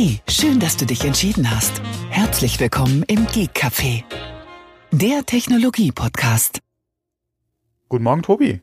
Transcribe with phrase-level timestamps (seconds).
[0.00, 1.82] Hey, schön, dass du dich entschieden hast.
[2.08, 4.04] Herzlich willkommen im Geek Café,
[4.92, 6.60] der Technologie-Podcast.
[7.88, 8.62] Guten Morgen, Tobi.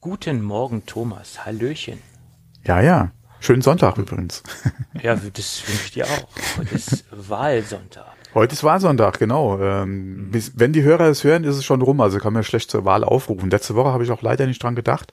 [0.00, 1.46] Guten Morgen, Thomas.
[1.46, 2.00] Hallöchen.
[2.64, 3.12] Ja, ja.
[3.38, 4.42] Schönen Sonntag übrigens.
[5.00, 6.28] Ja, das wünsche ich dir auch.
[6.58, 8.16] Heute ist Wahlsonntag.
[8.34, 9.60] Heute ist Wahlsonntag, genau.
[9.60, 12.00] Ähm, bis, wenn die Hörer es hören, ist es schon rum.
[12.00, 13.50] Also kann man schlecht zur Wahl aufrufen.
[13.50, 15.12] Letzte Woche habe ich auch leider nicht dran gedacht.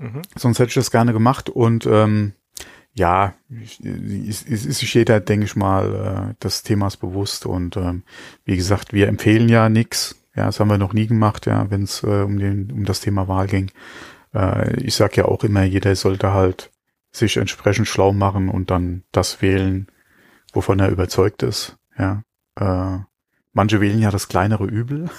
[0.00, 0.22] Mhm.
[0.34, 1.50] Sonst hätte ich das gerne gemacht.
[1.50, 2.32] Und ähm,
[2.96, 7.44] ja, es ist sich jeder, denke ich mal, äh, des Themas bewusst.
[7.44, 8.02] Und ähm,
[8.46, 10.16] wie gesagt, wir empfehlen ja nix.
[10.34, 13.00] Ja, das haben wir noch nie gemacht, ja, wenn es äh, um, den, um das
[13.00, 13.70] Thema Wahl ging.
[14.34, 16.70] Äh, ich sag ja auch immer, jeder sollte halt
[17.12, 19.88] sich entsprechend schlau machen und dann das wählen,
[20.54, 21.76] wovon er überzeugt ist.
[21.98, 22.22] Ja.
[22.58, 22.98] Äh,
[23.52, 25.10] manche wählen ja das kleinere Übel.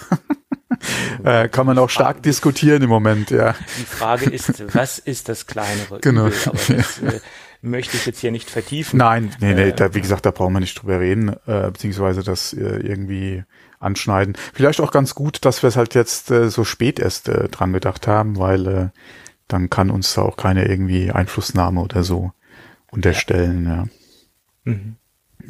[1.24, 3.54] äh, kann man auch stark diskutieren im Moment, ja.
[3.80, 6.28] Die Frage ist, was ist das kleinere genau.
[6.28, 6.40] Übel?
[6.46, 7.20] Aber das äh,
[7.68, 8.98] möchte ich jetzt hier nicht vertiefen.
[8.98, 12.24] Nein, nee, nee, äh, da, wie gesagt, da brauchen wir nicht drüber reden, äh, beziehungsweise
[12.24, 13.44] das äh, irgendwie
[13.80, 14.36] anschneiden.
[14.54, 17.74] Vielleicht auch ganz gut, dass wir es halt jetzt äh, so spät erst äh, dran
[17.74, 18.90] gedacht haben, weil äh,
[19.48, 22.32] dann kann uns da auch keine irgendwie Einflussnahme oder so
[22.92, 23.66] unterstellen.
[23.66, 24.72] Ja.
[24.72, 24.96] Mhm.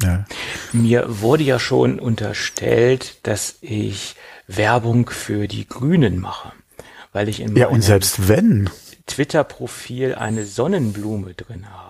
[0.02, 0.24] Ja.
[0.72, 4.14] Mir wurde ja schon unterstellt, dass ich
[4.46, 6.52] Werbung für die Grünen mache,
[7.12, 8.70] weil ich in ja und selbst wenn
[9.06, 11.87] Twitter-Profil eine Sonnenblume drin habe.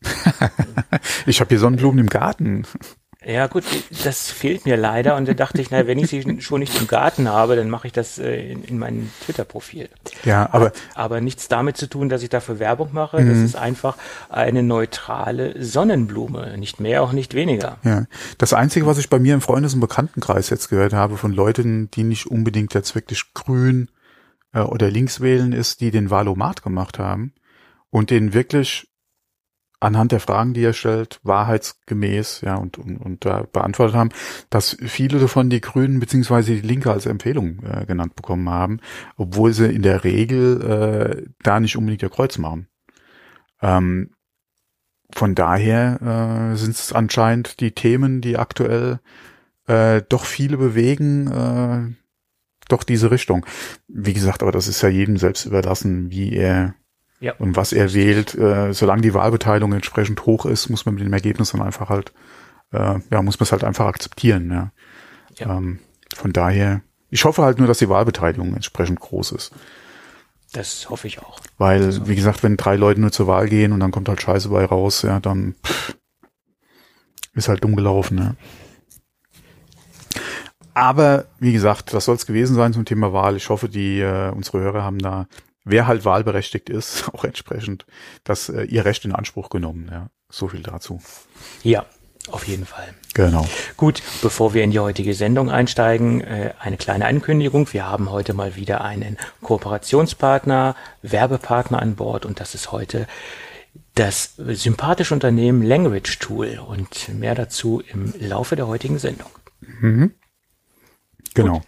[1.26, 2.64] ich habe hier Sonnenblumen im Garten.
[3.24, 3.64] Ja gut,
[4.04, 6.86] das fehlt mir leider und da dachte ich, na, wenn ich sie schon nicht im
[6.86, 9.88] Garten habe, dann mache ich das äh, in, in meinem Twitter-Profil.
[10.24, 13.20] Ja, aber aber nichts damit zu tun, dass ich dafür Werbung mache.
[13.20, 13.28] Mhm.
[13.28, 13.96] Das ist einfach
[14.28, 17.78] eine neutrale Sonnenblume, nicht mehr, auch nicht weniger.
[17.82, 18.04] Ja,
[18.38, 21.90] das Einzige, was ich bei mir im Freundes- und Bekanntenkreis jetzt gehört habe von Leuten,
[21.90, 23.90] die nicht unbedingt jetzt wirklich grün
[24.54, 27.32] äh, oder links wählen, ist, die den Valomat gemacht haben
[27.90, 28.87] und den wirklich
[29.80, 34.10] anhand der Fragen, die er stellt, wahrheitsgemäß, ja, und, und, und da beantwortet haben,
[34.50, 38.80] dass viele davon die Grünen beziehungsweise die Linke als Empfehlung äh, genannt bekommen haben,
[39.16, 42.68] obwohl sie in der Regel äh, da nicht unbedingt ihr Kreuz machen.
[43.62, 44.10] Ähm,
[45.14, 49.00] von daher äh, sind es anscheinend die Themen, die aktuell
[49.66, 51.94] äh, doch viele bewegen, äh,
[52.68, 53.46] doch diese Richtung.
[53.86, 56.74] Wie gesagt, aber das ist ja jedem selbst überlassen, wie er
[57.20, 57.34] ja.
[57.38, 61.12] Und was er wählt, äh, solange die Wahlbeteiligung entsprechend hoch ist, muss man mit dem
[61.12, 62.12] Ergebnis dann einfach halt,
[62.72, 64.50] äh, ja, muss man es halt einfach akzeptieren.
[64.50, 64.72] Ja.
[65.36, 65.56] ja.
[65.56, 65.80] Ähm,
[66.14, 69.52] von daher, ich hoffe halt nur, dass die Wahlbeteiligung entsprechend groß ist.
[70.52, 71.40] Das hoffe ich auch.
[71.58, 74.48] Weil, wie gesagt, wenn drei Leute nur zur Wahl gehen und dann kommt halt Scheiße
[74.48, 75.96] bei raus, ja, dann pff,
[77.34, 78.34] ist halt dumm gelaufen, ja.
[80.72, 83.36] Aber wie gesagt, das soll es gewesen sein zum Thema Wahl.
[83.36, 85.26] Ich hoffe, die äh, unsere Hörer haben da
[85.70, 87.86] wer halt wahlberechtigt ist, auch entsprechend
[88.24, 89.88] das äh, ihr Recht in Anspruch genommen.
[89.90, 91.00] Ja, so viel dazu.
[91.62, 91.86] Ja,
[92.30, 92.94] auf jeden Fall.
[93.14, 93.46] Genau.
[93.76, 97.72] Gut, bevor wir in die heutige Sendung einsteigen, äh, eine kleine Ankündigung.
[97.72, 103.06] Wir haben heute mal wieder einen Kooperationspartner, Werbepartner an Bord und das ist heute
[103.94, 109.30] das sympathische Unternehmen Language Tool und mehr dazu im Laufe der heutigen Sendung.
[109.60, 110.12] Mhm.
[111.34, 111.54] Genau.
[111.54, 111.66] Gut.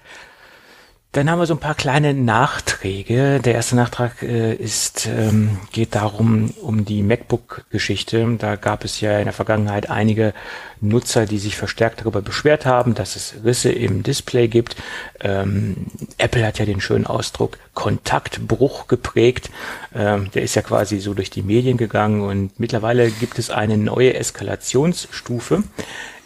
[1.12, 3.40] Dann haben wir so ein paar kleine Nachträge.
[3.40, 8.36] Der erste Nachtrag äh, ist, ähm, geht darum, um die MacBook-Geschichte.
[8.38, 10.32] Da gab es ja in der Vergangenheit einige
[10.80, 14.76] Nutzer, die sich verstärkt darüber beschwert haben, dass es Risse im Display gibt.
[15.20, 19.50] Ähm, Apple hat ja den schönen Ausdruck Kontaktbruch geprägt.
[19.92, 23.78] Ähm, der ist ja quasi so durch die Medien gegangen und mittlerweile gibt es eine
[23.78, 25.64] neue Eskalationsstufe.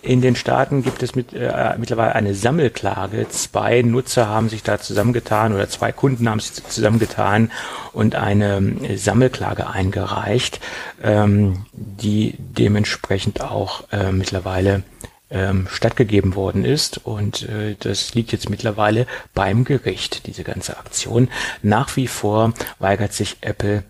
[0.04, 3.26] In den Staaten gibt es mit, äh, mittlerweile eine Sammelklage.
[3.30, 7.50] Zwei Nutzer haben sich da zusammengetan oder zwei Kunden haben sich zusammengetan
[7.94, 10.60] und eine äh, Sammelklage eingereicht,
[11.02, 14.82] ähm, die dementsprechend auch äh, mittlerweile
[15.30, 17.00] ähm, stattgegeben worden ist.
[17.04, 21.30] Und äh, das liegt jetzt mittlerweile beim Gericht, diese ganze Aktion.
[21.62, 23.84] Nach wie vor weigert sich Apple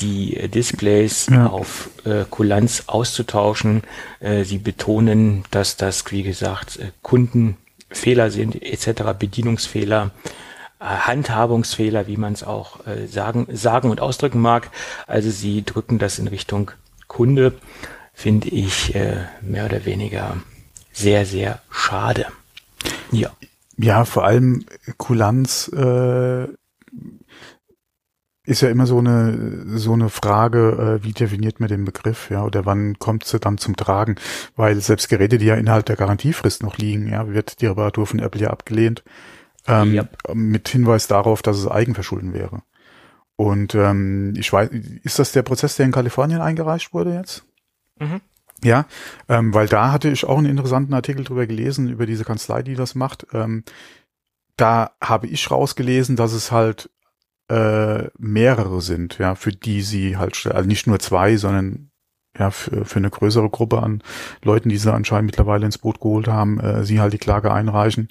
[0.00, 1.46] die Displays ja.
[1.46, 3.82] auf äh, Kulanz auszutauschen.
[4.20, 10.10] Äh, sie betonen, dass das, wie gesagt, äh, Kundenfehler sind, etc., Bedienungsfehler,
[10.80, 14.70] äh, Handhabungsfehler, wie man es auch äh, sagen, sagen und ausdrücken mag.
[15.06, 16.70] Also sie drücken das in Richtung
[17.06, 17.54] Kunde,
[18.12, 20.36] finde ich äh, mehr oder weniger
[20.92, 22.26] sehr, sehr schade.
[23.10, 23.30] Ja.
[23.76, 24.64] Ja, vor allem
[24.98, 26.46] Kulanz äh,
[28.46, 32.44] ist ja immer so eine so eine Frage, äh, wie definiert man den Begriff, ja,
[32.44, 34.16] oder wann kommt sie dann zum Tragen?
[34.54, 38.18] Weil selbst Geräte, die ja innerhalb der Garantiefrist noch liegen, ja, wird die Reparatur von
[38.18, 39.02] Apple ja abgelehnt,
[39.66, 40.18] ähm, yep.
[40.34, 42.62] mit Hinweis darauf, dass es Eigenverschulden wäre.
[43.36, 44.70] Und ähm, ich weiß,
[45.02, 47.44] ist das der Prozess, der in Kalifornien eingereicht wurde jetzt?
[47.98, 48.20] Mhm.
[48.62, 48.86] Ja,
[49.28, 52.76] ähm, weil da hatte ich auch einen interessanten Artikel drüber gelesen, über diese Kanzlei, die
[52.76, 53.26] das macht.
[53.32, 53.64] Ähm,
[54.56, 56.90] da habe ich rausgelesen, dass es halt
[57.48, 61.90] äh, mehrere sind, ja, für die sie halt, also nicht nur zwei, sondern
[62.38, 64.02] ja, für, für eine größere Gruppe an
[64.42, 68.08] Leuten, die sie anscheinend mittlerweile ins Boot geholt haben, äh, sie halt die Klage einreichen.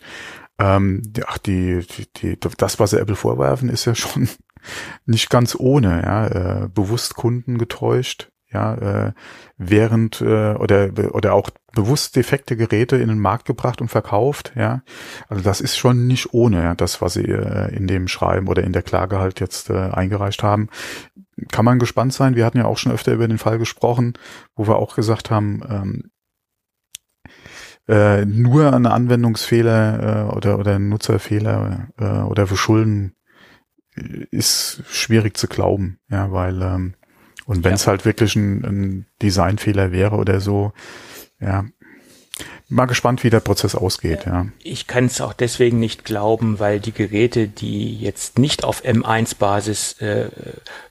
[0.60, 4.30] Ähm, ach, die, die, die, das, was sie Apple vorwerfen, ist ja schon
[5.06, 9.14] nicht ganz ohne, ja, äh, bewusst Kunden getäuscht, ja, äh,
[9.58, 14.82] während äh, oder oder auch bewusst defekte Geräte in den Markt gebracht und verkauft, ja.
[15.28, 18.64] Also das ist schon nicht ohne, ja, das, was sie äh, in dem Schreiben oder
[18.64, 20.70] in der Klage halt jetzt äh, eingereicht haben.
[21.52, 22.36] Kann man gespannt sein.
[22.36, 24.14] Wir hatten ja auch schon öfter über den Fall gesprochen,
[24.56, 26.12] wo wir auch gesagt haben, ähm,
[27.88, 33.16] äh, nur ein Anwendungsfehler äh, oder oder ein Nutzerfehler äh, oder Verschulden
[34.32, 36.96] ist schwierig zu glauben, ja, weil ähm,
[37.46, 37.92] und wenn es ja.
[37.92, 40.74] halt wirklich ein, ein Designfehler wäre oder so,
[41.40, 41.66] ja,
[42.74, 44.48] mal gespannt, wie der Prozess ausgeht, ja.
[44.64, 49.98] Ich kann es auch deswegen nicht glauben, weil die Geräte, die jetzt nicht auf M1-Basis
[50.02, 50.30] äh,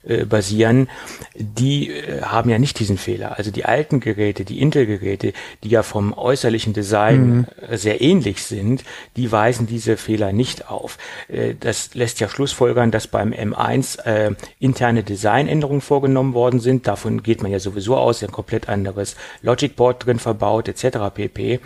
[0.05, 0.89] äh, basieren,
[1.35, 3.37] die äh, haben ja nicht diesen Fehler.
[3.37, 5.33] Also die alten Geräte, die Intel-Geräte,
[5.63, 7.45] die ja vom äußerlichen Design mhm.
[7.69, 8.83] Äh, sehr ähnlich sind,
[9.17, 10.97] die weisen diese Fehler nicht auf.
[11.27, 16.87] Äh, das lässt ja Schlussfolgern, dass beim M1 äh, interne Designänderungen vorgenommen worden sind.
[16.87, 20.97] Davon geht man ja sowieso aus, ein komplett anderes Logic Board drin verbaut, etc.
[21.13, 21.59] pp.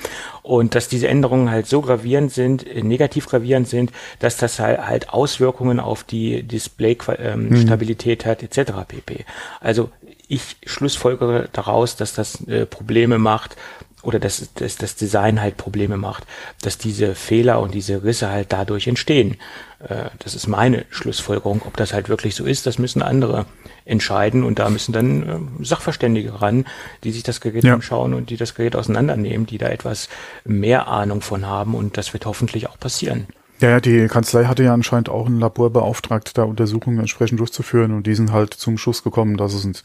[0.43, 4.85] Und dass diese Änderungen halt so gravierend sind, äh, negativ gravierend sind, dass das halt,
[4.85, 8.31] halt Auswirkungen auf die Display-Stabilität ähm, mhm.
[8.31, 8.71] hat, etc.
[8.87, 9.25] pp.
[9.59, 9.89] Also
[10.27, 13.55] ich schlussfolgere daraus, dass das äh, Probleme macht
[14.03, 16.25] oder dass, dass das Design halt Probleme macht,
[16.61, 19.37] dass diese Fehler und diese Risse halt dadurch entstehen.
[19.79, 21.61] Äh, das ist meine Schlussfolgerung.
[21.65, 23.45] Ob das halt wirklich so ist, das müssen andere
[23.85, 26.65] entscheiden und da müssen dann äh, Sachverständige ran,
[27.03, 27.73] die sich das Gerät ja.
[27.73, 30.09] anschauen und die das Gerät auseinandernehmen, die da etwas
[30.45, 33.27] mehr Ahnung von haben und das wird hoffentlich auch passieren.
[33.59, 37.91] Ja, ja, die Kanzlei hatte ja anscheinend auch ein Labor beauftragt, da Untersuchungen entsprechend durchzuführen
[37.91, 39.75] und die sind halt zum Schluss gekommen, dass es ein,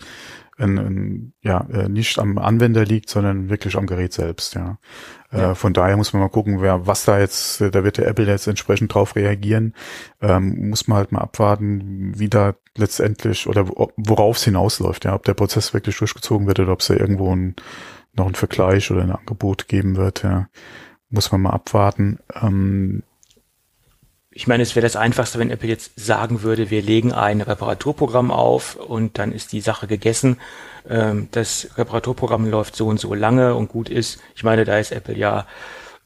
[0.58, 4.78] ein, ein, ja, äh, nicht am Anwender liegt, sondern wirklich am Gerät selbst, ja.
[5.30, 5.50] Äh, ja.
[5.52, 8.26] Äh, von daher muss man mal gucken, wer, was da jetzt, da wird der Apple
[8.26, 9.74] jetzt entsprechend drauf reagieren.
[10.20, 15.24] Ähm, muss man halt mal abwarten, wie da letztendlich oder worauf es hinausläuft, ja, ob
[15.24, 17.56] der Prozess wirklich durchgezogen wird oder ob es da irgendwo ein,
[18.14, 20.48] noch ein Vergleich oder ein Angebot geben wird, ja.
[21.08, 22.20] Muss man mal abwarten.
[22.40, 23.02] Ähm,
[24.34, 28.30] ich meine, es wäre das Einfachste, wenn Apple jetzt sagen würde, wir legen ein Reparaturprogramm
[28.30, 30.38] auf und dann ist die Sache gegessen.
[30.88, 34.20] Ähm, das Reparaturprogramm läuft so und so lange und gut ist.
[34.34, 35.46] Ich meine, da ist Apple ja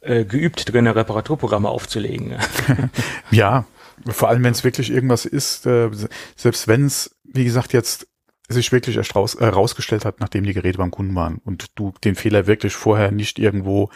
[0.00, 2.36] äh, geübt drin, Reparaturprogramme aufzulegen.
[3.30, 3.64] ja,
[4.08, 5.90] vor allem wenn es wirklich irgendwas ist, äh,
[6.34, 8.08] selbst wenn es, wie gesagt, jetzt
[8.48, 11.92] sich wirklich erst raus, äh, rausgestellt hat, nachdem die Geräte beim Kunden waren und du
[12.04, 13.90] den Fehler wirklich vorher nicht irgendwo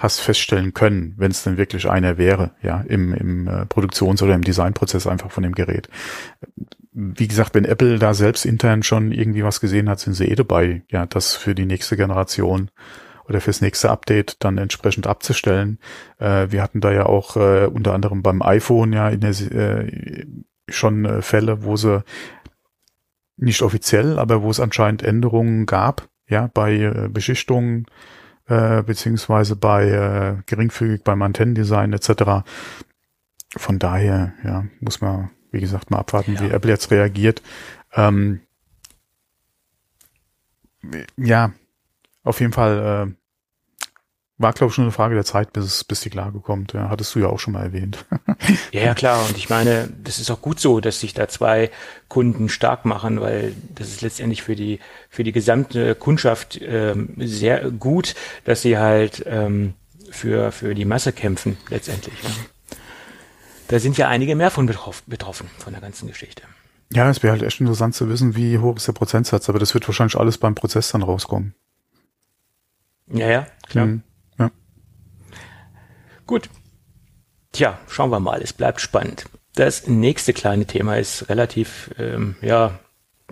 [0.00, 4.34] hast feststellen können, wenn es denn wirklich einer wäre, ja, im, im äh, Produktions- oder
[4.34, 5.90] im Designprozess einfach von dem Gerät.
[6.92, 10.34] Wie gesagt, wenn Apple da selbst intern schon irgendwie was gesehen hat, sind sie eh
[10.34, 12.70] dabei, ja, das für die nächste Generation
[13.28, 15.78] oder fürs nächste Update dann entsprechend abzustellen.
[16.18, 20.26] Äh, wir hatten da ja auch äh, unter anderem beim iPhone ja in der, äh,
[20.66, 22.02] schon äh, Fälle, wo sie
[23.36, 27.84] nicht offiziell, aber wo es anscheinend Änderungen gab, ja, bei äh, Beschichtungen
[28.50, 32.44] äh, beziehungsweise bei äh, geringfügig beim Antennendesign etc.
[33.56, 36.40] Von daher, ja, muss man, wie gesagt, mal abwarten, ja.
[36.40, 37.42] wie Apple jetzt reagiert.
[37.94, 38.40] Ähm,
[41.16, 41.52] ja,
[42.24, 43.19] auf jeden Fall äh,
[44.40, 46.72] war, glaube ich, schon eine Frage der Zeit, bis, bis die Klage kommt.
[46.72, 48.06] Ja, hattest du ja auch schon mal erwähnt.
[48.72, 49.22] ja, ja, klar.
[49.28, 51.70] Und ich meine, das ist auch gut so, dass sich da zwei
[52.08, 54.80] Kunden stark machen, weil das ist letztendlich für die,
[55.10, 59.74] für die gesamte Kundschaft ähm, sehr gut, dass sie halt ähm,
[60.10, 62.14] für, für die Masse kämpfen, letztendlich.
[62.22, 62.30] Ja.
[63.68, 66.42] Da sind ja einige mehr von betroffen, betroffen von der ganzen Geschichte.
[66.92, 69.74] Ja, es wäre halt echt interessant zu wissen, wie hoch ist der Prozentsatz, aber das
[69.74, 71.54] wird wahrscheinlich alles beim Prozess dann rauskommen.
[73.06, 73.86] Ja, ja, klar.
[73.86, 74.02] Mhm.
[76.30, 76.48] Gut.
[77.50, 78.40] Tja, schauen wir mal.
[78.40, 79.24] Es bleibt spannend.
[79.56, 82.78] Das nächste kleine Thema ist relativ, ähm, ja,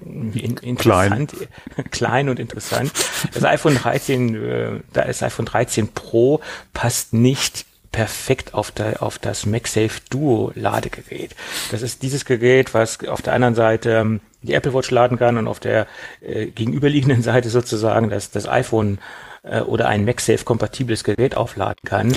[0.05, 1.91] in, interessant, klein.
[1.93, 2.91] klein und interessant.
[3.33, 6.41] Das iPhone 13, äh, da ist iPhone 13 Pro
[6.73, 11.37] passt nicht perfekt auf, der, auf das MagSafe Duo Ladegerät.
[11.71, 15.39] Das ist dieses Gerät, was auf der anderen Seite ähm, die Apple Watch laden kann
[15.39, 15.87] und auf der
[16.21, 18.99] äh, gegenüberliegenden Seite sozusagen das, das iPhone
[19.43, 22.17] äh, oder ein MagSafe kompatibles Gerät aufladen kann.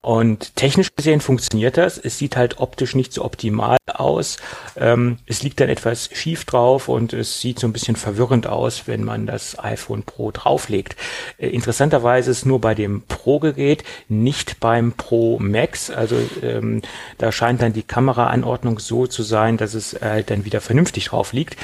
[0.00, 1.98] Und technisch gesehen funktioniert das.
[1.98, 4.36] Es sieht halt optisch nicht so optimal aus.
[4.76, 8.84] Ähm, es liegt dann etwas schief drauf und es sieht so ein bisschen verwirrend aus,
[8.86, 10.94] wenn man das iPhone Pro drauflegt.
[11.36, 15.90] Äh, interessanterweise ist nur bei dem Pro-Gerät, nicht beim Pro Max.
[15.90, 16.82] Also ähm,
[17.18, 21.32] da scheint dann die Kameraanordnung so zu sein, dass es äh, dann wieder vernünftig drauf
[21.32, 21.56] liegt.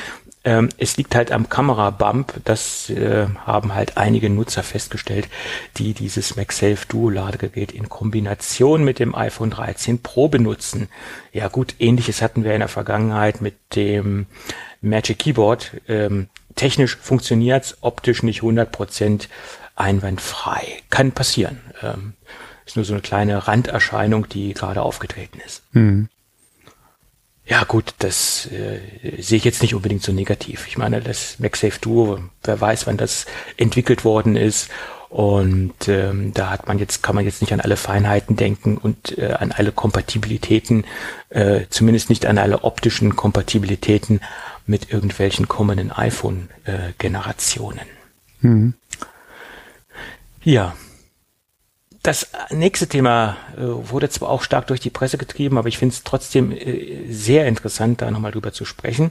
[0.45, 2.35] Ähm, es liegt halt am Kamerabump.
[2.45, 5.29] Das äh, haben halt einige Nutzer festgestellt,
[5.79, 10.89] die dieses MagSafe Duo Ladegerät in Kombination mit dem iPhone 13 Pro benutzen.
[11.33, 14.27] Ja gut, ähnliches hatten wir in der Vergangenheit mit dem
[14.83, 15.73] Magic Keyboard.
[15.89, 19.29] Ähm, technisch funktioniert's, optisch nicht 100%
[19.77, 20.67] einwandfrei.
[20.91, 21.61] Kann passieren.
[21.83, 22.15] Ähm,
[22.67, 25.63] ist nur so eine kleine Randerscheinung, die gerade aufgetreten ist.
[25.73, 26.09] Mhm.
[27.47, 28.81] Ja gut, das äh,
[29.21, 30.67] sehe ich jetzt nicht unbedingt so negativ.
[30.67, 34.71] Ich meine, das MagSafe Duo, wer weiß, wann das entwickelt worden ist.
[35.11, 39.17] Und ähm, da hat man jetzt, kann man jetzt nicht an alle Feinheiten denken und
[39.19, 40.85] äh, an alle Kompatibilitäten,
[41.29, 44.21] äh, zumindest nicht an alle optischen Kompatibilitäten
[44.67, 47.87] mit irgendwelchen kommenden iPhone-Generationen.
[48.43, 48.75] Äh, mhm.
[50.43, 50.75] Ja,
[52.05, 55.95] das nächste Thema äh, wurde zwar auch stark durch die Presse getrieben, aber ich finde
[55.95, 59.11] es trotzdem äh, sehr interessant, da nochmal drüber zu sprechen.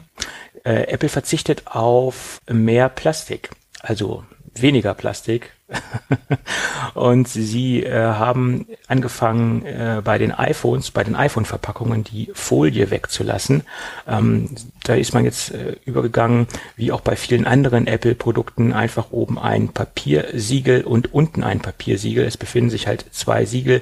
[0.63, 3.49] Äh, Apple verzichtet auf mehr Plastik,
[3.81, 4.23] also
[4.61, 5.51] weniger Plastik
[6.93, 13.63] und sie äh, haben angefangen äh, bei den iPhones, bei den iPhone-Verpackungen die Folie wegzulassen.
[14.07, 14.49] Ähm,
[14.83, 19.69] da ist man jetzt äh, übergegangen, wie auch bei vielen anderen Apple-Produkten, einfach oben ein
[19.69, 22.25] Papiersiegel und unten ein Papiersiegel.
[22.25, 23.81] Es befinden sich halt zwei Siegel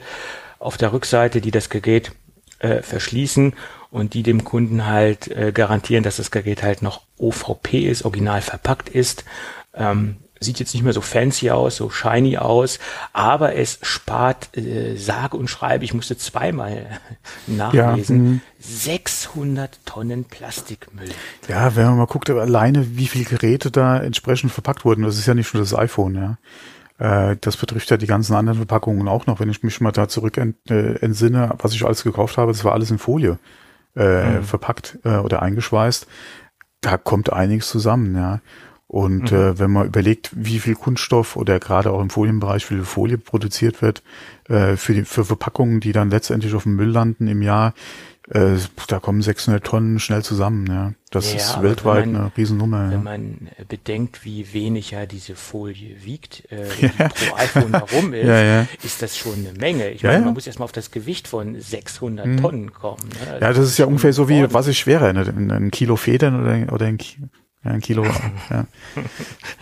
[0.60, 2.12] auf der Rückseite, die das Gerät
[2.60, 3.54] äh, verschließen
[3.90, 8.42] und die dem Kunden halt äh, garantieren, dass das Gerät halt noch OVP ist, original
[8.42, 9.26] verpackt ist.
[9.74, 12.80] Ähm, sieht jetzt nicht mehr so fancy aus, so shiny aus,
[13.14, 16.88] aber es spart äh, sage und schreibe, ich musste zweimal
[17.48, 21.10] nachlesen, ja, 600 Tonnen Plastikmüll.
[21.48, 25.28] Ja, wenn man mal guckt, alleine wie viele Geräte da entsprechend verpackt wurden, das ist
[25.28, 26.38] ja nicht nur das iPhone, ja.
[27.32, 29.40] Äh, das betrifft ja die ganzen anderen Verpackungen auch noch.
[29.40, 32.64] Wenn ich mich mal da zurück ent, äh, entsinne, was ich alles gekauft habe, das
[32.64, 33.40] war alles in Folie
[33.96, 34.44] äh, mhm.
[34.44, 36.08] verpackt äh, oder eingeschweißt.
[36.82, 38.42] Da kommt einiges zusammen, ja.
[38.92, 39.38] Und mhm.
[39.38, 43.18] äh, wenn man überlegt, wie viel Kunststoff oder gerade auch im Folienbereich, wie viel Folie
[43.18, 44.04] produziert wird,
[44.50, 47.74] äh, für, die, für Verpackungen, die dann letztendlich auf dem Müll landen im Jahr,
[48.30, 48.58] äh,
[48.90, 50.68] da kommen 600 Tonnen schnell zusammen.
[50.68, 52.84] Ja, Das ja, ist weltweit man, eine Riesennummer.
[52.84, 52.98] Wenn ja.
[52.98, 57.08] man bedenkt, wie wenig ja diese Folie wiegt, äh, die ja.
[57.08, 59.90] pro iPhone herum ist, ist das schon eine Menge.
[59.92, 62.42] Ich meine, man muss erstmal auf das Gewicht von 600 mhm.
[62.42, 63.08] Tonnen kommen.
[63.26, 63.40] Ne?
[63.40, 66.74] ja, das ist ja ungefähr so wie, was ist schwerer, ein, ein Kilo Federn oder,
[66.74, 67.30] oder ein Kilo
[67.64, 68.06] ja, ein Kilo.
[68.50, 68.66] ja.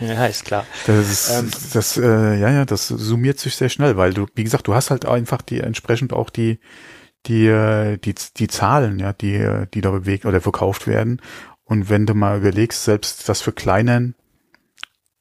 [0.00, 0.66] ja, ist klar.
[0.86, 4.44] Das ist, ähm, das, äh, ja, ja, das summiert sich sehr schnell, weil du, wie
[4.44, 6.60] gesagt, du hast halt einfach die entsprechend auch die,
[7.26, 11.20] die, äh, die, die Zahlen, ja, die, die da bewegt oder verkauft werden.
[11.64, 14.14] Und wenn du mal überlegst, selbst das für kleinen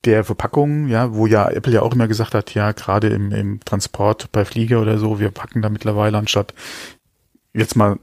[0.05, 3.59] der Verpackung, ja, wo ja Apple ja auch immer gesagt hat, ja, gerade im, im
[3.59, 6.53] Transport bei Flieger oder so, wir packen da mittlerweile anstatt
[7.53, 7.99] jetzt mal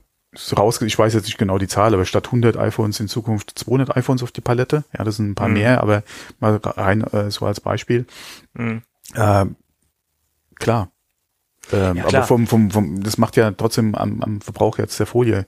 [0.56, 3.96] raus, ich weiß jetzt nicht genau die Zahl, aber statt 100 iPhones in Zukunft 200
[3.96, 4.84] iPhones auf die Palette.
[4.96, 5.54] Ja, das sind ein paar mhm.
[5.54, 6.02] mehr, aber
[6.40, 8.06] mal rein äh, so als Beispiel.
[8.54, 8.82] Mhm.
[9.14, 9.46] Äh,
[10.56, 10.90] klar.
[11.72, 12.06] Ähm, ja.
[12.06, 15.46] Aber vom, vom, vom, das macht ja trotzdem am, am Verbrauch jetzt der Folie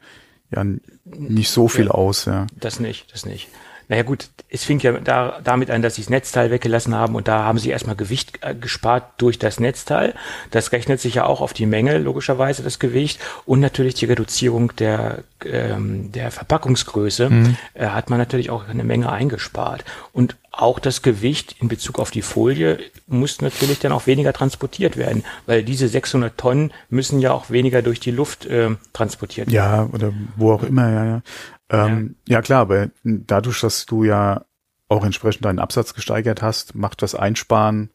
[0.50, 0.64] ja
[1.04, 2.24] nicht so viel ja, aus.
[2.24, 2.46] Ja.
[2.56, 3.48] Das nicht, das nicht.
[3.88, 7.26] Naja gut, es fing ja da, damit an, dass sie das Netzteil weggelassen haben und
[7.26, 10.14] da haben sie erstmal Gewicht äh, gespart durch das Netzteil.
[10.50, 14.76] Das rechnet sich ja auch auf die Menge, logischerweise das Gewicht und natürlich die Reduzierung
[14.76, 17.56] der, ähm, der Verpackungsgröße mhm.
[17.74, 19.84] äh, hat man natürlich auch eine Menge eingespart.
[20.12, 24.96] Und auch das Gewicht in Bezug auf die Folie muss natürlich dann auch weniger transportiert
[24.96, 29.54] werden, weil diese 600 Tonnen müssen ja auch weniger durch die Luft äh, transportiert werden.
[29.54, 31.22] Ja, oder wo auch immer, ja, ja.
[31.70, 32.36] Ähm, ja.
[32.36, 34.44] ja klar, aber dadurch, dass du ja
[34.88, 37.90] auch entsprechend deinen Absatz gesteigert hast, macht das Einsparen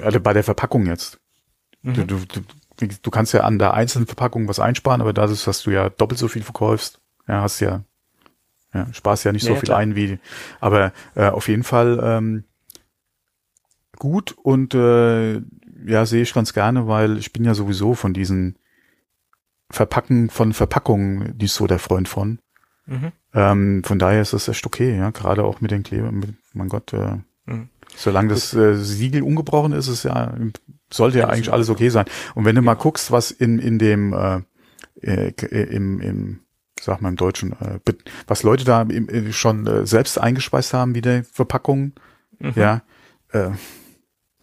[0.00, 1.20] also bei der Verpackung jetzt.
[1.82, 2.06] Mhm.
[2.06, 5.70] Du, du, du, kannst ja an der einzelnen Verpackung was einsparen, aber dadurch, dass du
[5.70, 7.84] ja doppelt so viel verkaufst, ja, hast ja,
[8.72, 9.78] ja sparst ja nicht so ja, viel klar.
[9.78, 10.18] ein wie,
[10.60, 12.44] aber äh, auf jeden Fall ähm,
[13.96, 15.42] gut und äh,
[15.84, 18.56] ja, sehe ich ganz gerne, weil ich bin ja sowieso von diesen
[19.72, 22.38] Verpacken von Verpackungen nicht so der Freund von.
[22.86, 23.12] Mhm.
[23.34, 26.92] Ähm, von daher ist das echt okay, ja, gerade auch mit den Klebern, mein Gott,
[26.92, 27.68] äh, mhm.
[27.96, 30.34] solange das äh, Siegel ungebrochen ist, ist ja,
[30.92, 32.04] sollte ja eigentlich alles okay sein.
[32.34, 32.66] Und wenn du ja.
[32.66, 34.42] mal guckst, was in, in dem, äh,
[35.00, 35.32] äh,
[35.74, 36.40] im, im,
[36.80, 37.78] sag mal im Deutschen, äh,
[38.26, 41.92] was Leute da im, äh, schon äh, selbst eingespeist haben, wie der Verpackung,
[42.38, 42.52] mhm.
[42.56, 42.82] ja,
[43.32, 43.50] äh,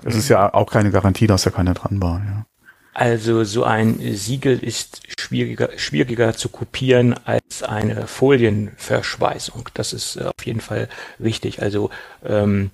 [0.04, 2.46] Es ist ja auch keine Garantie, dass da keiner dran war, ja.
[2.94, 9.70] Also so ein Siegel ist schwieriger, schwieriger zu kopieren als eine Folienverschweißung.
[9.74, 11.62] Das ist äh, auf jeden Fall wichtig.
[11.62, 11.92] Also
[12.26, 12.72] ähm,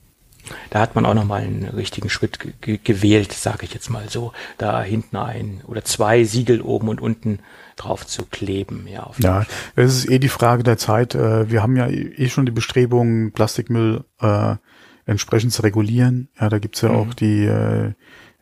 [0.69, 4.81] da hat man auch nochmal einen richtigen Schritt gewählt, sage ich jetzt mal so, da
[4.83, 7.39] hinten ein oder zwei Siegel oben und unten
[7.75, 8.87] drauf zu kleben.
[8.87, 9.45] Ja, ja
[9.75, 11.15] es ist eh die Frage der Zeit.
[11.15, 14.55] Äh, wir haben ja eh schon die Bestrebungen, Plastikmüll äh,
[15.05, 16.29] entsprechend zu regulieren.
[16.39, 16.95] Ja, da gibt's ja mhm.
[16.95, 17.93] auch die äh,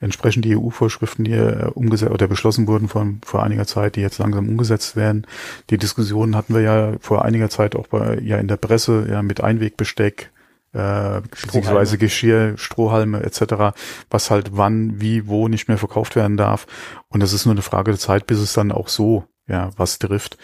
[0.04, 4.20] entsprechend die EU-Vorschriften, die äh, umgesetzt oder beschlossen wurden von, vor einiger Zeit, die jetzt
[4.20, 5.26] langsam umgesetzt werden.
[5.70, 9.22] Die Diskussionen hatten wir ja vor einiger Zeit auch bei, ja in der Presse, ja
[9.22, 10.32] mit Einwegbesteck,
[10.74, 13.76] äh, beziehungsweise Geschirr, Strohhalme etc.,
[14.10, 16.68] was halt wann, wie, wo nicht mehr verkauft werden darf.
[17.10, 20.00] Und das ist nur eine Frage der Zeit, bis es dann auch so ja was
[20.00, 20.38] trifft.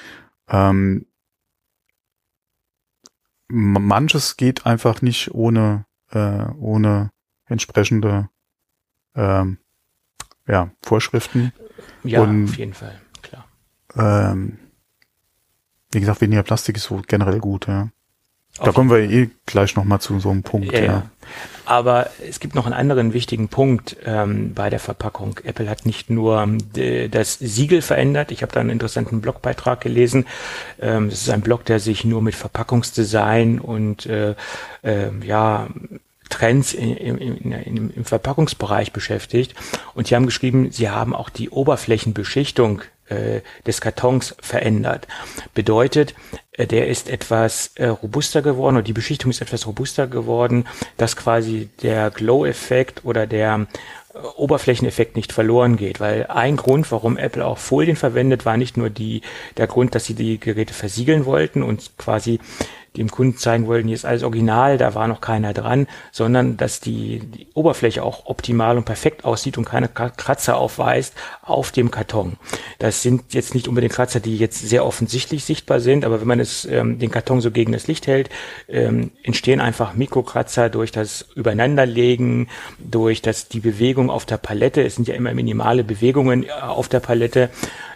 [0.49, 1.05] Ähm,
[3.47, 7.11] manches geht einfach nicht ohne äh, ohne
[7.45, 8.29] entsprechende
[9.19, 9.57] ähm,
[10.47, 11.53] ja, Vorschriften.
[12.03, 13.45] Ja, Und, auf jeden Fall, klar.
[13.95, 14.57] Ähm,
[15.91, 17.89] wie gesagt, weniger Plastik ist so generell gut, ja.
[18.57, 20.73] Da kommen wir eh gleich nochmal zu so einem Punkt.
[20.73, 21.03] Ja, ja.
[21.65, 25.39] Aber es gibt noch einen anderen wichtigen Punkt ähm, bei der Verpackung.
[25.43, 28.31] Apple hat nicht nur äh, das Siegel verändert.
[28.31, 30.25] Ich habe da einen interessanten Blogbeitrag gelesen.
[30.81, 34.35] Ähm, das ist ein Blog, der sich nur mit Verpackungsdesign und äh,
[34.81, 35.67] äh, ja
[36.29, 39.55] Trends im, im, im, im Verpackungsbereich beschäftigt.
[39.93, 45.07] Und sie haben geschrieben, sie haben auch die Oberflächenbeschichtung äh, des Kartons verändert.
[45.53, 46.13] Bedeutet,
[46.51, 50.65] äh, der ist etwas äh, robuster geworden oder die Beschichtung ist etwas robuster geworden,
[50.97, 53.67] dass quasi der Glow-Effekt oder der
[54.35, 58.89] Oberflächeneffekt nicht verloren geht, weil ein Grund, warum Apple auch Folien verwendet, war nicht nur
[58.89, 59.21] die,
[59.57, 62.39] der Grund, dass sie die Geräte versiegeln wollten und quasi
[62.99, 66.81] dem Kunden zeigen wollten, hier ist alles original, da war noch keiner dran, sondern dass
[66.81, 72.35] die, die Oberfläche auch optimal und perfekt aussieht und keine Kratzer aufweist auf dem Karton.
[72.77, 76.39] Das sind jetzt nicht unbedingt Kratzer, die jetzt sehr offensichtlich sichtbar sind, aber wenn man
[76.39, 78.29] es ähm, den Karton so gegen das Licht hält,
[78.67, 84.83] ähm, entstehen einfach Mikrokratzer durch das Übereinanderlegen, durch das die Bewegung auf der Palette.
[84.83, 87.49] Es sind ja immer minimale Bewegungen äh, auf der Palette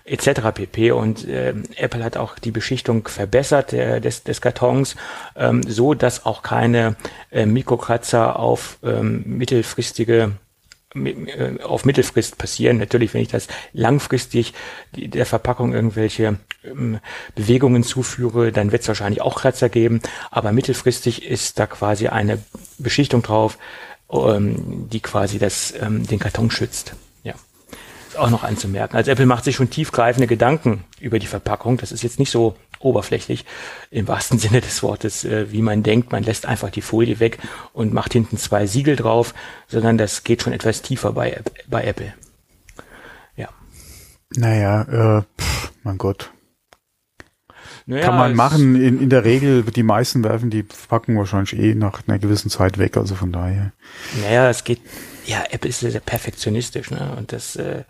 [0.05, 0.51] etc.
[0.53, 0.91] pp.
[0.91, 4.95] Und äh, Apple hat auch die Beschichtung verbessert äh, des, des Kartons,
[5.35, 6.95] ähm, so dass auch keine
[7.31, 10.33] äh, Mikrokratzer auf ähm, mittelfristige
[10.95, 12.77] äh, auf Mittelfrist passieren.
[12.77, 14.53] Natürlich, wenn ich das langfristig
[14.95, 16.99] der Verpackung irgendwelche ähm,
[17.35, 20.01] Bewegungen zuführe, dann wird es wahrscheinlich auch Kratzer geben.
[20.29, 22.39] Aber mittelfristig ist da quasi eine
[22.77, 23.57] Beschichtung drauf,
[24.11, 26.95] ähm, die quasi das, ähm, den Karton schützt
[28.17, 28.95] auch noch anzumerken.
[28.95, 31.77] Also Apple macht sich schon tiefgreifende Gedanken über die Verpackung.
[31.77, 33.45] Das ist jetzt nicht so oberflächlich
[33.91, 36.11] im wahrsten Sinne des Wortes, äh, wie man denkt.
[36.11, 37.39] Man lässt einfach die Folie weg
[37.73, 39.33] und macht hinten zwei Siegel drauf,
[39.67, 42.13] sondern das geht schon etwas tiefer bei, bei Apple.
[43.35, 43.49] Ja.
[44.35, 46.31] Naja, äh, pff, mein Gott.
[47.85, 48.81] Naja, Kann man machen.
[48.81, 52.77] In, in der Regel, die meisten werfen die Verpackung wahrscheinlich eh nach einer gewissen Zeit
[52.77, 53.73] weg, also von daher.
[54.21, 54.79] Naja, es geht
[55.25, 57.15] ja, Apple ist sehr perfektionistisch, ne?
[57.17, 57.83] Und das äh,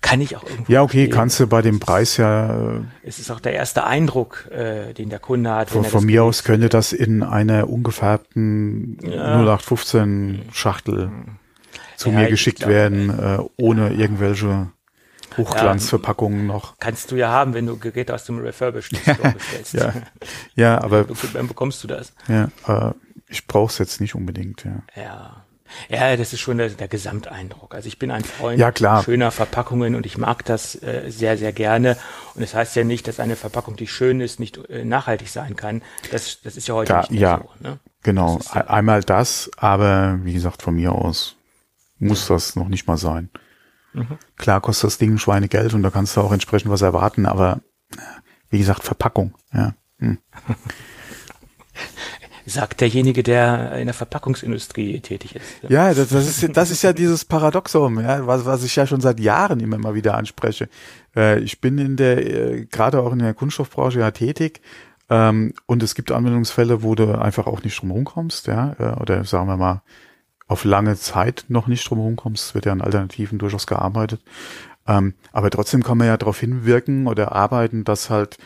[0.00, 0.72] kann ich auch irgendwie.
[0.72, 1.10] Ja, okay, verstehen.
[1.10, 2.76] kannst du bei dem Preis ja.
[2.76, 5.70] Äh, es ist auch der erste Eindruck, äh, den der Kunde hat.
[5.70, 9.40] Von, von mir aus könnte das in einer ungefärbten ja.
[9.40, 11.36] 0815 Schachtel mhm.
[11.96, 14.68] zu ja, mir geschickt glaub, werden, äh, ohne irgendwelche
[15.36, 16.78] Hochglanzverpackungen noch.
[16.78, 19.74] Kannst du ja haben, wenn du Geräte aus dem Refurbished Store bestellst.
[19.74, 19.92] ja,
[20.54, 21.06] ja, aber.
[21.32, 22.12] Dann bekommst du das.
[22.28, 22.92] Ja, äh,
[23.28, 24.82] ich brauch's jetzt nicht unbedingt, ja.
[24.94, 25.43] Ja.
[25.88, 27.74] Ja, das ist schon der, der Gesamteindruck.
[27.74, 31.52] Also ich bin ein Freund ja, schöner Verpackungen und ich mag das äh, sehr, sehr
[31.52, 31.96] gerne.
[32.34, 35.28] Und es das heißt ja nicht, dass eine Verpackung, die schön ist, nicht äh, nachhaltig
[35.28, 35.82] sein kann.
[36.10, 37.68] Das, das ist ja heute da, nicht ja, so.
[37.68, 37.78] Ne?
[38.02, 41.36] Genau, ja einmal das, aber wie gesagt, von mir aus
[41.98, 43.30] muss das noch nicht mal sein.
[43.94, 44.18] Mhm.
[44.36, 47.60] Klar kostet das Ding Schweinegeld und da kannst du auch entsprechend was erwarten, aber
[48.50, 49.74] wie gesagt, Verpackung, ja.
[49.98, 50.18] Hm.
[52.46, 55.70] sagt derjenige, der in der Verpackungsindustrie tätig ist.
[55.70, 59.00] Ja, das, das ist das ist ja dieses Paradoxum, ja, was, was ich ja schon
[59.00, 60.68] seit Jahren immer mal wieder anspreche.
[61.16, 64.60] Äh, ich bin in der äh, gerade auch in der Kunststoffbranche ja tätig.
[65.10, 69.24] Ähm, und es gibt Anwendungsfälle, wo du einfach auch nicht drum kommst, ja, äh, oder
[69.24, 69.82] sagen wir mal,
[70.46, 72.48] auf lange Zeit noch nicht drum kommst.
[72.48, 74.22] Es wird ja an Alternativen durchaus gearbeitet.
[74.86, 78.38] Ähm, aber trotzdem kann man ja darauf hinwirken oder arbeiten, dass halt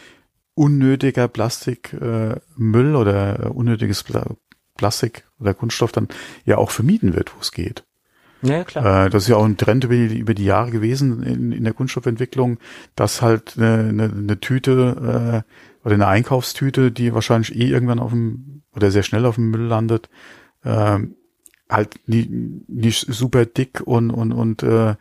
[0.59, 4.27] unnötiger Plastikmüll äh, oder äh, unnötiges Pla
[4.77, 6.07] Plastik oder Kunststoff dann
[6.45, 7.85] ja auch vermieden wird, wo es geht.
[8.43, 9.07] Ja, klar.
[9.07, 11.65] Äh, das ist ja auch ein Trend über die, über die Jahre gewesen in, in
[11.65, 12.59] der Kunststoffentwicklung,
[12.95, 18.11] dass halt eine, eine, eine Tüte äh, oder eine Einkaufstüte, die wahrscheinlich eh irgendwann auf
[18.11, 20.09] dem oder sehr schnell auf dem Müll landet,
[20.63, 21.01] äh,
[21.69, 22.29] halt nie,
[22.69, 24.95] nicht super dick und und und äh,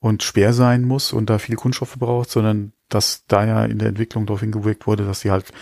[0.00, 3.88] und schwer sein muss und da viel Kunststoffe braucht, sondern dass da ja in der
[3.88, 5.52] Entwicklung darauf hingewirkt wurde, dass die halt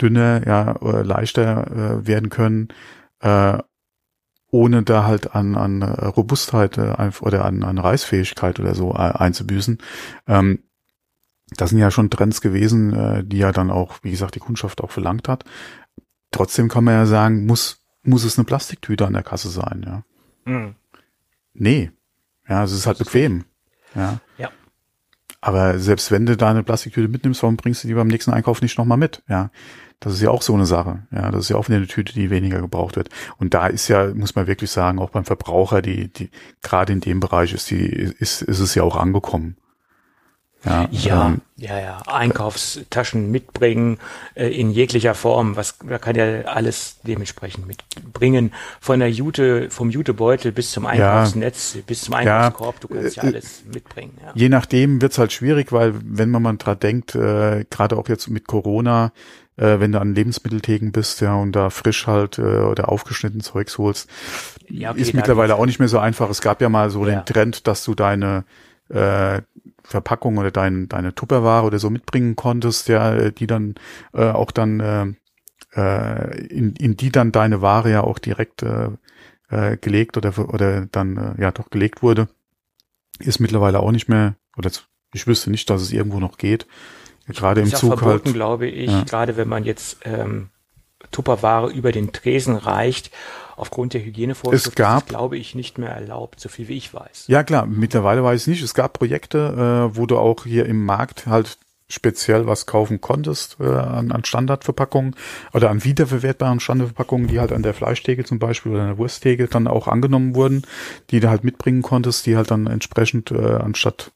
[0.00, 2.68] dünner, ja, oder leichter äh, werden können,
[3.20, 3.58] äh,
[4.50, 9.78] ohne da halt an, an Robustheit äh, oder an, an Reißfähigkeit oder so äh, einzubüßen.
[10.26, 10.60] Ähm,
[11.56, 14.82] das sind ja schon Trends gewesen, äh, die ja dann auch, wie gesagt, die Kundschaft
[14.82, 15.44] auch verlangt hat.
[16.30, 20.02] Trotzdem kann man ja sagen, muss, muss es eine Plastiktüte an der Kasse sein, ja.
[20.44, 20.74] Mhm.
[21.54, 21.90] Nee.
[22.48, 23.44] Ja, es ist halt bequem.
[23.94, 24.20] Ja.
[24.38, 24.50] ja.
[25.40, 28.60] Aber selbst wenn du da eine Plastiktüte mitnimmst, warum bringst du die beim nächsten Einkauf
[28.60, 29.22] nicht nochmal mit?
[29.28, 29.50] Ja.
[30.00, 31.02] Das ist ja auch so eine Sache.
[31.10, 33.08] Ja, das ist ja auch eine Tüte, die weniger gebraucht wird.
[33.38, 36.30] Und da ist ja, muss man wirklich sagen, auch beim Verbraucher, die, die,
[36.62, 39.56] gerade in dem Bereich ist die, ist, ist es ja auch angekommen.
[40.64, 42.02] Ja, ja, ähm, ja, ja.
[42.06, 43.98] Einkaufstaschen mitbringen
[44.34, 45.56] äh, in jeglicher Form.
[45.56, 48.52] Was man kann ja alles dementsprechend mitbringen.
[48.80, 52.80] Von der Jute, vom Jutebeutel bis zum Einkaufsnetz, ja, bis zum Einkaufskorb.
[52.80, 54.18] Du kannst ja äh, alles mitbringen.
[54.20, 54.32] Ja.
[54.34, 58.28] Je nachdem wird's halt schwierig, weil wenn man mal dran denkt, äh, gerade auch jetzt
[58.28, 59.12] mit Corona,
[59.56, 63.78] äh, wenn du an Lebensmitteltheken bist, ja, und da frisch halt äh, oder aufgeschnitten Zeugs
[63.78, 64.10] holst,
[64.68, 66.28] ja, okay, ist mittlerweile auch nicht mehr so einfach.
[66.30, 67.20] Es gab ja mal so ja.
[67.20, 68.44] den Trend, dass du deine
[68.88, 69.42] äh,
[69.82, 73.74] Verpackung oder dein, deine Tupperware oder so mitbringen konntest, ja, die dann
[74.12, 75.06] äh, auch dann äh,
[75.74, 78.90] äh, in, in die dann deine Ware ja auch direkt äh,
[79.50, 82.28] äh, gelegt oder oder dann äh, ja doch gelegt wurde,
[83.18, 84.70] ist mittlerweile auch nicht mehr oder
[85.14, 86.66] ich wüsste nicht, dass es irgendwo noch geht.
[87.26, 88.34] Gerade im Zug verboten, halt.
[88.34, 89.02] glaube ich, ja.
[89.04, 90.48] gerade wenn man jetzt ähm,
[91.10, 93.10] Tupperware über den Tresen reicht
[93.58, 96.92] aufgrund der Hygienevorschriften es gab, ist, glaube ich, nicht mehr erlaubt, so viel wie ich
[96.92, 97.24] weiß.
[97.28, 98.62] Ja klar, mittlerweile weiß ich nicht.
[98.62, 103.56] Es gab Projekte, äh, wo du auch hier im Markt halt speziell was kaufen konntest
[103.60, 105.16] äh, an, an Standardverpackungen
[105.54, 109.46] oder an wiederverwertbaren Standardverpackungen, die halt an der Fleischtheke zum Beispiel oder an der Wursttheke
[109.48, 110.62] dann auch angenommen wurden,
[111.10, 114.12] die du halt mitbringen konntest, die halt dann entsprechend äh, anstatt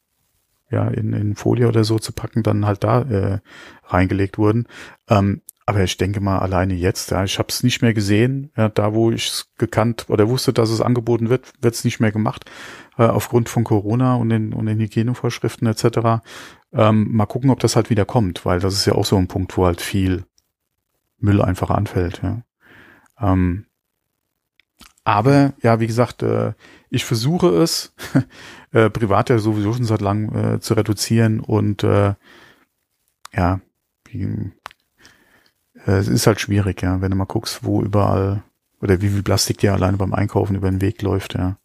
[0.70, 3.38] ja in, in Folie oder so zu packen, dann halt da äh,
[3.86, 4.66] reingelegt wurden.
[5.08, 8.50] Ähm, aber ich denke mal, alleine jetzt, ja, ich habe es nicht mehr gesehen.
[8.56, 12.00] Ja, da, wo ich es gekannt oder wusste, dass es angeboten wird, wird es nicht
[12.00, 12.50] mehr gemacht,
[12.98, 16.22] äh, aufgrund von Corona und den, und den Hygienevorschriften etc.
[16.72, 19.28] Ähm, mal gucken, ob das halt wieder kommt, weil das ist ja auch so ein
[19.28, 20.24] Punkt, wo halt viel
[21.18, 22.20] Müll einfach anfällt.
[22.22, 22.42] Ja.
[23.20, 23.66] Ähm,
[25.04, 26.54] aber ja, wie gesagt, äh,
[26.90, 27.94] ich versuche es,
[28.72, 32.14] äh, privat ja sowieso schon seit langem äh, zu reduzieren und äh,
[33.32, 33.60] ja,
[34.04, 34.52] wie,
[35.86, 38.42] es ist halt schwierig, ja, wenn du mal guckst, wo überall
[38.80, 41.56] oder wie viel Plastik dir alleine beim Einkaufen über den Weg läuft, ja.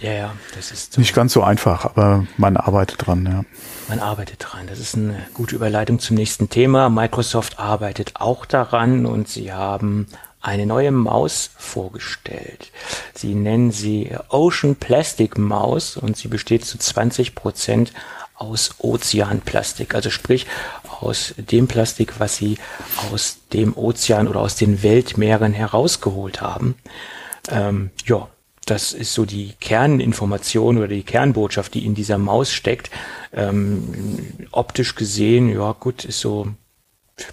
[0.00, 1.00] Ja, ja, das ist so.
[1.00, 3.44] nicht ganz so einfach, aber man arbeitet dran, ja.
[3.88, 4.66] Man arbeitet dran.
[4.66, 6.90] Das ist eine gute Überleitung zum nächsten Thema.
[6.90, 10.08] Microsoft arbeitet auch daran und sie haben
[10.40, 12.72] eine neue Maus vorgestellt.
[13.14, 17.92] Sie nennen sie Ocean Plastic Maus und sie besteht zu 20 Prozent
[18.34, 20.48] aus Ozeanplastik, also sprich
[21.02, 22.58] aus dem Plastik, was sie
[23.12, 26.76] aus dem Ozean oder aus den Weltmeeren herausgeholt haben.
[27.50, 28.28] Ähm, ja,
[28.66, 32.90] das ist so die Kerninformation oder die Kernbotschaft, die in dieser Maus steckt.
[33.32, 36.56] Ähm, optisch gesehen, ja gut, ist so ein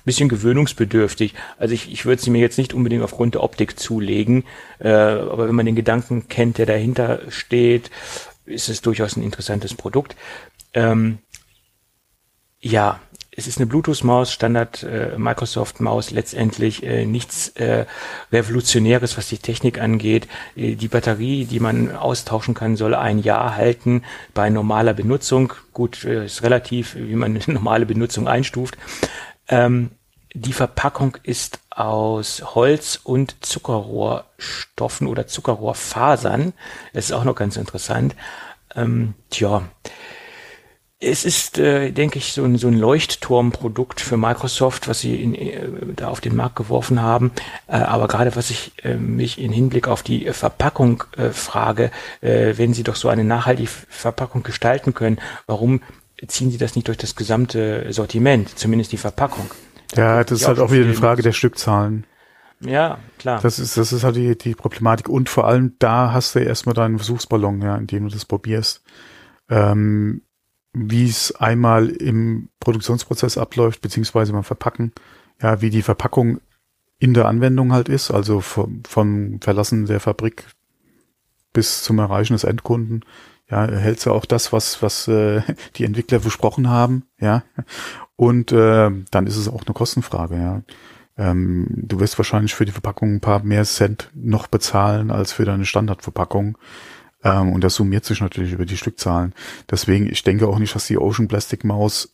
[0.05, 1.35] bisschen gewöhnungsbedürftig.
[1.57, 4.43] Also ich, ich würde sie mir jetzt nicht unbedingt aufgrund der Optik zulegen,
[4.79, 7.91] äh, aber wenn man den Gedanken kennt, der dahinter steht,
[8.45, 10.15] ist es durchaus ein interessantes Produkt.
[10.73, 11.19] Ähm,
[12.59, 12.99] ja,
[13.39, 15.15] es ist eine Bluetooth-Maus, Standard äh,
[16.11, 17.85] letztendlich äh, nichts äh,
[18.33, 20.27] Revolutionäres, was die Technik angeht.
[20.55, 25.53] Äh, die Batterie, die man austauschen kann, soll ein Jahr halten bei normaler Benutzung.
[25.73, 28.77] Gut, äh, ist relativ, wie man eine normale Benutzung einstuft.
[29.47, 29.91] Ähm,
[30.33, 36.53] die Verpackung ist aus Holz und Zuckerrohrstoffen oder Zuckerrohrfasern.
[36.93, 38.15] Das ist auch noch ganz interessant.
[38.75, 39.63] Ähm, tja,
[41.01, 45.33] es ist, äh, denke ich, so ein, so ein Leuchtturmprodukt für Microsoft, was sie in,
[45.33, 47.31] äh, da auf den Markt geworfen haben.
[47.67, 52.53] Äh, aber gerade was ich äh, mich in Hinblick auf die Verpackung äh, frage, äh,
[52.57, 55.81] wenn sie doch so eine nachhaltige Verpackung gestalten können, warum
[56.27, 59.49] ziehen sie das nicht durch das gesamte Sortiment, zumindest die Verpackung?
[59.95, 62.05] Ja, das ist halt auch wieder eine Frage der Stückzahlen.
[62.59, 63.39] Ja, klar.
[63.41, 65.07] Das ist, das ist halt die, die Problematik.
[65.07, 68.83] Und vor allem da hast du erstmal deinen Versuchsballon, ja, in dem du das probierst.
[69.49, 70.21] Ähm,
[70.73, 74.93] wie es einmal im Produktionsprozess abläuft, beziehungsweise beim Verpacken,
[75.41, 76.39] ja, wie die Verpackung
[76.99, 80.45] in der Anwendung halt ist, also vom, vom Verlassen der Fabrik
[81.53, 83.03] bis zum Erreichen des Endkunden,
[83.49, 85.41] ja, erhältst du auch das, was, was äh,
[85.75, 87.43] die Entwickler versprochen haben, ja.
[88.15, 90.61] Und äh, dann ist es auch eine Kostenfrage, ja.
[91.17, 95.45] Ähm, du wirst wahrscheinlich für die Verpackung ein paar mehr Cent noch bezahlen als für
[95.45, 96.57] deine Standardverpackung.
[97.23, 99.33] Ähm, und das summiert sich natürlich über die Stückzahlen.
[99.69, 102.11] Deswegen, ich denke auch nicht, dass die Ocean Plastic Maus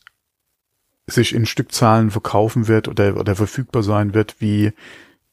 [1.06, 4.72] sich in Stückzahlen verkaufen wird oder, oder verfügbar sein wird wie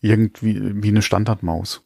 [0.02, 1.82] irgendwie wie eine Standardmaus.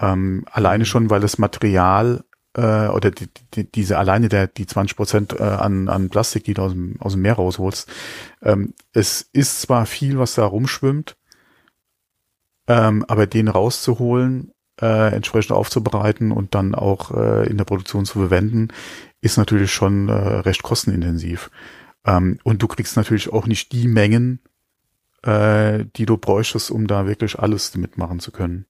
[0.00, 4.96] Ähm, alleine schon, weil das Material äh, oder die, die, diese alleine der die 20
[4.96, 7.88] Prozent äh, an, an Plastik, die du aus dem, aus dem Meer rausholst,
[8.42, 11.16] ähm, es ist zwar viel, was da rumschwimmt,
[12.66, 18.18] ähm, aber den rauszuholen, äh, entsprechend aufzubereiten und dann auch äh, in der Produktion zu
[18.18, 18.68] verwenden,
[19.20, 21.50] ist natürlich schon äh, recht kostenintensiv.
[22.04, 24.40] Ähm, und du kriegst natürlich auch nicht die Mengen,
[25.22, 28.66] äh, die du bräuchtest, um da wirklich alles mitmachen zu können.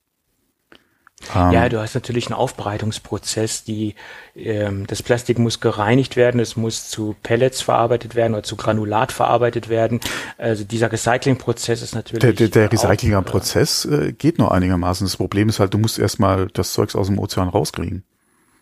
[1.34, 3.94] Ja, ähm, du hast natürlich einen Aufbereitungsprozess, die
[4.34, 9.12] ähm, das Plastik muss gereinigt werden, es muss zu Pellets verarbeitet werden oder zu Granulat
[9.12, 10.00] verarbeitet werden.
[10.38, 12.20] Also dieser Recyclingprozess ist natürlich.
[12.20, 15.06] Der, der, der Recyclingprozess äh, geht noch einigermaßen.
[15.06, 18.04] Das Problem ist halt, du musst erstmal das Zeugs aus dem Ozean rauskriegen.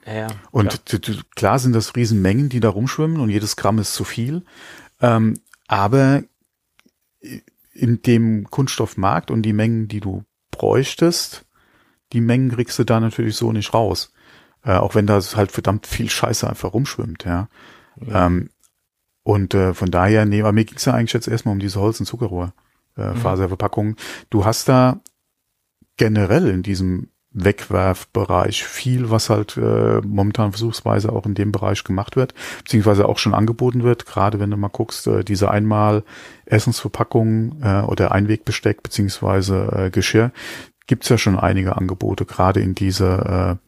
[0.06, 1.00] Ja, und klar.
[1.36, 4.42] klar sind das Riesenmengen, die da rumschwimmen und jedes Gramm ist zu viel.
[5.00, 6.22] Ähm, aber
[7.72, 11.46] in dem Kunststoffmarkt und die Mengen, die du bräuchtest,
[12.12, 14.12] die Mengen kriegst du da natürlich so nicht raus.
[14.64, 17.48] Äh, auch wenn da halt verdammt viel Scheiße einfach rumschwimmt, ja.
[18.00, 18.26] ja.
[18.26, 18.50] Ähm,
[19.22, 21.80] und äh, von daher, nee, aber mir ging es ja eigentlich jetzt erstmal um diese
[21.80, 23.92] Holz- und Zuckerrohrfaserverpackungen.
[23.92, 24.26] Äh, mhm.
[24.30, 25.00] Du hast da
[25.96, 32.16] generell in diesem Wegwerfbereich viel, was halt äh, momentan versuchsweise auch in dem Bereich gemacht
[32.16, 34.04] wird, beziehungsweise auch schon angeboten wird.
[34.04, 36.02] Gerade wenn du mal guckst, äh, diese einmal
[36.46, 40.32] Essensverpackungen äh, oder Einwegbesteck beziehungsweise äh, Geschirr,
[40.90, 43.60] gibt's ja schon einige Angebote, gerade in dieser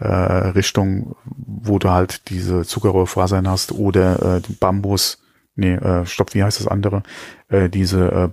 [0.00, 5.22] äh, äh, Richtung, wo du halt diese Zuckerrohrfasern hast oder äh, Bambus,
[5.56, 7.02] nee, äh, stopp, wie heißt das andere?
[7.48, 8.28] Äh, diese, äh,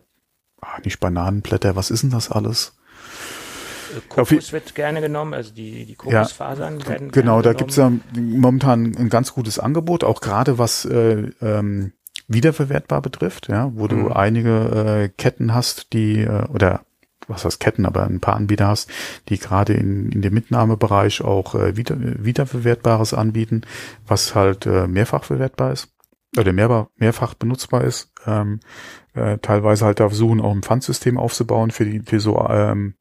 [0.62, 2.78] ah, nicht Bananenblätter, was ist denn das alles?
[4.08, 8.96] Kokos wird gerne genommen, also die, die Kokosfasern ja, werden Genau, da gibt's ja momentan
[8.98, 11.91] ein ganz gutes Angebot, auch gerade was äh, ähm,
[12.30, 14.13] wiederverwertbar betrifft, ja, wo du mhm.
[14.13, 16.86] einige äh, Ketten hast, die äh, oder
[17.32, 18.89] was heißt Ketten, aber ein paar Anbieter hast,
[19.30, 23.62] die gerade in, in dem Mitnahmebereich auch äh, wieder, wiederverwertbares anbieten,
[24.06, 25.89] was halt äh, mehrfach verwertbar ist
[26.38, 28.12] oder mehr, mehrfach benutzbar ist.
[28.26, 28.60] Ähm,
[29.13, 32.96] äh, teilweise halt da versuchen auch ein Pfandsystem aufzubauen für die für so ähm,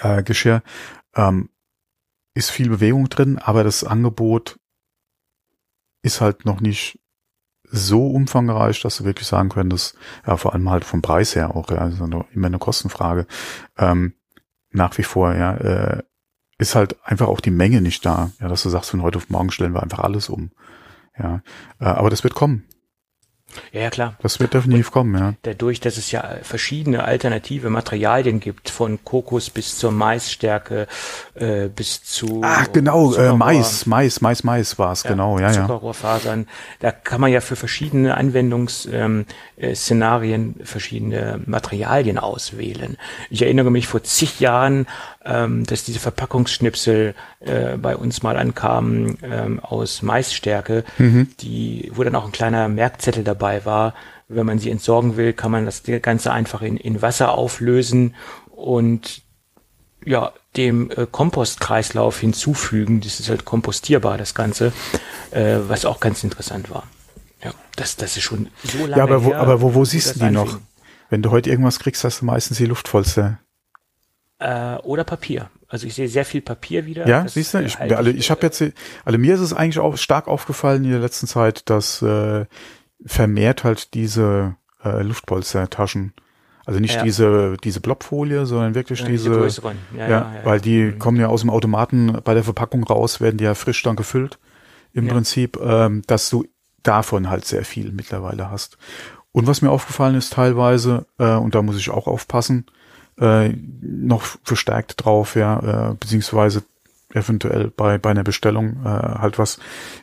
[0.00, 0.62] äh, Geschirr,
[1.16, 1.48] ähm,
[2.34, 4.58] ist viel Bewegung drin, aber das Angebot
[6.02, 6.98] ist halt noch nicht
[7.72, 11.70] so umfangreich, dass du wirklich sagen könntest, ja, vor allem halt vom Preis her auch,
[11.70, 13.26] ja, also immer eine Kostenfrage.
[13.78, 14.12] Ähm,
[14.70, 16.02] nach wie vor, ja, äh,
[16.58, 19.30] ist halt einfach auch die Menge nicht da, ja, dass du sagst, von heute auf
[19.30, 20.50] morgen stellen wir einfach alles um.
[21.18, 21.42] Ja,
[21.80, 22.64] äh, aber das wird kommen.
[23.72, 24.16] Ja, ja, klar.
[24.22, 25.34] Das wird definitiv und kommen, ja.
[25.42, 30.88] Dadurch, dass es ja verschiedene alternative Materialien gibt, von Kokos bis zur Maisstärke,
[31.34, 32.40] äh, bis zu.
[32.44, 35.62] Ach, genau, äh, Mais, Mais, Mais, Mais war es, ja, genau, ja, ja.
[35.62, 36.46] Zuckerrohrfasern.
[36.80, 42.96] Da kann man ja für verschiedene Anwendungsszenarien ähm, äh, verschiedene Materialien auswählen.
[43.30, 44.86] Ich erinnere mich vor zig Jahren,
[45.24, 51.28] ähm, dass diese Verpackungsschnipsel äh, bei uns mal ankamen ähm, aus Maisstärke, mhm.
[51.40, 53.94] die, wo dann auch ein kleiner Merkzettel dabei war.
[54.28, 58.14] Wenn man sie entsorgen will, kann man das Ganze einfach in, in Wasser auflösen
[58.50, 59.22] und
[60.04, 63.00] ja, dem äh, Kompostkreislauf hinzufügen.
[63.00, 64.72] Das ist halt kompostierbar, das Ganze,
[65.30, 66.84] äh, was auch ganz interessant war.
[67.44, 70.16] Ja, das, das ist schon so lange Ja, aber wo, her, aber wo, wo siehst
[70.16, 70.58] du die noch?
[71.10, 73.38] Wenn du heute irgendwas kriegst, hast du meistens die luftvollste
[74.42, 75.50] äh, oder Papier.
[75.68, 77.06] Also ich sehe sehr viel Papier wieder.
[77.06, 78.62] Ja, das siehst du, ich, halt, ich habe jetzt,
[79.04, 82.44] also mir ist es eigentlich auch stark aufgefallen in der letzten Zeit, dass äh,
[83.06, 86.12] vermehrt halt diese äh, Luftpolstertaschen,
[86.64, 87.02] also nicht ja.
[87.02, 89.76] diese diese Blobfolie, sondern wirklich ja, diese, diese größeren.
[89.96, 90.98] Ja, ja, weil die mhm.
[90.98, 94.38] kommen ja aus dem Automaten bei der Verpackung raus, werden die ja frisch dann gefüllt
[94.92, 96.44] im Prinzip, ähm, dass du
[96.82, 98.76] davon halt sehr viel mittlerweile hast.
[99.32, 102.66] Und was mir aufgefallen ist teilweise, äh, und da muss ich auch aufpassen,
[103.18, 106.64] äh, noch verstärkt drauf, ja, äh, beziehungsweise
[107.14, 109.58] eventuell bei, bei einer Bestellung äh, halt was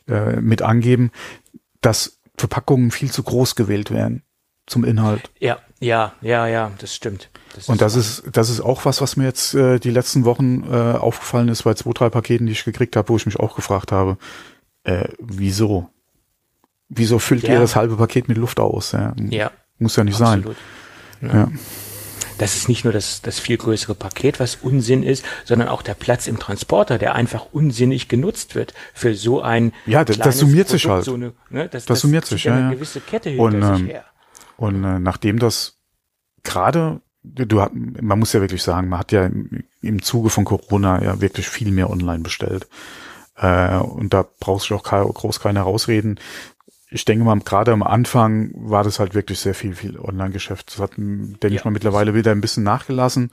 [0.08, 1.12] äh, mit angeben,
[1.82, 4.24] dass Verpackungen viel zu groß gewählt werden
[4.66, 5.32] zum Inhalt.
[5.40, 7.30] Ja, ja, ja, ja, das stimmt.
[7.56, 10.64] Das und das ist, das ist auch was, was mir jetzt äh, die letzten Wochen
[10.70, 13.56] äh, aufgefallen ist bei zwei, drei Paketen, die ich gekriegt habe, wo ich mich auch
[13.56, 14.18] gefragt habe,
[14.84, 15.90] äh, wieso?
[16.88, 17.54] Wieso füllt ja.
[17.54, 18.92] ihr das halbe Paket mit Luft aus?
[18.92, 20.56] Ja, ja muss ja nicht absolut.
[21.22, 21.30] sein.
[21.30, 21.38] Ja.
[21.40, 21.52] ja
[22.40, 25.94] das ist nicht nur das, das viel größere Paket, was Unsinn ist, sondern auch der
[25.94, 30.68] Platz im Transporter, der einfach unsinnig genutzt wird für so ein Ja, das, das summiert
[30.68, 31.06] Produkt, sich halt.
[31.06, 32.56] So eine, ne, das, das, das summiert sich, ja.
[32.56, 34.06] Eine gewisse Kette hinter und, sich ähm, her.
[34.58, 35.78] Und äh, nachdem das
[36.44, 41.04] gerade du man muss ja wirklich sagen, man hat ja im, im Zuge von Corona
[41.04, 42.68] ja wirklich viel mehr online bestellt.
[43.36, 46.20] Äh, und da brauchst du auch groß keine rausreden.
[46.92, 50.72] Ich denke mal, gerade am Anfang war das halt wirklich sehr viel, viel Online-Geschäft.
[50.72, 51.56] Das hat, denke ja.
[51.56, 53.32] ich mal, mittlerweile wieder ein bisschen nachgelassen.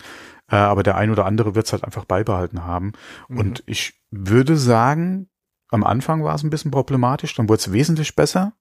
[0.49, 2.93] Äh, aber der ein oder andere wird es halt einfach beibehalten haben.
[3.29, 3.39] Mhm.
[3.39, 5.29] Und ich würde sagen,
[5.69, 8.53] am Anfang war es ein bisschen problematisch, dann wurde es wesentlich besser.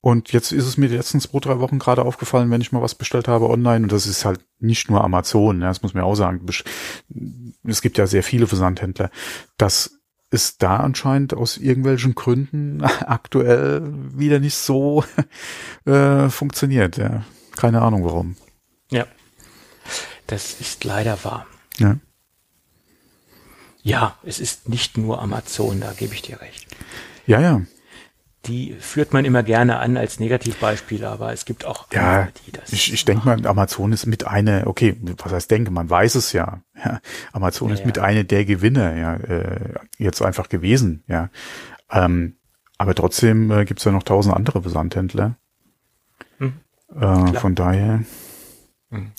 [0.00, 2.96] Und jetzt ist es mir letzten zwei, drei Wochen gerade aufgefallen, wenn ich mal was
[2.96, 3.84] bestellt habe online.
[3.84, 6.44] Und das ist halt nicht nur Amazon, ja, das muss man auch sagen.
[7.64, 9.10] Es gibt ja sehr viele Versandhändler.
[9.58, 10.01] dass
[10.32, 13.82] es da anscheinend aus irgendwelchen Gründen aktuell
[14.16, 15.04] wieder nicht so
[15.84, 16.96] äh, funktioniert.
[16.96, 17.24] Ja.
[17.56, 18.36] Keine Ahnung warum.
[18.90, 19.06] Ja,
[20.26, 21.46] das ist leider wahr.
[21.78, 21.98] Ja.
[23.82, 26.68] Ja, es ist nicht nur Amazon, da gebe ich dir recht.
[27.26, 27.62] Ja, ja
[28.46, 32.52] die führt man immer gerne an als Negativbeispiel, aber es gibt auch ja, andere, die
[32.52, 32.72] das.
[32.72, 36.32] Ich, ich denke mal, Amazon ist mit einer, okay, was heißt denke, man weiß es
[36.32, 36.60] ja.
[36.84, 37.00] ja
[37.32, 37.86] Amazon ja, ist ja.
[37.86, 41.30] mit einer der Gewinner, ja, äh, jetzt einfach gewesen, ja.
[41.90, 42.36] Ähm,
[42.78, 45.36] aber trotzdem äh, gibt es ja noch tausend andere Versandhändler.
[46.38, 46.54] Hm.
[46.98, 48.02] Äh, von daher.
[48.92, 49.10] Hm.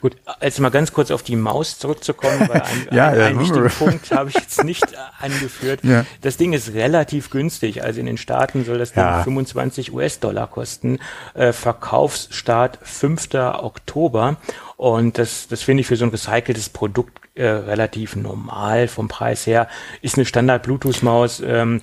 [0.00, 3.40] Gut, jetzt mal ganz kurz auf die Maus zurückzukommen, weil ein, ja, ein, ja, einen
[3.40, 4.86] wichtigen Punkt habe ich jetzt nicht
[5.20, 5.80] angeführt.
[5.82, 6.06] Ja.
[6.20, 7.82] Das Ding ist relativ günstig.
[7.82, 11.00] Also in den Staaten soll das Ding 25 US-Dollar kosten.
[11.34, 13.34] Äh, Verkaufsstart 5.
[13.34, 14.36] Oktober.
[14.76, 19.44] Und das, das finde ich für so ein recyceltes Produkt äh, relativ normal vom Preis
[19.46, 19.66] her.
[20.02, 21.42] Ist eine Standard-Bluetooth-Maus.
[21.44, 21.80] Ähm,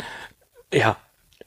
[0.71, 1.03] ja, äh,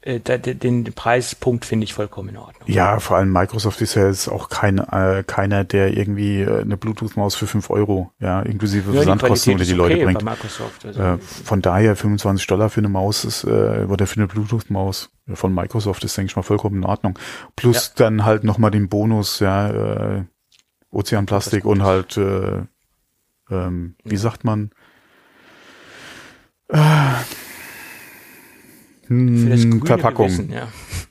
[0.07, 2.62] den, den Preispunkt finde ich vollkommen in Ordnung.
[2.69, 6.77] Ja, vor allem Microsoft ist ja jetzt auch kein, äh, keiner, der irgendwie äh, eine
[6.77, 10.38] Bluetooth-Maus für fünf Euro, ja, inklusive ja, Versandkosten oder die okay Leute bringt.
[10.85, 15.11] Also äh, von daher 25 Dollar für eine Maus ist, äh, oder für eine Bluetooth-Maus
[15.35, 17.19] von Microsoft ist, denke ich mal, vollkommen in Ordnung.
[17.57, 17.92] Plus ja.
[17.97, 20.25] dann halt nochmal den Bonus, ja, äh,
[20.92, 22.62] Ozeanplastik und halt, äh,
[23.51, 24.71] ähm, wie sagt man,
[26.69, 26.79] äh,
[29.09, 30.27] hm, Verpackung.
[30.27, 30.69] Gewissen, ja.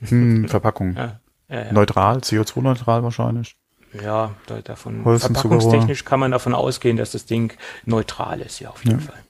[0.08, 0.94] Hm, Verpackung.
[0.94, 1.72] Ja, ja, ja.
[1.72, 3.56] Neutral, CO2-neutral wahrscheinlich.
[4.02, 8.84] Ja, da, davon verpackungstechnisch kann man davon ausgehen, dass das Ding neutral ist, ja, auf
[8.84, 9.22] jeden Fall.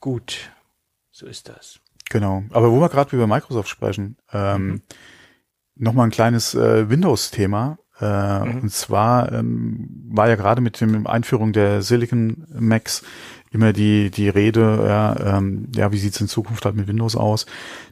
[0.00, 0.50] Gut,
[1.10, 1.80] so ist das.
[2.10, 2.44] Genau.
[2.50, 4.82] Aber wo wir gerade über Microsoft sprechen, ähm, mhm.
[5.76, 7.78] nochmal ein kleines äh, Windows-Thema.
[8.00, 8.60] Äh, mhm.
[8.62, 13.02] Und zwar ähm, war ja gerade mit dem Einführung der Silicon Macs
[13.54, 17.46] immer die, die Rede, ja, ähm, ja, wie sieht's in Zukunft halt mit Windows aus?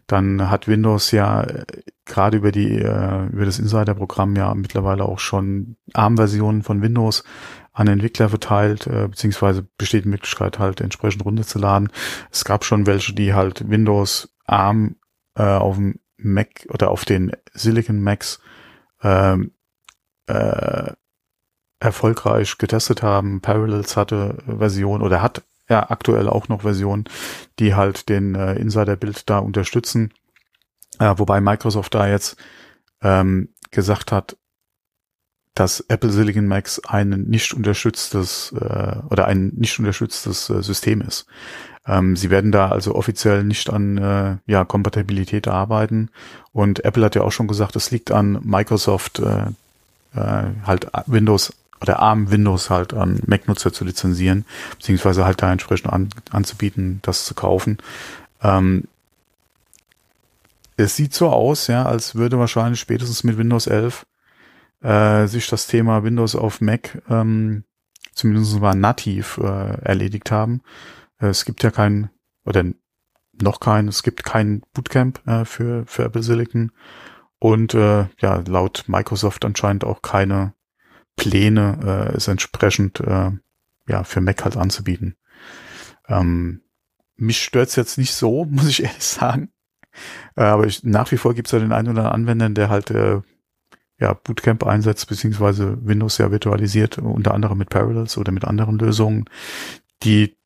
[0.07, 1.65] Dann hat Windows ja äh,
[2.05, 7.23] gerade über die, äh, über das Insider-Programm ja mittlerweile auch schon ARM-Versionen von Windows
[7.73, 11.91] an Entwickler verteilt, äh, beziehungsweise besteht die Möglichkeit halt entsprechend runterzuladen.
[12.31, 14.97] Es gab schon welche, die halt Windows ARM
[15.37, 18.41] äh, auf dem Mac oder auf den Silicon Macs
[19.03, 19.53] ähm,
[20.27, 20.93] äh,
[21.81, 23.41] erfolgreich getestet haben.
[23.41, 27.05] Parallels hatte Version oder hat ja aktuell auch noch Versionen,
[27.59, 30.13] die halt den äh, Insider-Bild da unterstützen.
[30.99, 32.37] Äh, wobei Microsoft da jetzt
[33.03, 34.37] ähm, gesagt hat,
[35.55, 41.27] dass Apple Silicon Max ein nicht unterstütztes äh, oder ein nicht unterstütztes äh, System ist.
[41.87, 46.11] Ähm, sie werden da also offiziell nicht an äh, ja, Kompatibilität arbeiten
[46.53, 49.47] und Apple hat ja auch schon gesagt, es liegt an Microsoft äh,
[50.15, 55.93] äh, halt Windows oder ARM Windows halt an Mac-Nutzer zu lizenzieren, beziehungsweise halt da entsprechend
[55.93, 57.79] an, anzubieten, das zu kaufen.
[58.43, 58.85] Ähm,
[60.77, 64.07] es sieht so aus, ja, als würde wahrscheinlich spätestens mit Windows 11
[64.81, 67.65] äh, sich das Thema Windows auf Mac ähm,
[68.15, 70.63] zumindest mal nativ äh, erledigt haben.
[71.21, 72.11] Äh, es gibt ja kein,
[72.45, 72.65] oder
[73.41, 76.73] noch kein, es gibt kein Bootcamp äh, für, für Apple Silicon
[77.39, 80.55] und äh, ja, laut Microsoft anscheinend auch keine
[81.17, 83.31] Pläne, äh, es entsprechend äh,
[83.89, 85.17] ja für Mac halt anzubieten.
[86.09, 86.63] Ähm,
[87.17, 89.53] mich stört's jetzt nicht so, muss ich ehrlich sagen.
[90.37, 92.91] Äh, aber ich, nach wie vor gibt's ja den einen oder anderen Anwender, der halt
[92.91, 93.21] äh,
[93.99, 99.27] ja, Bootcamp einsetzt, beziehungsweise Windows ja virtualisiert, unter anderem mit Parallels oder mit anderen Lösungen,
[100.03, 100.37] die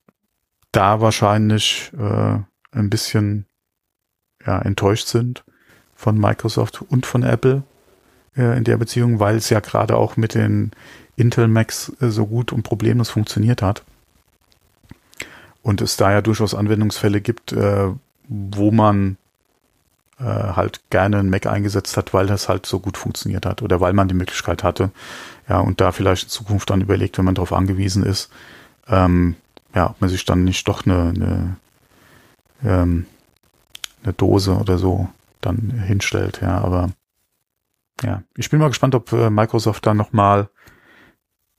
[0.72, 2.38] da wahrscheinlich äh,
[2.72, 3.46] ein bisschen
[4.44, 5.44] ja, enttäuscht sind
[5.94, 7.62] von Microsoft und von Apple,
[8.37, 10.72] äh, in der Beziehung, weil es ja gerade auch mit den
[11.16, 13.82] Intel Macs äh, so gut und problemlos funktioniert hat.
[15.62, 17.88] Und es da ja durchaus Anwendungsfälle gibt, äh,
[18.28, 19.16] wo man
[20.18, 23.92] halt gerne einen Mac eingesetzt hat, weil das halt so gut funktioniert hat oder weil
[23.92, 24.90] man die Möglichkeit hatte.
[25.46, 28.30] Ja, und da vielleicht in Zukunft dann überlegt, wenn man darauf angewiesen ist,
[28.88, 29.37] ähm,
[29.74, 31.56] ja, ob man sich dann nicht doch eine, eine,
[32.64, 33.06] ähm,
[34.02, 35.06] eine Dose oder so
[35.42, 36.88] dann hinstellt, ja, aber
[38.03, 40.49] ja, ich bin mal gespannt, ob äh, Microsoft da nochmal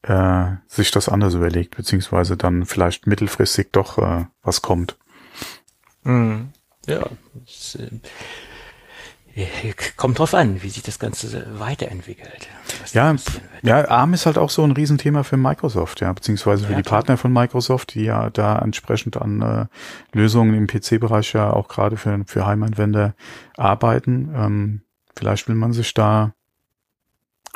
[0.03, 4.97] äh, sich das anders überlegt, beziehungsweise dann vielleicht mittelfristig doch äh, was kommt.
[6.03, 6.49] Mhm.
[6.85, 7.89] Ja, das, äh,
[9.97, 12.47] kommt drauf an, wie sich das Ganze weiterentwickelt.
[12.93, 13.15] Ja,
[13.61, 16.83] ja, ARM ist halt auch so ein Riesenthema für Microsoft, ja, beziehungsweise für ja, die
[16.83, 17.01] klar.
[17.01, 19.65] Partner von Microsoft, die ja da entsprechend an äh,
[20.17, 23.13] Lösungen im PC-Bereich ja auch gerade für, für Heimanwender
[23.57, 24.33] arbeiten.
[24.35, 24.81] Ähm,
[25.17, 26.33] vielleicht will man sich da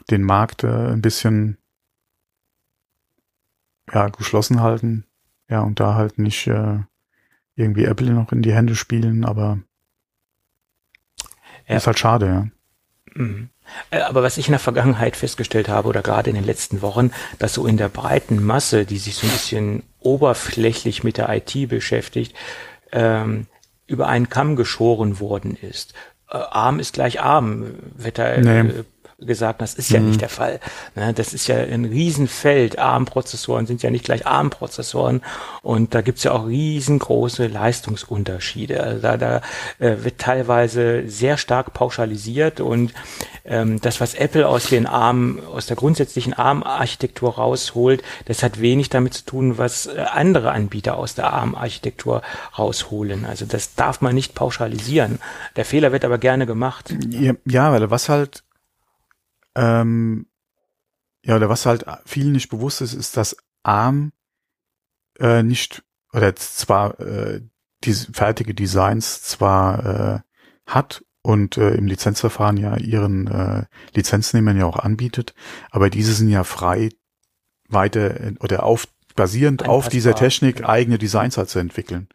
[0.09, 1.57] den Markt äh, ein bisschen
[3.93, 5.05] ja, geschlossen halten,
[5.49, 6.79] ja, und da halt nicht äh,
[7.55, 9.59] irgendwie Apple noch in die Hände spielen, aber
[11.67, 11.77] ja.
[11.77, 12.47] ist halt schade, ja.
[13.13, 13.49] Mhm.
[13.89, 17.11] Äh, aber was ich in der Vergangenheit festgestellt habe oder gerade in den letzten Wochen,
[17.39, 21.69] dass so in der breiten Masse, die sich so ein bisschen oberflächlich mit der IT
[21.69, 22.35] beschäftigt,
[22.91, 23.47] ähm,
[23.87, 25.93] über einen Kamm geschoren worden ist.
[26.31, 27.65] Äh, arm ist gleich arm,
[28.13, 28.83] da nee.
[29.25, 30.09] Gesagt, das ist ja mhm.
[30.09, 30.59] nicht der Fall.
[30.95, 32.79] Ne, das ist ja ein Riesenfeld.
[32.79, 35.21] ARM-Prozessoren sind ja nicht gleich ARM-Prozessoren
[35.61, 38.81] und da gibt's ja auch riesengroße Leistungsunterschiede.
[38.81, 39.41] Also da, da
[39.79, 42.93] äh, wird teilweise sehr stark pauschalisiert und
[43.45, 48.89] ähm, das, was Apple aus den ARM, aus der grundsätzlichen ARM-Architektur rausholt, das hat wenig
[48.89, 52.21] damit zu tun, was äh, andere Anbieter aus der ARM-Architektur
[52.57, 53.25] rausholen.
[53.25, 55.19] Also das darf man nicht pauschalisieren.
[55.55, 56.93] Der Fehler wird aber gerne gemacht.
[57.09, 58.43] Ja, ja weil was halt
[59.55, 60.27] ähm,
[61.23, 64.11] ja, oder was halt vielen nicht bewusst ist, ist, dass ARM
[65.19, 65.83] äh, nicht,
[66.13, 67.41] oder zwar äh,
[67.83, 70.19] die fertige Designs zwar äh,
[70.65, 75.33] hat und äh, im Lizenzverfahren ja ihren äh, Lizenznehmern ja auch anbietet,
[75.69, 76.89] aber diese sind ja frei
[77.67, 82.07] weiter oder auf basierend auf dieser Technik eigene Designs halt zu entwickeln.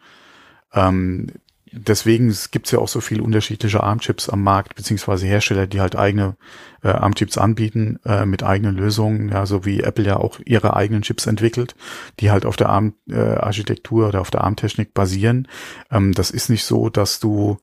[0.72, 1.28] Ähm,
[1.72, 6.36] deswegen gibt's ja auch so viele unterschiedliche ARM-Chips am Markt, beziehungsweise Hersteller, die halt eigene
[6.82, 11.02] äh, ARM-Chips anbieten äh, mit eigenen Lösungen, ja, so wie Apple ja auch ihre eigenen
[11.02, 11.74] Chips entwickelt,
[12.20, 15.48] die halt auf der ARM-Architektur äh, oder auf der ARM-Technik basieren.
[15.90, 17.58] Ähm, das ist nicht so, dass du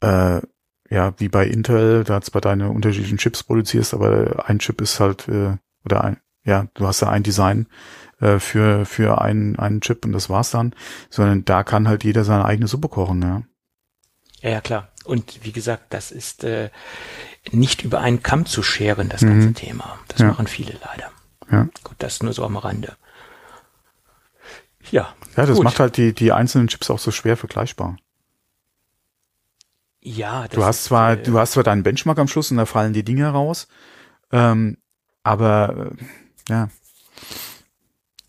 [0.00, 0.40] äh,
[0.90, 5.28] ja, wie bei Intel, da zwar deine unterschiedlichen Chips produzierst, aber ein Chip ist halt,
[5.28, 7.66] äh, oder ein, ja, du hast da ein Design
[8.20, 10.74] äh, für, für einen, einen Chip und das war's dann,
[11.10, 13.42] sondern da kann halt jeder seine eigene Suppe kochen, ja.
[14.40, 14.88] Ja, ja klar.
[15.04, 16.70] Und wie gesagt, das ist äh,
[17.50, 19.54] nicht über einen Kamm zu scheren, das ganze mhm.
[19.54, 19.98] Thema.
[20.08, 20.28] Das ja.
[20.28, 21.10] machen viele leider.
[21.50, 21.68] Ja.
[21.82, 22.96] Gut, das nur so am Rande.
[24.90, 25.14] Ja.
[25.36, 25.64] Ja, das gut.
[25.64, 27.96] macht halt die, die einzelnen Chips auch so schwer vergleichbar.
[30.00, 32.92] Ja, du hast zwar, äh, du hast zwar deinen Benchmark am Schluss und da fallen
[32.92, 33.68] die Dinge raus,
[34.32, 34.76] ähm,
[35.22, 36.04] aber äh,
[36.50, 36.68] ja,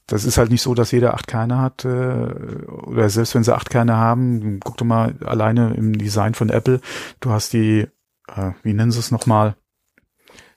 [0.07, 3.55] das ist halt nicht so, dass jeder acht Kerne hat, äh, oder selbst wenn sie
[3.55, 6.79] acht Kerne haben, guck doch mal alleine im Design von Apple,
[7.19, 7.87] du hast die,
[8.27, 9.55] äh, wie nennen sie es nochmal?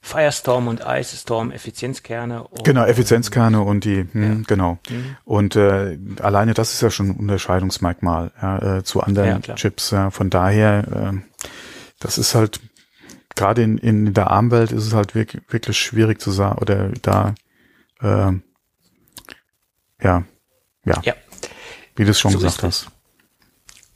[0.01, 2.44] Firestorm und Ice Storm Effizienzkerne.
[2.44, 4.36] Und, genau, Effizienzkerne und die, mh, ja.
[4.46, 4.78] genau.
[4.88, 5.16] Mhm.
[5.24, 9.90] Und äh, alleine das ist ja schon ein Unterscheidungsmerkmal ja, äh, zu anderen ja, Chips.
[9.90, 10.11] Ja.
[10.11, 11.18] Von daher, äh,
[11.99, 12.61] das ist halt
[13.34, 17.34] gerade in, in der ARM-Welt ist es halt wirklich, wirklich schwierig zu sagen oder da
[18.01, 18.32] äh,
[20.03, 20.24] ja,
[20.84, 21.01] ja.
[21.05, 21.14] Ja.
[21.96, 22.88] Wie du es schon so gesagt hast.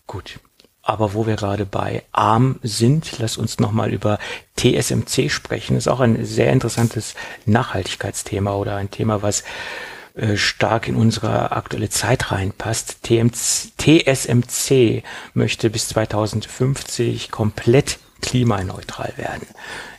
[0.06, 0.40] Gut.
[0.82, 4.18] Aber wo wir gerade bei ARM sind, lass uns nochmal über
[4.56, 5.76] TSMC sprechen.
[5.76, 7.14] Das ist auch ein sehr interessantes
[7.46, 9.44] Nachhaltigkeitsthema oder ein Thema, was
[10.14, 13.04] äh, stark in unsere aktuelle Zeit reinpasst.
[13.04, 19.46] TMC, TSMC möchte bis 2050 komplett klimaneutral werden.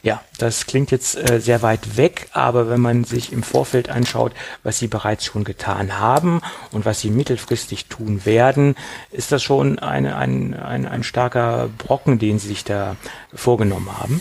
[0.01, 4.33] Ja, das klingt jetzt äh, sehr weit weg, aber wenn man sich im Vorfeld anschaut,
[4.63, 8.75] was sie bereits schon getan haben und was sie mittelfristig tun werden,
[9.11, 12.97] ist das schon eine, ein, ein, ein starker Brocken, den sie sich da
[13.33, 14.19] vorgenommen haben.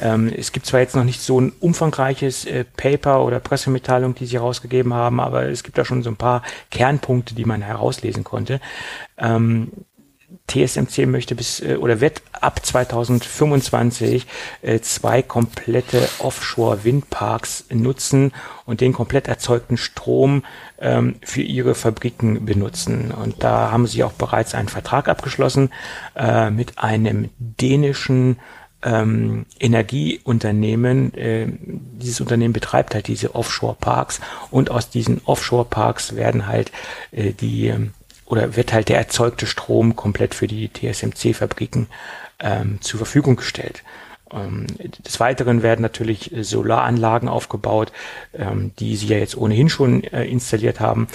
[0.00, 4.26] Ähm, es gibt zwar jetzt noch nicht so ein umfangreiches äh, Paper oder Pressemitteilung, die
[4.26, 8.24] sie herausgegeben haben, aber es gibt da schon so ein paar Kernpunkte, die man herauslesen
[8.24, 8.60] konnte.
[9.18, 9.70] Ähm,
[10.50, 14.26] TSMC möchte bis äh, oder wird ab 2025
[14.62, 18.32] äh, zwei komplette Offshore-Windparks nutzen
[18.66, 20.44] und den komplett erzeugten Strom
[20.80, 23.12] ähm, für ihre Fabriken benutzen.
[23.12, 25.70] Und da haben sie auch bereits einen Vertrag abgeschlossen
[26.16, 28.38] äh, mit einem dänischen
[28.82, 31.14] ähm, Energieunternehmen.
[31.14, 34.20] Äh, dieses Unternehmen betreibt halt diese Offshore-Parks
[34.50, 36.72] und aus diesen Offshore-Parks werden halt
[37.12, 37.92] die ähm,
[38.30, 41.88] oder wird halt der erzeugte Strom komplett für die TSMC-Fabriken
[42.38, 43.82] ähm, zur Verfügung gestellt.
[44.32, 44.68] Ähm,
[45.04, 47.90] des Weiteren werden natürlich Solaranlagen aufgebaut,
[48.32, 51.08] ähm, die sie ja jetzt ohnehin schon äh, installiert haben.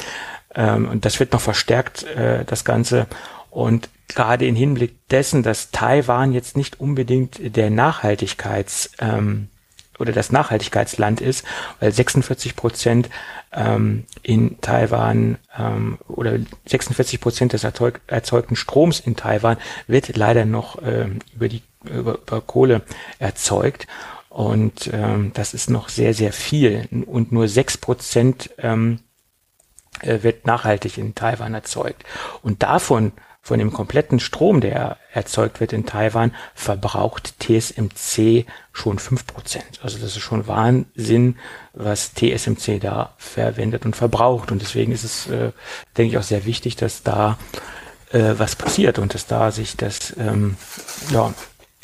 [0.53, 3.07] Ähm, und das wird noch verstärkt, äh, das Ganze.
[3.49, 9.47] Und gerade im Hinblick dessen, dass Taiwan jetzt nicht unbedingt der Nachhaltigkeits ähm,
[9.99, 11.45] oder das Nachhaltigkeitsland ist,
[11.79, 13.09] weil 46 Prozent
[13.53, 20.45] ähm, in Taiwan ähm, oder 46 Prozent des erzeug erzeugten Stroms in Taiwan wird leider
[20.45, 22.81] noch ähm, über die über, über Kohle
[23.19, 23.87] erzeugt.
[24.29, 26.87] Und ähm, das ist noch sehr sehr viel.
[27.05, 28.99] Und nur sechs Prozent ähm,
[30.01, 32.03] äh, wird nachhaltig in Taiwan erzeugt.
[32.41, 33.13] Und davon
[33.45, 39.81] von dem kompletten Strom, der erzeugt wird in Taiwan, verbraucht TSMC schon fünf Prozent.
[39.83, 41.37] Also das ist schon Wahnsinn,
[41.73, 44.51] was TSMC da verwendet und verbraucht.
[44.51, 45.51] Und deswegen ist es, äh,
[45.95, 47.37] denke ich, auch sehr wichtig, dass da
[48.11, 50.57] äh, was passiert und dass da sich das ähm,
[51.11, 51.31] ja,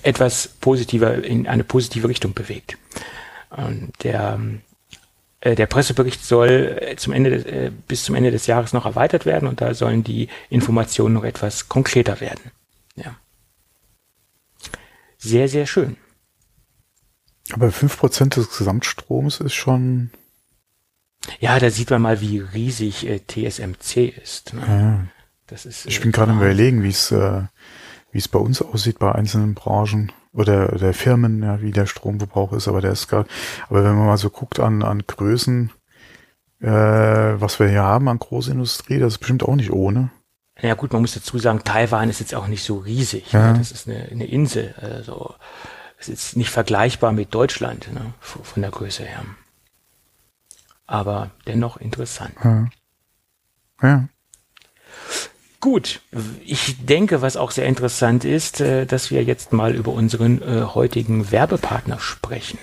[0.01, 2.75] etwas positiver in eine positive Richtung bewegt.
[3.51, 4.70] Und der äh,
[5.43, 9.47] der Pressebericht soll äh, zum Ende äh, bis zum Ende des Jahres noch erweitert werden
[9.47, 12.51] und da sollen die Informationen noch etwas konkreter werden.
[12.95, 13.15] Ja.
[15.17, 15.97] Sehr, sehr schön.
[17.53, 20.11] Aber fünf Prozent des Gesamtstroms ist schon.
[21.39, 24.53] Ja, da sieht man mal, wie riesig äh, TSMC ist.
[24.53, 24.61] Ne?
[24.67, 25.07] Ja.
[25.47, 27.43] Das ist, ich bin gerade am überlegen, wie es äh,
[28.11, 32.53] wie es bei uns aussieht bei einzelnen Branchen oder der Firmen, ja, wie der Stromverbrauch
[32.53, 33.25] ist, aber der ist gar,
[33.69, 35.71] aber wenn man mal so guckt an, an Größen,
[36.61, 40.11] äh, was wir hier haben an Großindustrie, das ist bestimmt auch nicht ohne.
[40.61, 43.31] Ja gut, man muss dazu sagen, Taiwan ist jetzt auch nicht so riesig.
[43.31, 43.51] Ja.
[43.51, 43.57] Ne?
[43.57, 44.75] Das ist eine, eine Insel.
[44.79, 45.35] Also
[45.97, 48.13] es ist nicht vergleichbar mit Deutschland ne?
[48.19, 49.23] von der Größe her.
[50.85, 52.35] Aber dennoch interessant.
[52.43, 52.67] Ja.
[53.81, 54.07] ja.
[55.61, 56.01] Gut,
[56.43, 60.63] ich denke, was auch sehr interessant ist, äh, dass wir jetzt mal über unseren äh,
[60.63, 62.57] heutigen Werbepartner sprechen.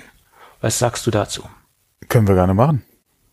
[0.60, 1.44] Was sagst du dazu?
[2.08, 2.82] Können wir gerne machen.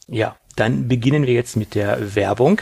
[0.07, 2.61] Ja, dann beginnen wir jetzt mit der Werbung.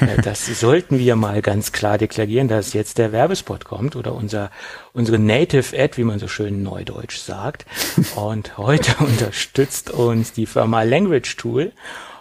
[0.00, 4.50] Äh, das sollten wir mal ganz klar deklarieren, dass jetzt der Werbespot kommt oder unser,
[4.94, 7.66] unsere Native Ad, wie man so schön neudeutsch sagt.
[8.16, 11.72] Und heute unterstützt uns die Firma Language Tool.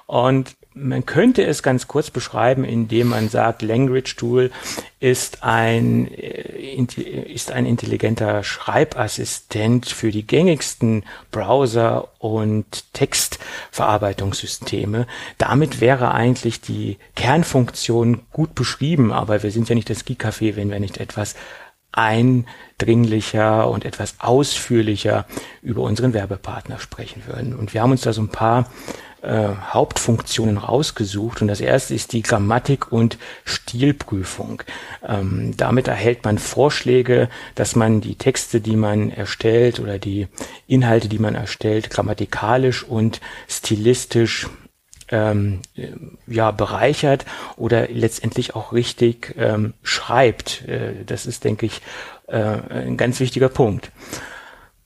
[0.07, 4.51] Und man könnte es ganz kurz beschreiben, indem man sagt, Language Tool
[4.99, 15.07] ist ein, äh, ist ein intelligenter Schreibassistent für die gängigsten Browser und Textverarbeitungssysteme.
[15.37, 20.71] Damit wäre eigentlich die Kernfunktion gut beschrieben, aber wir sind ja nicht das Geek-Café, wenn
[20.71, 21.35] wir nicht etwas
[21.91, 25.25] eindringlicher und etwas ausführlicher
[25.61, 27.55] über unseren Werbepartner sprechen würden.
[27.55, 28.69] Und wir haben uns da so ein paar
[29.21, 34.63] äh, Hauptfunktionen rausgesucht und das erste ist die Grammatik und Stilprüfung.
[35.07, 40.27] Ähm, damit erhält man Vorschläge, dass man die Texte, die man erstellt oder die
[40.67, 44.47] Inhalte, die man erstellt, grammatikalisch und stilistisch
[45.11, 45.61] ähm,
[46.27, 47.25] ja bereichert
[47.57, 50.67] oder letztendlich auch richtig ähm, schreibt.
[50.67, 51.81] Äh, das ist, denke ich,
[52.27, 53.91] äh, ein ganz wichtiger Punkt.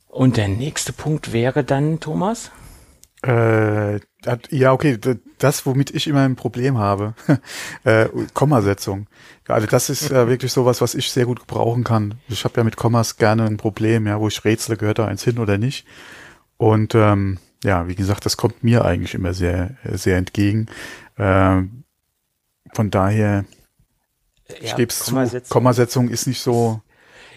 [0.08, 2.52] Und der nächste Punkt wäre dann, Thomas?
[3.24, 4.00] Äh,
[4.50, 4.98] ja, okay,
[5.38, 7.14] das, womit ich immer ein Problem habe,
[7.84, 9.08] äh, Kommasetzung.
[9.48, 12.16] Also das ist äh, wirklich sowas, was ich sehr gut gebrauchen kann.
[12.30, 15.24] Ich habe ja mit Kommas gerne ein Problem, ja, wo ich rätsle, gehört da eins
[15.24, 15.86] hin oder nicht.
[16.58, 20.68] Und ähm, ja, wie gesagt, das kommt mir eigentlich immer sehr, sehr entgegen.
[21.18, 21.84] Ähm,
[22.74, 23.46] von daher,
[24.48, 25.16] ja, ich gebe es zu,
[25.50, 26.82] Kommasetzung ist nicht so,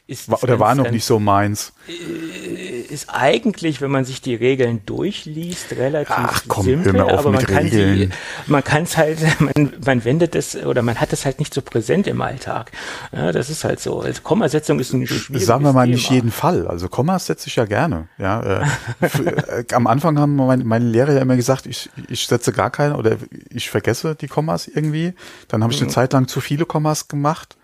[0.08, 1.72] ist oder war noch nicht so meins.
[1.88, 7.44] Äh, ist eigentlich, wenn man sich die Regeln durchliest, relativ Ach, komm, simpel, aber man
[7.44, 8.10] kann sie,
[8.46, 11.60] man kann es halt, man, man wendet es oder man hat es halt nicht so
[11.60, 12.70] präsent im Alltag.
[13.12, 14.00] Ja, das ist halt so.
[14.00, 15.96] Also Kommasetzung ist ein schwieriges Sagen wir mal Thema.
[15.96, 16.68] nicht jeden Fall.
[16.68, 18.08] Also Kommas setze ich ja gerne.
[18.16, 18.66] Ja, äh,
[19.00, 22.96] äh, am Anfang haben meine, meine Lehrer ja immer gesagt, ich, ich setze gar keine
[22.96, 23.16] oder
[23.50, 25.14] ich vergesse die Kommas irgendwie.
[25.48, 25.94] Dann habe ich eine mhm.
[25.94, 27.56] Zeit lang zu viele Kommas gemacht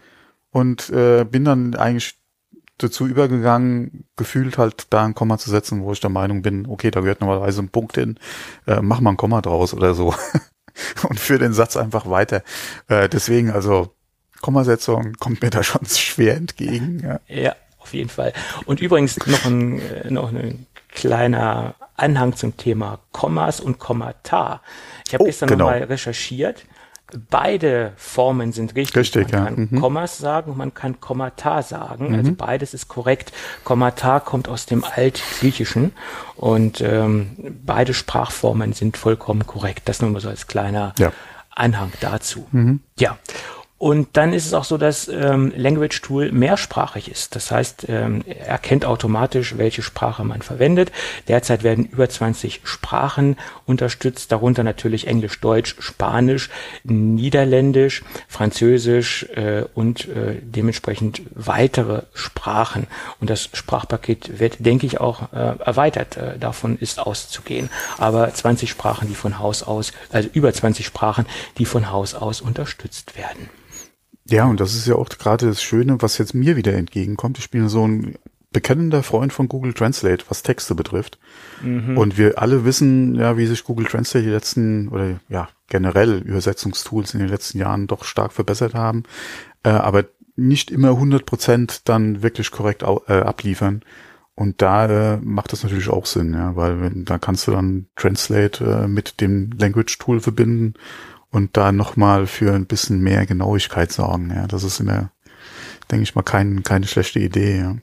[0.51, 2.17] und äh, bin dann eigentlich
[2.83, 6.91] dazu übergegangen, gefühlt halt da ein Komma zu setzen, wo ich der Meinung bin, okay,
[6.91, 8.19] da gehört normalerweise ein Punkt hin,
[8.67, 10.15] äh, mach mal ein Komma draus oder so.
[11.09, 12.43] und führe den Satz einfach weiter.
[12.89, 13.95] Äh, deswegen, also
[14.41, 17.01] Kommasetzung kommt mir da schon schwer entgegen.
[17.01, 18.33] Ja, ja auf jeden Fall.
[18.65, 24.63] Und übrigens noch ein, äh, noch ein kleiner Anhang zum Thema Kommas und Kommata.
[25.07, 25.65] Ich habe oh, gestern genau.
[25.67, 26.65] nochmal recherchiert
[27.31, 28.97] beide Formen sind richtig.
[28.97, 29.67] Richtig, man kann ja.
[29.71, 29.81] Mhm.
[29.81, 32.09] Kommas sagen, man kann Kommata sagen.
[32.09, 32.15] Mhm.
[32.15, 33.33] Also beides ist korrekt.
[33.65, 35.93] Kommata kommt aus dem Altgriechischen
[36.37, 39.83] und ähm, beide Sprachformen sind vollkommen korrekt.
[39.87, 41.13] Das nur mal so als kleiner ja.
[41.51, 42.47] Anhang dazu.
[42.53, 42.81] Mhm.
[42.99, 43.19] Ja.
[43.83, 47.35] Und dann ist es auch so, dass ähm, Language Tool mehrsprachig ist.
[47.35, 50.93] Das heißt, ähm, er erkennt automatisch, welche Sprache man verwendet.
[51.27, 56.49] Derzeit werden über 20 Sprachen unterstützt, darunter natürlich Englisch, Deutsch, Spanisch,
[56.85, 62.87] Niederländisch, Französisch äh, und äh, dementsprechend weitere Sprachen.
[63.21, 66.17] Und das Sprachpaket wird, denke ich, auch äh, erweitert.
[66.17, 67.69] Äh, davon ist auszugehen.
[67.99, 71.27] Aber 20 Sprachen, die von Haus aus, also über 20 Sprachen,
[71.59, 73.51] die von Haus aus unterstützt werden.
[74.29, 77.39] Ja, und das ist ja auch gerade das Schöne, was jetzt mir wieder entgegenkommt.
[77.39, 78.17] Ich bin so ein
[78.53, 81.19] bekennender Freund von Google Translate, was Texte betrifft.
[81.63, 81.97] Mhm.
[81.97, 87.15] Und wir alle wissen ja, wie sich Google Translate die letzten oder ja generell Übersetzungstools
[87.15, 89.05] in den letzten Jahren doch stark verbessert haben,
[89.63, 90.05] äh, aber
[90.37, 93.83] nicht immer 100 Prozent dann wirklich korrekt äh, abliefern.
[94.35, 97.87] Und da äh, macht das natürlich auch Sinn, ja, weil wenn, da kannst du dann
[97.97, 100.75] Translate äh, mit dem Language Tool verbinden
[101.33, 104.33] und da nochmal für ein bisschen mehr Genauigkeit sorgen.
[104.35, 105.11] Ja, das ist immer,
[105.91, 107.59] denke ich mal, kein, keine schlechte Idee.
[107.59, 107.77] Ja.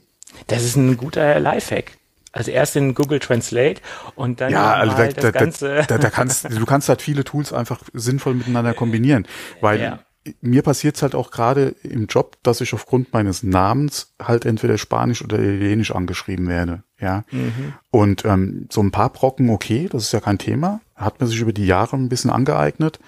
[0.46, 1.92] Das ist ein guter Lifehack.
[2.32, 3.80] Also erst in Google Translate
[4.14, 5.84] und dann ja, also da, das da, Ganze.
[5.88, 9.26] Da, da, kannst du kannst halt viele Tools einfach sinnvoll miteinander kombinieren,
[9.60, 9.98] weil ja.
[10.40, 15.24] mir passiert's halt auch gerade im Job, dass ich aufgrund meines Namens halt entweder Spanisch
[15.24, 17.24] oder Italienisch angeschrieben werde, ja.
[17.32, 17.72] Mhm.
[17.90, 21.40] Und ähm, so ein paar Brocken, okay, das ist ja kein Thema, hat man sich
[21.40, 23.00] über die Jahre ein bisschen angeeignet.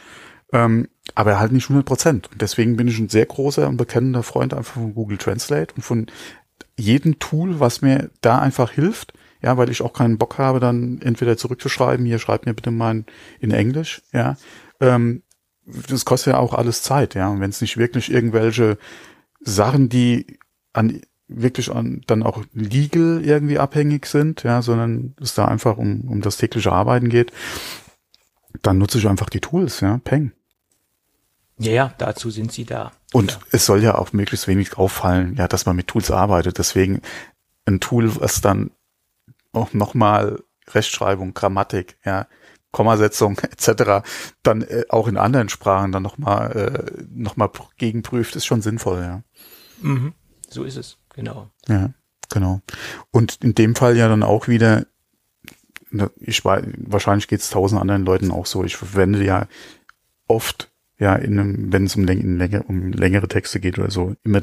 [0.52, 2.30] Ähm, aber halt nicht 100 Prozent.
[2.30, 5.82] Und deswegen bin ich ein sehr großer und bekennender Freund einfach von Google Translate und
[5.82, 6.06] von
[6.78, 9.14] jedem Tool, was mir da einfach hilft.
[9.42, 13.04] Ja, weil ich auch keinen Bock habe, dann entweder zurückzuschreiben, hier schreibt mir bitte mal
[13.40, 14.36] in Englisch, ja.
[14.78, 15.22] Ähm,
[15.64, 17.28] das kostet ja auch alles Zeit, ja.
[17.28, 18.78] Und wenn es nicht wirklich irgendwelche
[19.40, 20.38] Sachen, die
[20.72, 26.02] an wirklich an dann auch legal irgendwie abhängig sind, ja, sondern es da einfach um,
[26.02, 27.32] um das tägliche Arbeiten geht,
[28.62, 30.32] dann nutze ich einfach die Tools, ja, Peng.
[31.58, 32.92] Ja, ja, dazu sind sie da.
[33.12, 33.38] Und ja.
[33.52, 36.58] es soll ja auch möglichst wenig auffallen, ja, dass man mit Tools arbeitet.
[36.58, 37.02] Deswegen
[37.66, 38.70] ein Tool, was dann
[39.52, 42.26] auch nochmal Rechtschreibung, Grammatik, ja,
[42.70, 44.04] Kommasetzung etc.
[44.42, 49.02] dann äh, auch in anderen Sprachen dann nochmal äh, noch mal gegenprüft, ist schon sinnvoll,
[49.02, 49.22] ja.
[49.80, 50.14] Mhm.
[50.48, 51.50] So ist es, genau.
[51.68, 51.90] Ja,
[52.30, 52.60] genau.
[53.10, 54.86] Und in dem Fall ja dann auch wieder,
[56.16, 58.64] ich weiß, wahrscheinlich geht es tausend anderen Leuten auch so.
[58.64, 59.46] Ich verwende ja
[60.26, 60.71] oft
[61.02, 64.40] ja, in einem, wenn es um, Länge, um längere Texte geht oder so, immer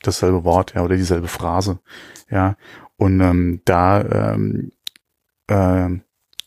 [0.00, 1.78] dasselbe Wort, ja, oder dieselbe Phrase,
[2.30, 2.56] ja.
[2.96, 4.72] Und ähm, da ähm,
[5.46, 5.90] äh,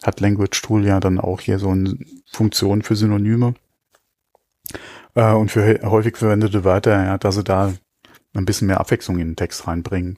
[0.03, 1.99] hat Language Tool ja dann auch hier so eine
[2.31, 3.53] Funktion für Synonyme
[5.13, 7.73] äh, und für häufig verwendete Wörter, ja, dass sie da
[8.33, 10.17] ein bisschen mehr Abwechslung in den Text reinbringen.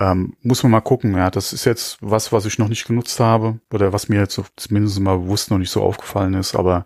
[0.00, 3.20] Ähm, muss man mal gucken, ja, das ist jetzt was, was ich noch nicht genutzt
[3.20, 6.84] habe oder was mir jetzt zumindest mal bewusst noch nicht so aufgefallen ist, aber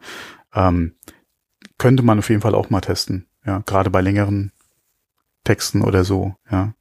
[0.55, 0.95] ähm,
[1.81, 3.27] könnte man auf jeden Fall auch mal testen.
[3.45, 4.53] Ja, gerade bei längeren
[5.45, 6.75] Texten oder so, ja.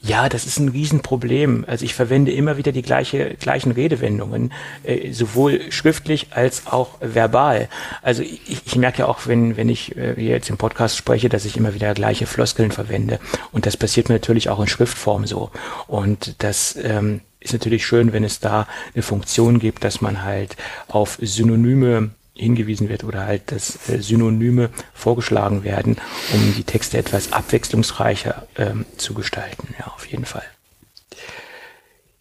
[0.00, 1.64] Ja, das ist ein Riesenproblem.
[1.66, 4.52] Also ich verwende immer wieder die gleiche, gleichen Redewendungen,
[4.82, 7.68] äh, sowohl schriftlich als auch verbal.
[8.02, 11.44] Also ich, ich merke ja auch, wenn, wenn ich äh, jetzt im Podcast spreche, dass
[11.44, 13.20] ich immer wieder gleiche Floskeln verwende.
[13.52, 15.50] Und das passiert mir natürlich auch in Schriftform so.
[15.86, 20.56] Und das ähm, ist natürlich schön, wenn es da eine Funktion gibt, dass man halt
[20.88, 25.96] auf Synonyme hingewiesen wird oder halt das äh, Synonyme vorgeschlagen werden,
[26.32, 29.74] um die Texte etwas abwechslungsreicher ähm, zu gestalten.
[29.78, 30.44] Ja, auf jeden Fall.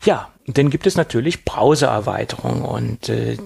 [0.03, 3.37] Ja, dann gibt es natürlich Browser-Erweiterungen und äh,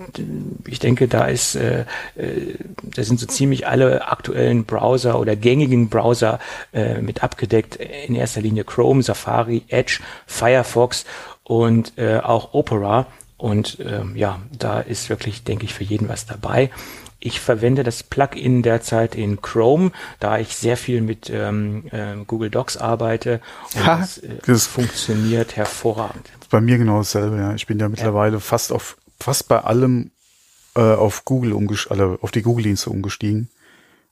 [0.65, 1.82] ich denke, da ist, äh,
[2.15, 6.39] äh, da sind so ziemlich alle aktuellen Browser oder gängigen Browser
[6.74, 7.76] äh, mit abgedeckt.
[7.76, 11.05] In erster Linie Chrome, Safari, Edge, Firefox
[11.43, 13.05] und äh, auch Opera
[13.38, 16.72] und ähm, ja, da ist wirklich, denke ich, für jeden was dabei.
[17.20, 22.52] Ich verwende das Plugin derzeit in Chrome, da ich sehr viel mit ähm, äh, Google
[22.52, 23.42] Docs arbeite
[23.76, 26.30] und ha, das, äh, das, funktioniert hervorragend.
[26.50, 27.54] Bei mir genau dasselbe, ja.
[27.56, 28.40] Ich bin ja mittlerweile ja.
[28.40, 30.12] fast auf fast bei allem
[30.76, 33.50] äh, auf Google umgestiegen, also auf die Google-Dienste umgestiegen.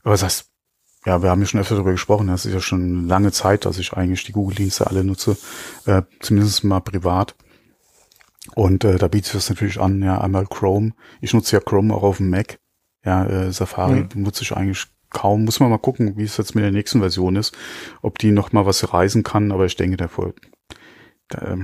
[0.04, 0.46] Aber das heißt,
[1.06, 3.78] ja, wir haben ja schon öfter darüber gesprochen, das ist ja schon lange Zeit, dass
[3.78, 5.38] ich eigentlich die Google-Dienste alle nutze,
[5.86, 7.36] äh, zumindest mal privat.
[8.54, 10.94] Und äh, da bietet es natürlich an, ja, einmal Chrome.
[11.22, 12.60] Ich nutze ja Chrome auch auf dem Mac.
[13.04, 14.24] Ja, äh, Safari mhm.
[14.24, 15.46] nutze ich eigentlich kaum.
[15.46, 17.56] Muss man mal gucken, wie es jetzt mit der nächsten Version ist,
[18.02, 19.52] ob die noch mal was reisen kann.
[19.52, 20.34] Aber ich denke, davor,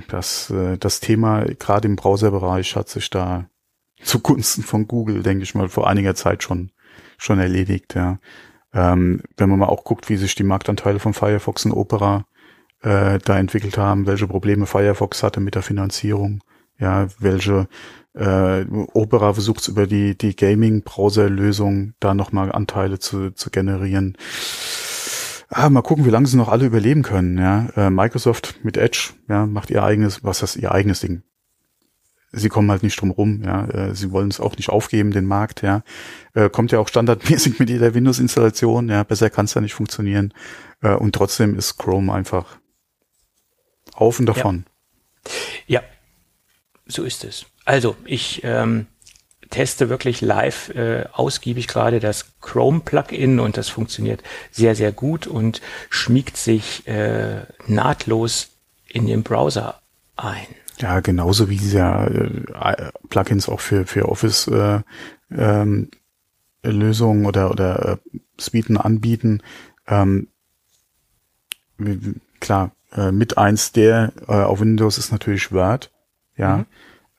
[0.08, 3.48] das, äh, das Thema gerade im Browserbereich hat sich da
[4.02, 6.72] zugunsten von Google, denke ich mal, vor einiger Zeit schon
[7.18, 7.94] schon erledigt.
[7.94, 8.20] Ja,
[8.74, 12.26] ähm, wenn man mal auch guckt, wie sich die Marktanteile von Firefox und Opera
[12.82, 16.44] äh, da entwickelt haben, welche Probleme Firefox hatte mit der Finanzierung
[16.82, 17.68] ja, welche
[18.14, 24.18] äh, Opera versucht über die, die Gaming-Browser-Lösung da nochmal Anteile zu, zu generieren.
[25.50, 27.38] Ah, mal gucken, wie lange sie noch alle überleben können.
[27.38, 31.24] Ja, äh, Microsoft mit Edge, ja, macht ihr eigenes, was das ihr eigenes Ding.
[32.34, 33.66] Sie kommen halt nicht drum rum, ja.
[33.68, 35.84] Äh, sie wollen es auch nicht aufgeben, den Markt, ja.
[36.34, 39.04] Äh, kommt ja auch standardmäßig mit jeder Windows-Installation, ja.
[39.04, 40.34] Besser kann es ja nicht funktionieren.
[40.82, 42.58] Äh, und trotzdem ist Chrome einfach
[43.94, 44.66] auf und davon.
[45.68, 45.82] Ja.
[45.82, 45.88] ja,
[46.92, 47.46] so ist es.
[47.66, 48.88] Also, ich ähm,
[49.50, 55.62] teste wirklich live äh, ausgiebig gerade das Chrome-Plugin und das funktioniert sehr, sehr gut und
[55.90, 58.50] schmiegt sich äh, nahtlos
[58.88, 59.82] in den Browser
[60.16, 60.48] ein.
[60.80, 64.80] Ja, genauso wie diese äh, Plugins auch für, für Office äh,
[65.32, 65.92] ähm,
[66.64, 69.42] Lösungen oder, oder äh, Suiten anbieten.
[69.88, 70.28] Ähm,
[72.40, 75.91] klar, äh, mit eins der äh, auf Windows ist natürlich Word.
[76.42, 76.58] Ja.
[76.58, 76.66] Mhm.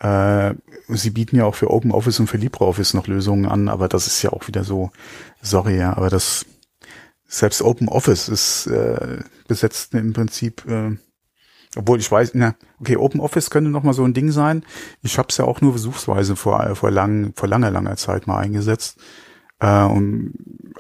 [0.03, 0.55] Äh,
[0.89, 4.21] sie bieten ja auch für OpenOffice und für LibreOffice noch Lösungen an, aber das ist
[4.23, 4.91] ja auch wieder so,
[5.41, 6.45] sorry, ja, aber das
[7.25, 10.97] selbst OpenOffice ist äh, besetzt im Prinzip, äh,
[11.77, 14.65] obwohl ich weiß, na, okay, OpenOffice könnte noch mal so ein Ding sein.
[15.03, 18.39] Ich habe es ja auch nur versuchsweise vor vor lang, vor langer langer Zeit mal
[18.39, 18.99] eingesetzt.
[19.61, 20.35] Äh, und,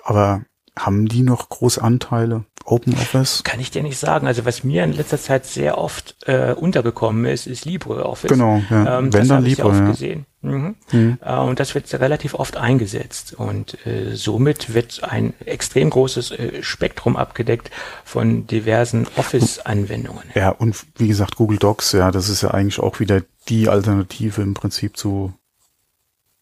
[0.04, 0.42] aber
[0.76, 2.44] haben die noch Großanteile?
[2.64, 3.42] OpenOffice?
[3.44, 4.26] Kann ich dir nicht sagen.
[4.26, 8.30] Also was mir in letzter Zeit sehr oft äh, untergekommen ist, ist LibreOffice.
[8.30, 8.98] Genau, ja.
[8.98, 9.90] Ähm, Wenn dann Libre, ja.
[9.90, 10.26] gesehen.
[10.42, 10.74] Mhm.
[10.90, 11.18] Mhm.
[11.20, 13.34] Äh, und das wird relativ oft eingesetzt.
[13.34, 17.70] Und äh, somit wird ein extrem großes äh, Spektrum abgedeckt
[18.04, 20.24] von diversen Office-Anwendungen.
[20.34, 24.42] Ja, und wie gesagt, Google Docs, ja, das ist ja eigentlich auch wieder die Alternative
[24.42, 25.32] im Prinzip zu,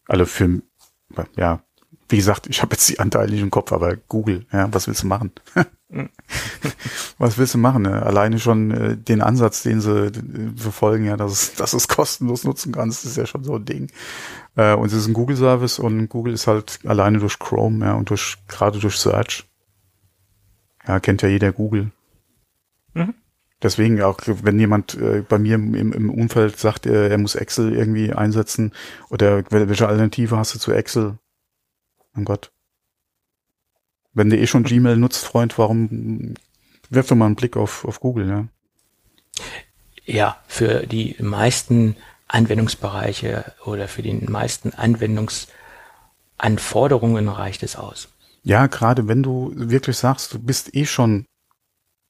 [0.07, 0.61] also für,
[1.37, 1.61] ja,
[2.09, 5.03] wie gesagt, ich habe jetzt die Anteile nicht im Kopf, aber Google, ja, was willst
[5.03, 5.31] du machen?
[7.17, 7.83] was willst du machen?
[7.83, 8.01] Ne?
[8.03, 10.11] Alleine schon äh, den Ansatz, den sie äh,
[10.55, 13.87] verfolgen, ja, dass, dass du es kostenlos nutzen kannst, ist ja schon so ein Ding.
[14.55, 18.09] Äh, und es ist ein Google-Service und Google ist halt alleine durch Chrome, ja, und
[18.09, 19.47] durch gerade durch Search.
[20.87, 21.91] Ja, kennt ja jeder Google.
[22.93, 23.13] Mhm.
[23.61, 27.73] Deswegen auch, wenn jemand äh, bei mir im, im Umfeld sagt, er, er muss Excel
[27.73, 28.71] irgendwie einsetzen
[29.09, 31.19] oder welche Alternative hast du zu Excel?
[32.13, 32.51] Mein Gott.
[34.13, 36.33] Wenn du eh schon Gmail nutzt, Freund, warum
[36.89, 38.47] wirf doch mal einen Blick auf, auf Google, ja?
[40.05, 41.95] Ja, für die meisten
[42.27, 48.09] Anwendungsbereiche oder für die meisten Anwendungsanforderungen reicht es aus.
[48.43, 51.25] Ja, gerade wenn du wirklich sagst, du bist eh schon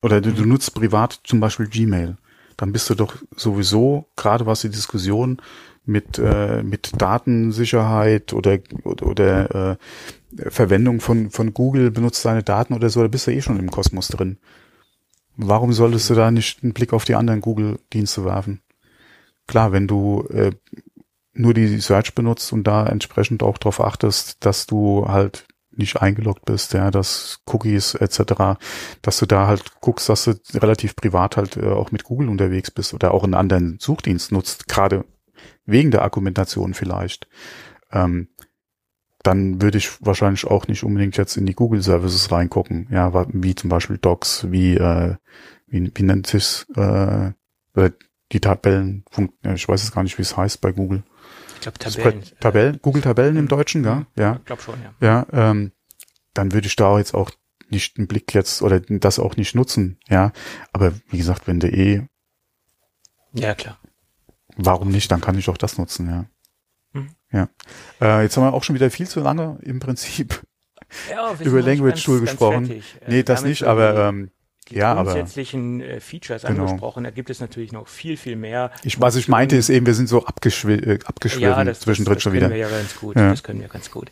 [0.02, 2.18] oder du, du nutzt privat zum Beispiel Gmail,
[2.58, 5.42] dann bist du doch sowieso, gerade was die Diskussion
[5.86, 9.78] mit, äh, mit Datensicherheit oder, oder, oder äh,
[10.38, 13.72] Verwendung von, von Google benutzt seine Daten oder so, da bist du eh schon im
[13.72, 14.38] Kosmos drin.
[15.36, 18.62] Warum solltest du da nicht einen Blick auf die anderen Google-Dienste werfen?
[19.48, 20.52] Klar, wenn du äh,
[21.34, 26.46] nur die Search benutzt und da entsprechend auch darauf achtest, dass du halt nicht eingeloggt
[26.46, 28.60] bist, ja, dass Cookies etc.,
[29.02, 32.72] dass du da halt guckst, dass du relativ privat halt äh, auch mit Google unterwegs
[32.72, 35.06] bist oder auch einen anderen Suchdienst nutzt, gerade
[35.66, 37.28] wegen der Argumentation vielleicht,
[37.92, 38.28] ähm,
[39.24, 43.56] dann würde ich wahrscheinlich auch nicht unbedingt jetzt in die Google Services reingucken, ja, wie
[43.56, 45.16] zum Beispiel Docs, wie, äh,
[45.68, 47.32] wie, wie nennt sich's, äh,
[48.32, 49.04] die Tabellen,
[49.44, 51.04] ich weiß es gar nicht, wie es heißt bei Google.
[51.56, 52.24] Ich glaube Tabellen.
[52.40, 54.38] Tabellen, Google Tabellen im Deutschen, ja, ja.
[54.38, 55.26] Ich glaube schon, ja.
[55.32, 55.72] Ja, ähm,
[56.34, 57.32] dann würde ich da jetzt auch
[57.70, 60.32] nicht einen Blick jetzt oder das auch nicht nutzen, ja.
[60.74, 62.08] Aber wie gesagt, wenn du eh
[63.34, 63.80] ja, klar.
[64.58, 65.12] Warum nicht?
[65.12, 66.26] Dann kann ich auch das nutzen, ja.
[67.32, 67.50] Ja.
[68.02, 70.42] Äh, jetzt haben wir auch schon wieder viel zu lange im Prinzip
[71.10, 72.68] ja, über Language Tool gesprochen.
[72.68, 74.32] Ganz nee, das nicht, aber ähm,
[74.70, 76.64] die ja, grundsätzlichen aber, äh, Features genau.
[76.64, 77.04] angesprochen.
[77.04, 78.72] Da gibt es natürlich noch viel, viel mehr.
[78.84, 82.16] Ich, was ich meinte, ist eben, wir sind so abgeschw äh, abgeschwiffen ja, das, zwischendrin
[82.16, 82.50] das, das schon wieder.
[82.50, 83.16] Das können wir ja ganz gut.
[83.16, 83.30] Ja.
[83.30, 84.12] Das können wir ganz gut.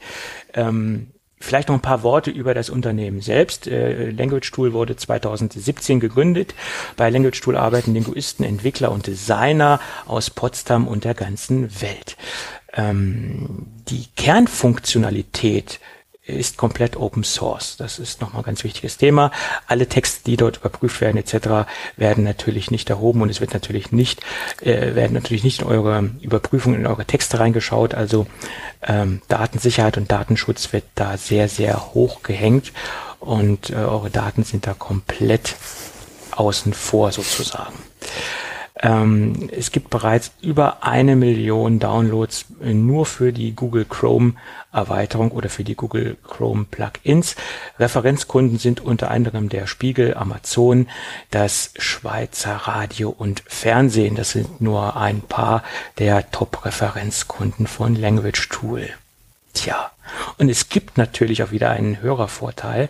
[0.53, 1.07] Ähm,
[1.41, 3.65] Vielleicht noch ein paar Worte über das Unternehmen selbst.
[3.65, 6.53] Äh, Language Tool wurde 2017 gegründet.
[6.97, 12.17] Bei Language Tool arbeiten Linguisten, Entwickler und Designer aus Potsdam und der ganzen Welt.
[12.80, 15.80] Ähm, die Kernfunktionalität
[16.23, 17.75] ist komplett Open Source.
[17.77, 19.32] Das ist nochmal ein ganz wichtiges Thema.
[19.67, 21.67] Alle Texte, die dort überprüft werden etc.,
[21.97, 24.21] werden natürlich nicht erhoben und es wird natürlich nicht,
[24.61, 27.95] äh, werden natürlich nicht in eure Überprüfung in eure Texte reingeschaut.
[27.95, 28.27] Also
[28.84, 32.71] ähm, Datensicherheit und Datenschutz wird da sehr, sehr hoch gehängt
[33.19, 35.55] und äh, eure Daten sind da komplett
[36.32, 37.73] außen vor sozusagen.
[38.82, 44.34] Ähm, es gibt bereits über eine Million Downloads äh, nur für die Google Chrome
[44.71, 47.36] Erweiterung oder für die Google Chrome Plugins.
[47.77, 50.88] Referenzkunden sind unter anderem der Spiegel, Amazon,
[51.32, 54.15] das Schweizer Radio und Fernsehen.
[54.15, 55.63] Das sind nur ein paar
[55.97, 58.89] der Top-Referenzkunden von Language Tool.
[59.53, 59.91] Tja,
[60.38, 62.89] und es gibt natürlich auch wieder einen Hörervorteil.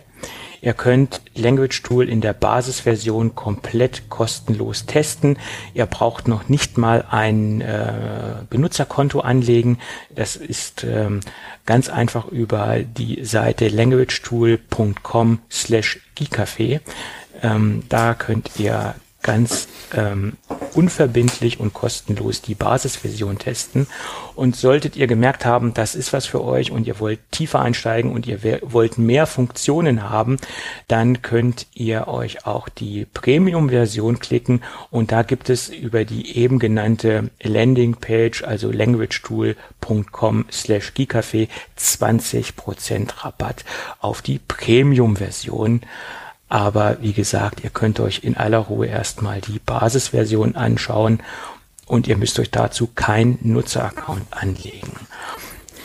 [0.62, 5.38] Ihr könnt Language Tool in der Basisversion komplett kostenlos testen.
[5.74, 9.78] Ihr braucht noch nicht mal ein äh, Benutzerkonto anlegen.
[10.14, 11.20] Das ist ähm,
[11.66, 16.00] ganz einfach über die Seite languagetool.com slash
[17.42, 20.34] Ähm, da könnt ihr ganz ähm,
[20.74, 23.86] unverbindlich und kostenlos die Basisversion testen.
[24.34, 28.12] Und solltet ihr gemerkt haben, das ist was für euch und ihr wollt tiefer einsteigen
[28.12, 30.38] und ihr wollt mehr Funktionen haben,
[30.88, 36.58] dann könnt ihr euch auch die Premium-Version klicken und da gibt es über die eben
[36.58, 43.64] genannte Landingpage, also languagetool.com slash 20% Rabatt
[44.00, 45.82] auf die Premium-Version.
[46.50, 51.20] Aber wie gesagt, ihr könnt euch in aller Ruhe erstmal die Basisversion anschauen
[51.86, 54.92] und ihr müsst euch dazu kein Nutzeraccount anlegen.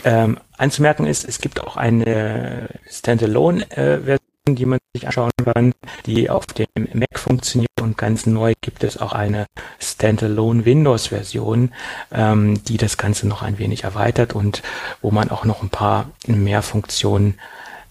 [0.04, 5.72] Ähm, anzumerken ist, es gibt auch eine Standalone-Version, äh, die man sich anschauen kann,
[6.08, 9.46] die auf dem Mac funktioniert und ganz neu gibt es auch eine
[9.80, 11.72] Standalone Windows-Version,
[12.12, 14.64] ähm, die das Ganze noch ein wenig erweitert und
[15.02, 17.40] wo man auch noch ein paar mehr Funktionen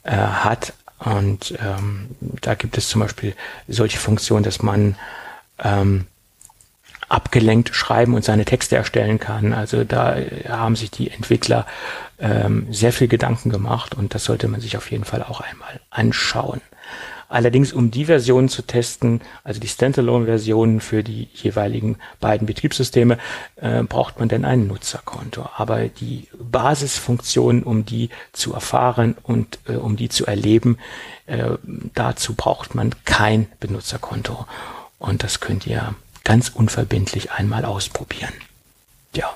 [0.02, 0.72] äh, hat.
[1.04, 3.34] Und ähm, da gibt es zum Beispiel
[3.68, 4.96] solche Funktionen, dass man
[5.62, 6.06] ähm,
[7.08, 9.52] abgelenkt schreiben und seine Texte erstellen kann.
[9.52, 10.16] Also da
[10.48, 11.66] haben sich die Entwickler
[12.18, 15.80] ähm, sehr viel Gedanken gemacht und das sollte man sich auf jeden Fall auch einmal
[15.90, 16.60] anschauen.
[17.28, 23.18] Allerdings, um die Versionen zu testen, also die Standalone-Versionen für die jeweiligen beiden Betriebssysteme,
[23.56, 25.48] äh, braucht man denn ein Nutzerkonto.
[25.56, 30.78] Aber die Basisfunktionen, um die zu erfahren und äh, um die zu erleben,
[31.26, 31.50] äh,
[31.94, 34.46] dazu braucht man kein Benutzerkonto.
[34.98, 35.94] Und das könnt ihr
[36.24, 38.32] ganz unverbindlich einmal ausprobieren.
[39.14, 39.34] Ja.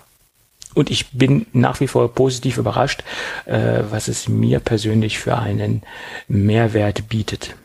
[0.74, 3.02] Und ich bin nach wie vor positiv überrascht,
[3.46, 5.82] äh, was es mir persönlich für einen
[6.28, 7.56] Mehrwert bietet.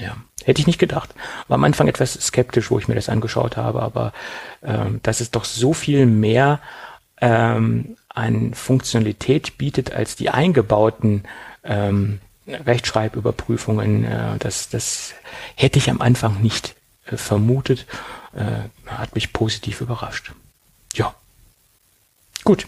[0.00, 1.14] Ja, hätte ich nicht gedacht.
[1.48, 4.12] War am Anfang etwas skeptisch, wo ich mir das angeschaut habe, aber
[4.62, 6.60] ähm, dass es doch so viel mehr
[7.20, 11.24] ähm, an Funktionalität bietet als die eingebauten
[11.64, 15.12] ähm, Rechtschreibüberprüfungen, äh, das, das
[15.54, 16.74] hätte ich am Anfang nicht
[17.06, 17.86] äh, vermutet,
[18.34, 20.32] äh, hat mich positiv überrascht.
[20.94, 21.14] Ja.
[22.44, 22.66] Gut.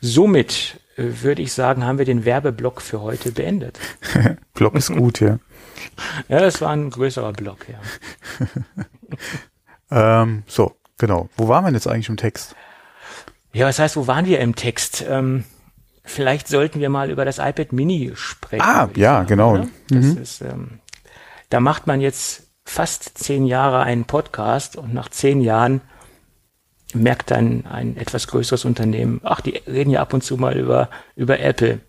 [0.00, 3.78] Somit äh, würde ich sagen, haben wir den Werbeblock für heute beendet.
[4.54, 5.38] Block ist gut, ja.
[6.28, 7.78] Ja, das war ein größerer Block, ja.
[10.22, 11.28] ähm, so, genau.
[11.36, 12.56] Wo waren wir jetzt eigentlich im Text?
[13.52, 15.04] Ja, was heißt, wo waren wir im Text?
[15.08, 15.44] Ähm,
[16.04, 18.62] vielleicht sollten wir mal über das iPad Mini sprechen.
[18.62, 19.66] Ah, ja, sagen, genau.
[19.90, 20.18] Mhm.
[20.22, 20.80] Ist, ähm,
[21.50, 25.80] da macht man jetzt fast zehn Jahre einen Podcast und nach zehn Jahren
[26.94, 30.88] merkt dann ein etwas größeres Unternehmen, ach, die reden ja ab und zu mal über,
[31.14, 31.80] über Apple.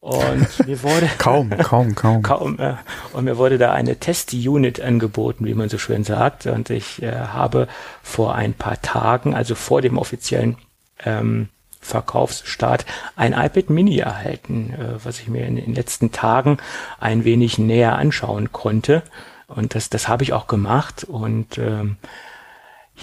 [0.00, 2.58] Und mir wurde kaum, kaum, kaum, kaum.
[2.58, 2.74] Äh,
[3.12, 6.46] und mir wurde da eine Test-Unit angeboten, wie man so schön sagt.
[6.46, 7.68] Und ich äh, habe
[8.02, 10.56] vor ein paar Tagen, also vor dem offiziellen
[11.04, 11.48] ähm,
[11.80, 12.86] Verkaufsstart,
[13.16, 16.58] ein iPad Mini erhalten, äh, was ich mir in den letzten Tagen
[17.00, 19.02] ein wenig näher anschauen konnte.
[19.46, 21.04] Und das, das habe ich auch gemacht.
[21.04, 21.96] Und ähm,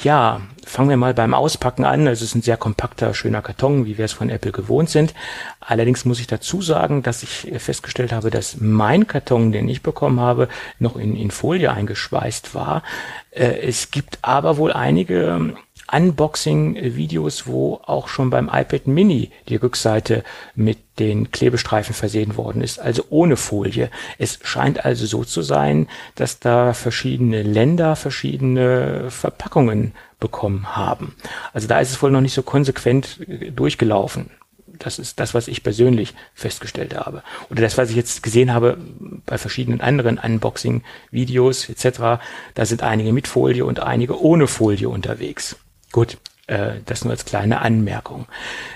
[0.04, 2.08] ja, fangen wir mal beim Auspacken an.
[2.08, 5.14] Also es ist ein sehr kompakter, schöner Karton, wie wir es von Apple gewohnt sind.
[5.60, 10.20] Allerdings muss ich dazu sagen, dass ich festgestellt habe, dass mein Karton, den ich bekommen
[10.20, 12.84] habe, noch in, in Folie eingeschweißt war.
[13.32, 15.56] Äh, es gibt aber wohl einige
[15.92, 20.24] Unboxing-Videos, wo auch schon beim iPad Mini die Rückseite
[20.56, 23.90] mit den Klebestreifen versehen worden ist, also ohne Folie.
[24.18, 31.16] Es scheint also so zu sein, dass da verschiedene Länder verschiedene Verpackungen bekommen haben.
[31.54, 34.32] Also da ist es wohl noch nicht so konsequent äh, durchgelaufen.
[34.80, 37.24] Das ist das, was ich persönlich festgestellt habe.
[37.50, 38.78] Oder das, was ich jetzt gesehen habe
[39.26, 42.22] bei verschiedenen anderen Unboxing-Videos etc.
[42.56, 45.56] Da sind einige mit Folie und einige ohne Folie unterwegs.
[45.92, 46.18] Gut,
[46.48, 48.28] äh, das nur als kleine Anmerkung.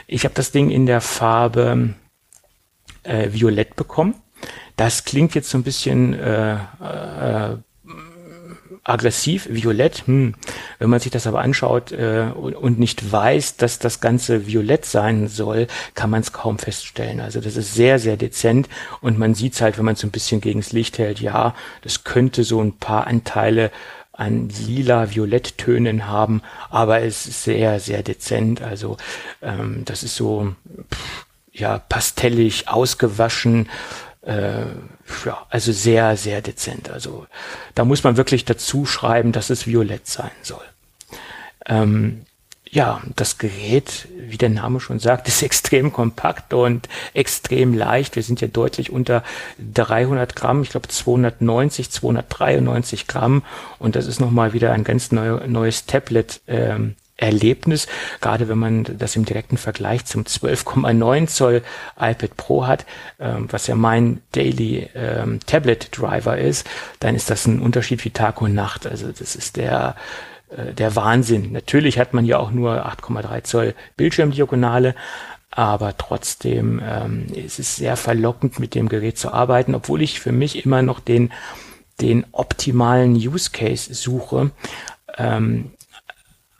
[0.07, 1.93] Ich habe das Ding in der Farbe
[3.03, 4.15] äh, Violett bekommen.
[4.75, 7.57] Das klingt jetzt so ein bisschen äh, äh,
[8.83, 10.07] aggressiv, violett.
[10.07, 10.35] Hm.
[10.79, 14.85] Wenn man sich das aber anschaut äh, und, und, nicht weiß, dass das Ganze violett
[14.85, 17.19] sein soll, kann man es kaum feststellen.
[17.19, 18.69] Also das ist sehr, sehr dezent
[19.01, 22.03] und man sieht halt, wenn man es so ein bisschen gegens Licht hält, ja, das
[22.03, 23.71] könnte so ein paar Anteile
[24.19, 28.61] an lila Violetttönen haben, aber es ist sehr, sehr dezent.
[28.61, 28.97] Also
[29.41, 30.53] ähm, das ist so
[31.53, 33.69] ja pastellig, ausgewaschen,
[34.21, 34.65] äh,
[35.25, 36.89] ja, also sehr, sehr dezent.
[36.89, 37.27] Also
[37.75, 40.65] da muss man wirklich dazu schreiben, dass es violett sein soll.
[41.65, 42.25] Ähm,
[42.71, 48.15] ja, das Gerät, wie der Name schon sagt, ist extrem kompakt und extrem leicht.
[48.15, 49.23] Wir sind ja deutlich unter
[49.73, 53.43] 300 Gramm, ich glaube 290, 293 Gramm
[53.79, 56.41] und das ist nochmal wieder ein ganz neu, neues Tablet.
[56.47, 57.87] Ähm, Erlebnis,
[58.21, 61.63] gerade wenn man das im direkten Vergleich zum 12,9 Zoll
[61.99, 62.85] iPad Pro hat,
[63.19, 66.65] ähm, was ja mein Daily ähm, Tablet Driver ist,
[67.01, 68.87] dann ist das ein Unterschied wie Tag und Nacht.
[68.87, 69.95] Also das ist der
[70.49, 71.51] äh, der Wahnsinn.
[71.51, 74.95] Natürlich hat man ja auch nur 8,3 Zoll Bildschirmdiagonale,
[75.51, 80.31] aber trotzdem ähm, ist es sehr verlockend, mit dem Gerät zu arbeiten, obwohl ich für
[80.31, 81.31] mich immer noch den,
[82.01, 84.51] den optimalen Use Case suche.
[85.17, 85.71] Ähm,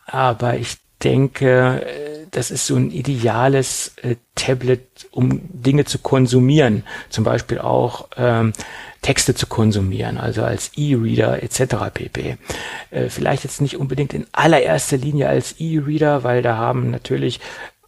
[0.06, 1.86] aber ich denke,
[2.32, 6.84] das ist so ein ideales äh, Tablet, um Dinge zu konsumieren.
[7.10, 8.54] Zum Beispiel auch ähm,
[9.02, 11.76] Texte zu konsumieren, also als E-Reader etc.
[11.94, 12.38] pp.
[12.92, 17.40] Äh, vielleicht jetzt nicht unbedingt in allererster Linie als E-Reader, weil da haben natürlich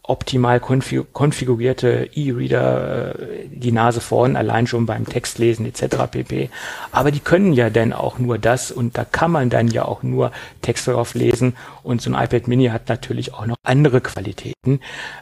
[0.04, 5.96] optimal konfigurierte E-Reader äh, die Nase vorn, allein schon beim Textlesen etc.
[6.10, 6.50] pp.
[6.90, 10.02] Aber die können ja dann auch nur das und da kann man dann ja auch
[10.02, 14.80] nur Text drauf lesen und so ein iPad Mini hat natürlich auch noch andere Qualitäten.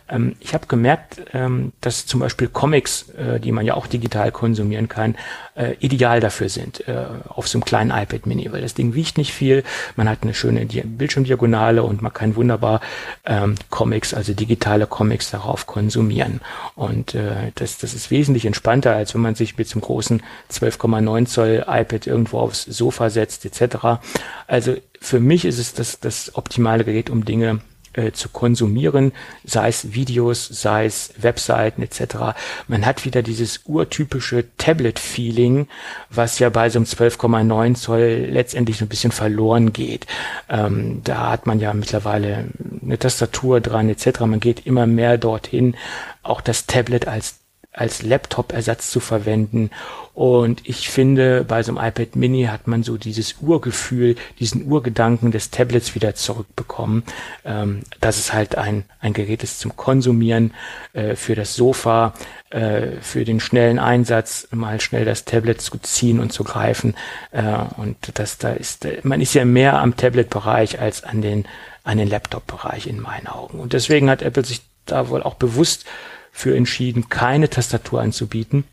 [0.08, 4.32] Ähm, ich habe gemerkt, ähm, dass zum Beispiel Comics, äh, die man ja auch digital
[4.32, 5.16] konsumieren kann,
[5.54, 9.18] äh, ideal dafür sind äh, auf so einem kleinen iPad Mini, weil das Ding wiegt
[9.18, 9.62] nicht viel,
[9.96, 12.80] man hat eine schöne Bildschirmdiagonale und man kann wunderbar
[13.24, 14.32] ähm, Comics, also
[14.70, 16.40] digitale Comics darauf konsumieren.
[16.76, 21.26] Und äh, das, das ist wesentlich entspannter, als wenn man sich mit zum großen 12,9
[21.26, 24.00] Zoll iPad irgendwo aufs Sofa setzt etc.
[24.46, 27.60] Also für mich ist es das, das optimale Gerät, um Dinge
[27.93, 29.12] äh, zu konsumieren,
[29.45, 32.36] sei es Videos, sei es Webseiten etc.
[32.68, 35.66] Man hat wieder dieses urtypische Tablet-Feeling,
[36.09, 40.07] was ja bei so einem 12,9 Zoll letztendlich so ein bisschen verloren geht.
[40.49, 42.47] Ähm, da hat man ja mittlerweile
[42.82, 44.20] eine Tastatur dran etc.
[44.20, 45.76] Man geht immer mehr dorthin,
[46.22, 47.39] auch das Tablet als
[47.80, 49.70] als Laptop-Ersatz zu verwenden.
[50.12, 55.30] Und ich finde, bei so einem iPad Mini hat man so dieses Urgefühl, diesen Urgedanken
[55.30, 57.04] des Tablets wieder zurückbekommen,
[57.44, 60.52] ähm, dass es halt ein, ein Gerät ist zum Konsumieren,
[60.92, 62.12] äh, für das Sofa,
[62.50, 66.94] äh, für den schnellen Einsatz, mal schnell das Tablet zu ziehen und zu greifen.
[67.30, 67.42] Äh,
[67.78, 71.46] und das da ist, man ist ja mehr am Tablet-Bereich als an den,
[71.82, 73.58] an den Laptop-Bereich in meinen Augen.
[73.58, 75.86] Und deswegen hat Apple sich da wohl auch bewusst
[76.32, 78.64] für entschieden, keine Tastatur anzubieten.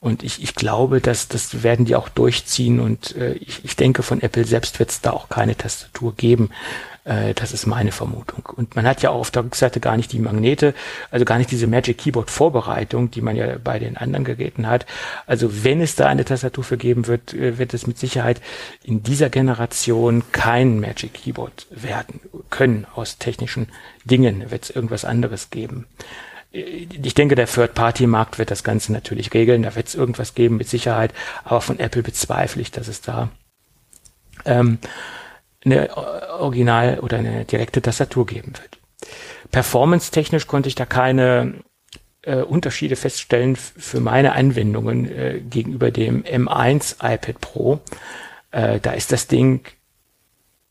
[0.00, 4.04] Und ich, ich glaube, dass das werden die auch durchziehen und äh, ich, ich denke,
[4.04, 6.50] von Apple selbst wird es da auch keine Tastatur geben.
[7.08, 8.46] Äh, das ist meine Vermutung.
[8.54, 10.72] Und man hat ja auch auf der Rückseite gar nicht die Magnete,
[11.10, 14.86] also gar nicht diese Magic Keyboard Vorbereitung, die man ja bei den anderen Geräten hat.
[15.26, 18.40] Also wenn es da eine Tastatur für geben wird, äh, wird es mit Sicherheit
[18.84, 22.20] in dieser Generation kein Magic Keyboard werden
[22.50, 22.86] können.
[22.94, 23.66] Aus technischen
[24.04, 25.86] Dingen wird es irgendwas anderes geben
[26.50, 29.62] ich denke, der Third-Party-Markt wird das Ganze natürlich regeln.
[29.62, 31.12] Da wird es irgendwas geben mit Sicherheit.
[31.44, 33.28] Aber von Apple bezweifle ich, dass es da
[34.44, 34.78] ähm,
[35.64, 35.94] eine
[36.38, 38.78] Original- oder eine direkte Tastatur geben wird.
[39.50, 41.54] Performance-technisch konnte ich da keine
[42.22, 47.80] äh, Unterschiede feststellen für meine Anwendungen äh, gegenüber dem M1 iPad Pro.
[48.50, 49.64] Äh, da ist das Ding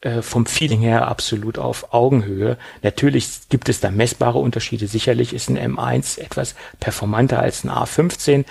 [0.08, 2.58] äh, vom Feeling her absolut auf Augenhöhe.
[2.82, 4.88] Natürlich gibt es da messbare Unterschiede.
[4.88, 8.45] Sicherlich ist ein M1 etwas performanter als ein A15,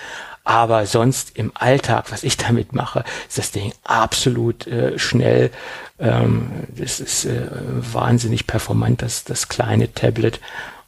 [0.45, 5.51] aber sonst im Alltag, was ich damit mache, ist das Ding absolut äh, schnell.
[5.99, 10.41] Ähm, das ist äh, wahnsinnig performant, das, das kleine Tablet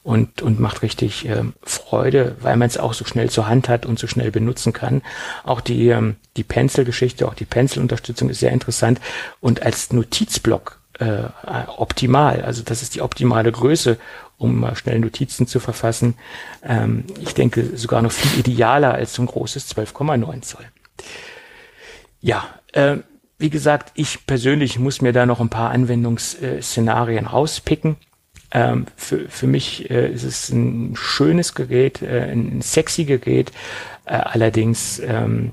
[0.03, 3.85] und, und macht richtig ähm, Freude, weil man es auch so schnell zur Hand hat
[3.85, 5.03] und so schnell benutzen kann.
[5.45, 9.01] Auch die, ähm, die Pencil-Geschichte, auch die Pencil-Unterstützung ist sehr interessant
[9.41, 11.25] und als Notizblock äh,
[11.77, 12.43] optimal.
[12.43, 13.99] Also das ist die optimale Größe,
[14.37, 16.15] um mal schnell Notizen zu verfassen.
[16.63, 20.65] Ähm, ich denke sogar noch viel idealer als so ein großes 12,9 Zoll.
[22.21, 22.99] Ja, äh,
[23.39, 27.97] wie gesagt, ich persönlich muss mir da noch ein paar Anwendungsszenarien rauspicken.
[28.51, 33.53] Ähm, für, für mich äh, ist es ein schönes Gerät, äh, ein sexy Gerät.
[34.05, 35.53] Äh, allerdings ähm,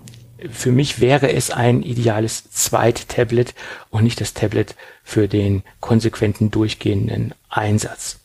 [0.49, 3.53] für mich wäre es ein ideales Zweit-Tablet
[3.89, 8.19] und nicht das Tablet für den konsequenten durchgehenden Einsatz.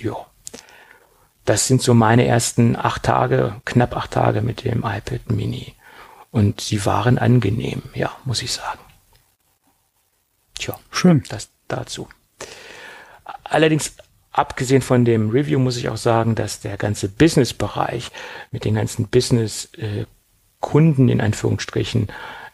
[0.00, 0.16] Ja.
[1.44, 5.74] Das sind so meine ersten acht Tage, knapp acht Tage mit dem iPad Mini.
[6.30, 8.80] Und sie waren angenehm, ja, muss ich sagen.
[10.58, 11.22] Tja, schön.
[11.30, 12.08] Das dazu.
[13.44, 13.92] Allerdings
[14.38, 18.12] abgesehen von dem Review muss ich auch sagen, dass der ganze Business-Bereich
[18.52, 22.06] mit den ganzen Business-Kunden in Anführungsstrichen,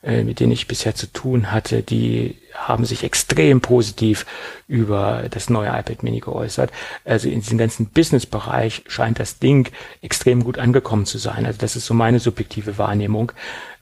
[0.02, 4.24] äh, mit denen ich bisher zu tun hatte, die haben sich extrem positiv
[4.66, 6.72] über das neue iPad Mini geäußert.
[7.04, 9.70] Also in diesem ganzen Business-Bereich scheint das Ding
[10.00, 11.44] extrem gut angekommen zu sein.
[11.44, 13.32] Also das ist so meine subjektive Wahrnehmung.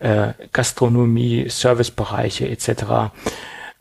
[0.00, 3.12] Äh, Gastronomie, Servicebereiche etc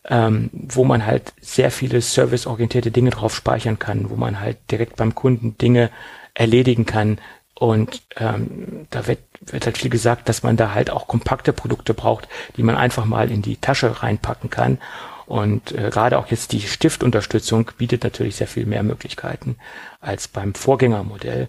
[0.09, 4.95] ähm, wo man halt sehr viele serviceorientierte Dinge drauf speichern kann, wo man halt direkt
[4.95, 5.91] beim Kunden Dinge
[6.33, 7.19] erledigen kann.
[7.53, 11.93] Und ähm, da wird, wird halt viel gesagt, dass man da halt auch kompakte Produkte
[11.93, 12.27] braucht,
[12.57, 14.79] die man einfach mal in die Tasche reinpacken kann.
[15.27, 19.57] Und äh, gerade auch jetzt die Stiftunterstützung bietet natürlich sehr viel mehr Möglichkeiten
[19.99, 21.47] als beim Vorgängermodell.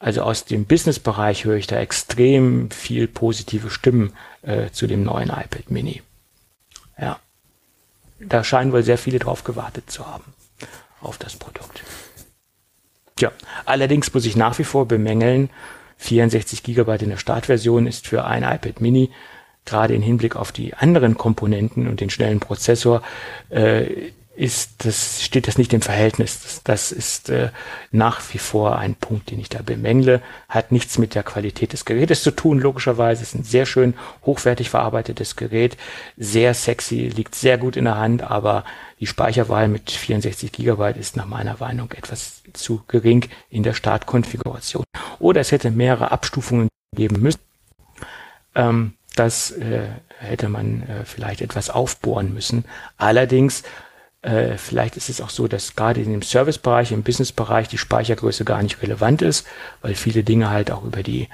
[0.00, 5.28] Also aus dem Business-Bereich höre ich da extrem viel positive Stimmen äh, zu dem neuen
[5.28, 6.02] iPad Mini.
[7.00, 7.18] Ja
[8.28, 10.34] da scheinen wohl sehr viele drauf gewartet zu haben,
[11.00, 11.82] auf das Produkt.
[13.16, 13.32] Tja,
[13.64, 15.50] allerdings muss ich nach wie vor bemängeln,
[15.98, 19.10] 64 GB in der Startversion ist für ein iPad Mini
[19.64, 23.02] gerade im Hinblick auf die anderen Komponenten und den schnellen Prozessor
[23.50, 26.40] äh, ist das, steht das nicht im Verhältnis.
[26.42, 27.50] Das, das ist äh,
[27.92, 30.20] nach wie vor ein Punkt, den ich da bemängle.
[30.48, 33.22] Hat nichts mit der Qualität des Gerätes zu tun, logischerweise.
[33.22, 33.94] Ist ein sehr schön
[34.26, 35.76] hochwertig verarbeitetes Gerät.
[36.16, 38.64] Sehr sexy, liegt sehr gut in der Hand, aber
[39.00, 44.84] die Speicherwahl mit 64 Gigabyte ist nach meiner Meinung etwas zu gering in der Startkonfiguration.
[45.18, 47.40] Oder es hätte mehrere Abstufungen geben müssen.
[48.54, 52.64] Ähm, das äh, hätte man äh, vielleicht etwas aufbohren müssen.
[52.96, 53.62] Allerdings
[54.24, 58.44] äh, vielleicht ist es auch so, dass gerade in dem Servicebereich, im Businessbereich die Speichergröße
[58.44, 59.46] gar nicht relevant ist,
[59.82, 61.28] weil viele Dinge halt auch über die,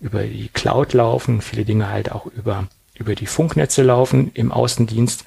[0.00, 5.24] über die Cloud laufen, viele Dinge halt auch über, über die Funknetze laufen im Außendienst.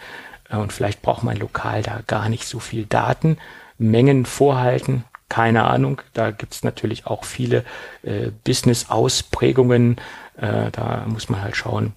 [0.50, 3.38] Äh, und vielleicht braucht man lokal da gar nicht so viel Daten,
[3.78, 6.02] Mengen vorhalten, keine Ahnung.
[6.14, 7.66] Da gibt es natürlich auch viele
[8.04, 9.98] äh, Business-Ausprägungen.
[10.38, 11.94] Äh, da muss man halt schauen.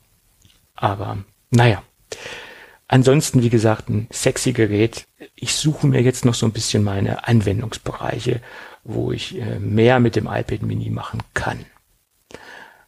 [0.75, 1.19] Aber
[1.51, 1.83] naja.
[2.95, 5.09] Ansonsten, wie gesagt, ein sexy Gerät.
[5.35, 8.41] Ich suche mir jetzt noch so ein bisschen meine Anwendungsbereiche,
[8.85, 11.67] wo ich äh, mehr mit dem iPad Mini machen kann.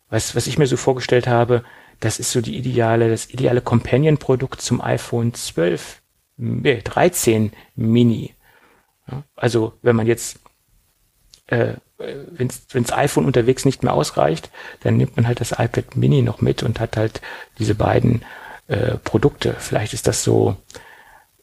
[0.08, 1.64] Was, was ich mir so vorgestellt habe,
[1.98, 6.00] das ist so die ideale, das ideale Companion-Produkt zum iPhone 12,
[6.36, 8.32] nee, 13 Mini.
[9.34, 10.38] Also wenn man jetzt,
[11.48, 14.52] äh, wenn das iPhone unterwegs nicht mehr ausreicht,
[14.84, 17.20] dann nimmt man halt das iPad Mini noch mit und hat halt
[17.58, 18.22] diese beiden
[18.68, 19.54] äh, Produkte.
[19.58, 20.56] Vielleicht ist das so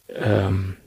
[0.10, 0.78] ähm,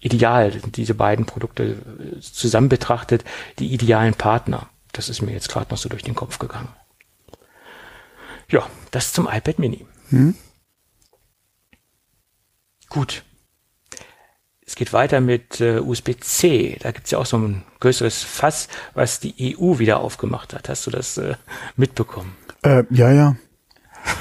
[0.00, 1.76] ideal, diese beiden Produkte
[2.20, 3.24] zusammen betrachtet,
[3.58, 4.68] die idealen Partner.
[4.92, 6.68] Das ist mir jetzt gerade noch so durch den Kopf gegangen.
[8.50, 9.86] Ja, das zum iPad Mini.
[10.10, 10.34] Hm?
[12.88, 13.22] Gut.
[14.64, 16.78] Es geht weiter mit äh, USB-C.
[16.80, 20.68] Da gibt's ja auch so ein größeres Fass, was die EU wieder aufgemacht hat.
[20.68, 21.36] Hast du das äh,
[21.76, 22.36] mitbekommen?
[22.62, 23.36] Äh, ja, ja.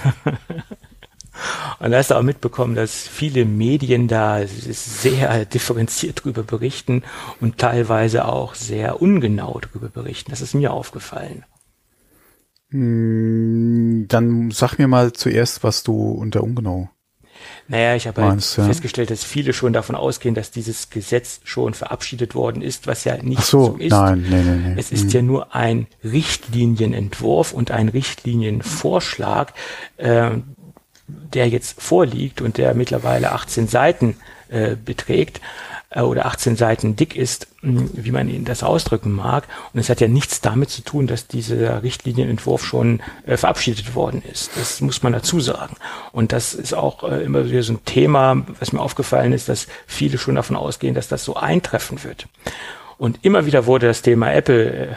[1.80, 7.04] Und da hast du auch mitbekommen, dass viele Medien da sehr differenziert drüber berichten
[7.39, 10.32] und teilweise auch sehr ungenau drüber berichten.
[10.32, 11.43] Das ist mir aufgefallen.
[12.70, 16.89] Hm, dann sag mir mal zuerst, was du unter ungenau
[17.68, 18.66] naja, ich habe halt ja.
[18.66, 23.22] festgestellt, dass viele schon davon ausgehen, dass dieses Gesetz schon verabschiedet worden ist, was ja
[23.22, 23.91] nicht so, so, ist.
[23.91, 24.76] Nein, nee, nee, nee.
[24.78, 25.10] Es ist mhm.
[25.10, 29.54] ja nur ein Richtlinienentwurf und ein Richtlinienvorschlag,
[29.98, 30.32] äh,
[31.08, 34.18] der jetzt vorliegt und der mittlerweile 18 Seiten
[34.49, 35.41] äh, beträgt
[35.89, 39.47] äh, oder 18 Seiten dick ist, hm, wie man ihn das ausdrücken mag.
[39.74, 44.22] Und es hat ja nichts damit zu tun, dass dieser Richtlinienentwurf schon äh, verabschiedet worden
[44.22, 44.51] ist.
[44.55, 45.76] Das muss man dazu sagen.
[46.12, 49.68] Und das ist auch äh, immer wieder so ein Thema, was mir aufgefallen ist, dass
[49.86, 52.28] viele schon davon ausgehen, dass das so eintreffen wird.
[52.98, 54.95] Und immer wieder wurde das Thema Apple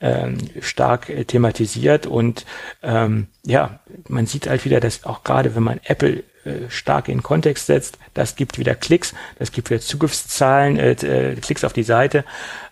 [0.00, 2.46] äh, äh, stark äh, thematisiert und
[2.82, 7.24] ähm, ja, man sieht halt wieder, dass auch gerade wenn man Apple äh, stark in
[7.24, 11.82] Kontext setzt, das gibt wieder Klicks, das gibt wieder Zugriffszahlen, äh, äh, Klicks auf die
[11.82, 12.24] Seite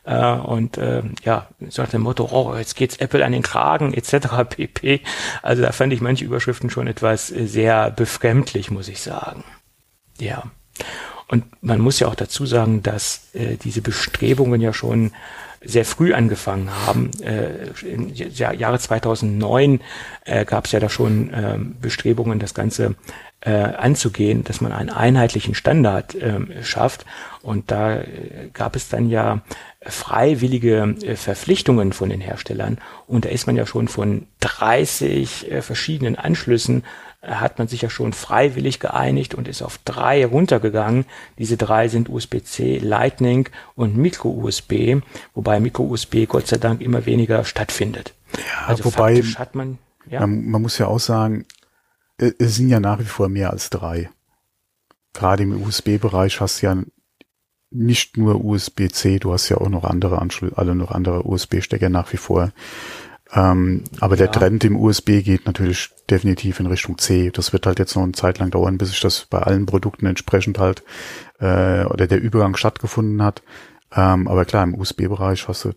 [0.04, 3.92] äh, und äh, ja, so nach dem Motto, oh, jetzt geht's Apple an den Kragen
[3.92, 4.28] etc.
[4.48, 5.00] pp.
[5.42, 9.42] Also da fand ich manche Überschriften schon etwas sehr befremdlich, muss ich sagen.
[10.18, 10.44] Ja.
[11.28, 15.12] Und man muss ja auch dazu sagen, dass äh, diese Bestrebungen ja schon
[15.64, 17.10] sehr früh angefangen haben.
[17.22, 19.80] Äh, Im Jahre 2009
[20.24, 22.96] äh, gab es ja da schon äh, Bestrebungen, das Ganze
[23.40, 27.04] äh, anzugehen, dass man einen einheitlichen Standard äh, schafft.
[27.42, 28.06] Und da äh,
[28.52, 29.42] gab es dann ja
[29.82, 32.78] freiwillige äh, Verpflichtungen von den Herstellern.
[33.06, 36.84] Und da ist man ja schon von 30 äh, verschiedenen Anschlüssen
[37.26, 41.06] hat man sich ja schon freiwillig geeinigt und ist auf drei runtergegangen.
[41.38, 45.00] Diese drei sind USB-C, Lightning und Micro-USB,
[45.34, 48.14] wobei Micro-USB Gott sei Dank immer weniger stattfindet.
[48.36, 49.78] Ja, also wobei hat man,
[50.08, 50.20] ja.
[50.20, 51.46] man, man muss ja auch sagen,
[52.18, 54.10] es sind ja nach wie vor mehr als drei.
[55.12, 56.76] Gerade im USB-Bereich hast du ja
[57.70, 62.12] nicht nur USB-C, du hast ja auch noch andere Anschlüsse, alle noch andere USB-Stecker nach
[62.12, 62.52] wie vor.
[63.34, 64.26] Ähm, aber ja.
[64.26, 67.30] der Trend im USB geht natürlich definitiv in Richtung C.
[67.30, 70.06] Das wird halt jetzt noch eine Zeit lang dauern, bis sich das bei allen Produkten
[70.06, 70.84] entsprechend halt
[71.40, 73.42] äh, oder der Übergang stattgefunden hat.
[73.92, 75.72] Ähm, aber klar, im USB-Bereich hast du,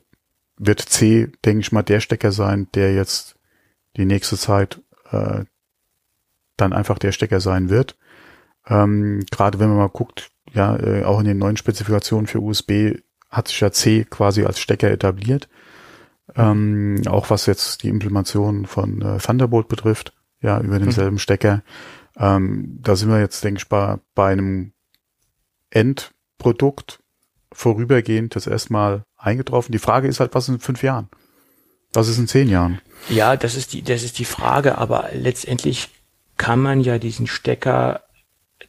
[0.57, 3.35] wird C, denke ich mal, der Stecker sein, der jetzt
[3.95, 4.81] die nächste Zeit
[5.11, 5.45] äh,
[6.57, 7.97] dann einfach der Stecker sein wird.
[8.67, 12.99] Ähm, Gerade wenn man mal guckt, ja, äh, auch in den neuen Spezifikationen für USB
[13.29, 15.49] hat sich ja C quasi als Stecker etabliert.
[16.35, 21.19] Ähm, auch was jetzt die Implementation von äh, Thunderbolt betrifft, ja, über denselben mhm.
[21.19, 21.63] Stecker.
[22.17, 24.73] Ähm, da sind wir jetzt, denke ich, bei, bei einem
[25.69, 26.99] Endprodukt
[27.51, 29.71] vorübergehend das erstmal eingetroffen.
[29.71, 31.09] Die Frage ist halt, was in fünf Jahren?
[31.93, 32.81] Was ist in zehn Jahren?
[33.09, 35.89] Ja, das ist die, das ist die Frage, aber letztendlich
[36.37, 38.01] kann man ja diesen Stecker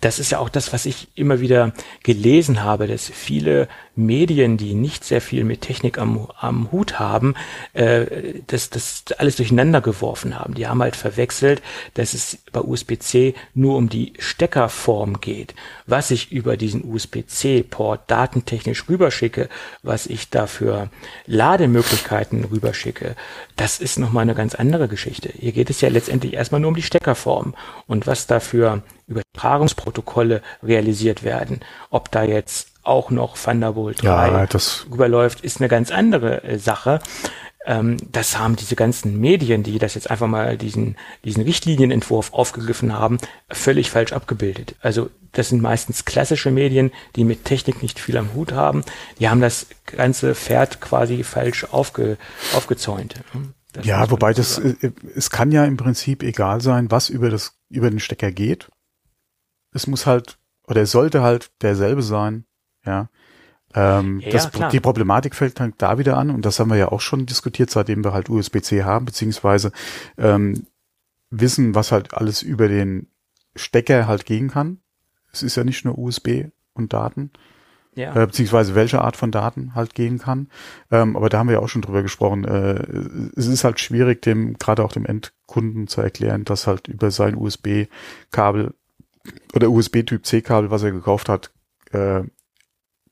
[0.00, 1.72] das ist ja auch das, was ich immer wieder
[2.04, 7.34] gelesen habe, dass viele Medien, die nicht sehr viel mit Technik am, am Hut haben,
[7.72, 10.54] äh, das, das alles durcheinander geworfen haben.
[10.54, 11.62] Die haben halt verwechselt,
[11.94, 15.54] dass es bei USB-C nur um die Steckerform geht.
[15.86, 19.48] Was ich über diesen USB-C-Port datentechnisch rüberschicke,
[19.82, 20.90] was ich dafür
[21.26, 23.16] Lademöglichkeiten rüberschicke,
[23.56, 25.30] das ist nochmal eine ganz andere Geschichte.
[25.36, 27.56] Hier geht es ja letztendlich erstmal nur um die Steckerform
[27.88, 31.60] und was dafür Übertragungsprotokolle realisiert werden.
[31.90, 36.58] Ob da jetzt auch noch Thunderbolt 3 ja, das überläuft, ist eine ganz andere äh,
[36.58, 37.00] Sache.
[37.66, 42.96] Ähm, das haben diese ganzen Medien, die das jetzt einfach mal diesen, diesen Richtlinienentwurf aufgegriffen
[42.96, 43.18] haben,
[43.50, 44.74] völlig falsch abgebildet.
[44.80, 48.84] Also das sind meistens klassische Medien, die mit Technik nicht viel am Hut haben.
[49.20, 52.16] Die haben das ganze Pferd quasi falsch aufge,
[52.54, 53.16] aufgezäunt.
[53.74, 57.58] Das ja, wobei das, äh, es kann ja im Prinzip egal sein, was über das,
[57.68, 58.68] über den Stecker geht
[59.72, 62.44] es muss halt, oder es sollte halt derselbe sein,
[62.84, 63.08] ja.
[63.74, 66.88] Ähm, ja, das, die Problematik fällt dann da wieder an und das haben wir ja
[66.88, 69.72] auch schon diskutiert, seitdem wir halt USB-C haben, beziehungsweise
[70.16, 70.66] ähm,
[71.30, 73.08] wissen, was halt alles über den
[73.54, 74.78] Stecker halt gehen kann.
[75.32, 77.30] Es ist ja nicht nur USB und Daten,
[77.94, 78.14] ja.
[78.14, 80.48] äh, beziehungsweise welche Art von Daten halt gehen kann.
[80.90, 82.44] Ähm, aber da haben wir ja auch schon drüber gesprochen.
[82.44, 82.84] Äh,
[83.36, 87.36] es ist halt schwierig, dem gerade auch dem Endkunden zu erklären, dass halt über sein
[87.36, 88.72] USB-Kabel
[89.54, 91.50] oder USB-Typ C-Kabel, was er gekauft hat,
[91.92, 92.22] äh,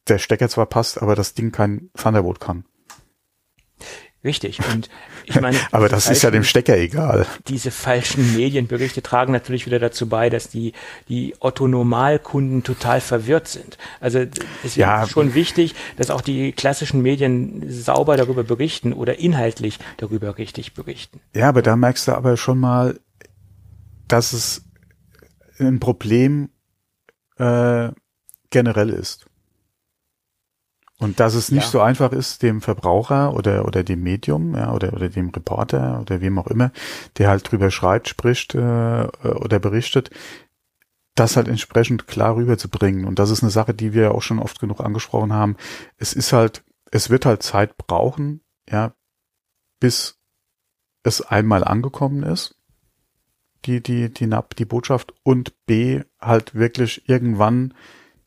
[0.09, 2.65] der Stecker zwar passt, aber das Ding kein Thunderbolt kann.
[4.27, 4.59] Richtig.
[4.73, 4.91] Und
[5.25, 7.27] ich meine, aber das ist ja dem Stecker egal.
[7.47, 10.73] Diese falschen Medienberichte tragen natürlich wieder dazu bei, dass die
[11.09, 13.79] die Otto Normalkunden total verwirrt sind.
[14.01, 14.25] Also
[14.65, 15.05] es ja.
[15.05, 20.75] ist schon wichtig, dass auch die klassischen Medien sauber darüber berichten oder inhaltlich darüber richtig
[20.75, 21.21] berichten.
[21.33, 22.99] Ja, aber da merkst du aber schon mal,
[24.09, 24.66] dass es
[25.59, 26.51] ein Problem
[27.37, 27.91] äh,
[28.51, 29.27] generell ist.
[30.99, 31.71] Und dass es nicht ja.
[31.71, 36.23] so einfach ist, dem Verbraucher oder, oder dem Medium, ja, oder, oder dem Reporter oder
[36.23, 36.73] wem auch immer,
[37.19, 40.11] der halt drüber schreibt, spricht äh, oder berichtet,
[41.15, 43.05] das halt entsprechend klar rüberzubringen.
[43.05, 45.57] Und das ist eine Sache, die wir auch schon oft genug angesprochen haben.
[45.99, 48.95] Es ist halt, es wird halt Zeit brauchen, ja,
[49.81, 50.19] bis
[51.03, 52.56] es einmal angekommen ist
[53.65, 57.75] die, die, die die Botschaft und B, halt wirklich irgendwann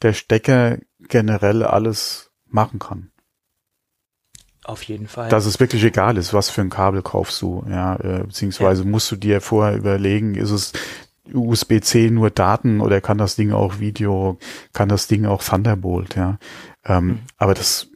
[0.01, 3.11] der Stecker generell alles machen kann.
[4.63, 5.29] Auf jeden Fall.
[5.29, 8.89] Dass es wirklich egal ist, was für ein Kabel kaufst du, ja, äh, beziehungsweise ja.
[8.89, 10.73] musst du dir vorher überlegen, ist es
[11.33, 14.37] USB-C nur Daten oder kann das Ding auch Video,
[14.73, 16.37] kann das Ding auch Thunderbolt, ja.
[16.85, 17.19] Ähm, mhm.
[17.37, 17.89] Aber das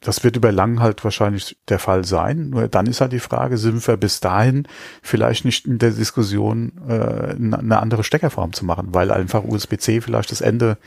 [0.00, 2.50] das wird über lang halt wahrscheinlich der Fall sein.
[2.50, 4.66] Nur dann ist halt die Frage, sind wir bis dahin
[5.02, 10.30] vielleicht nicht in der Diskussion äh, eine andere Steckerform zu machen, weil einfach USB-C vielleicht
[10.30, 10.78] das Ende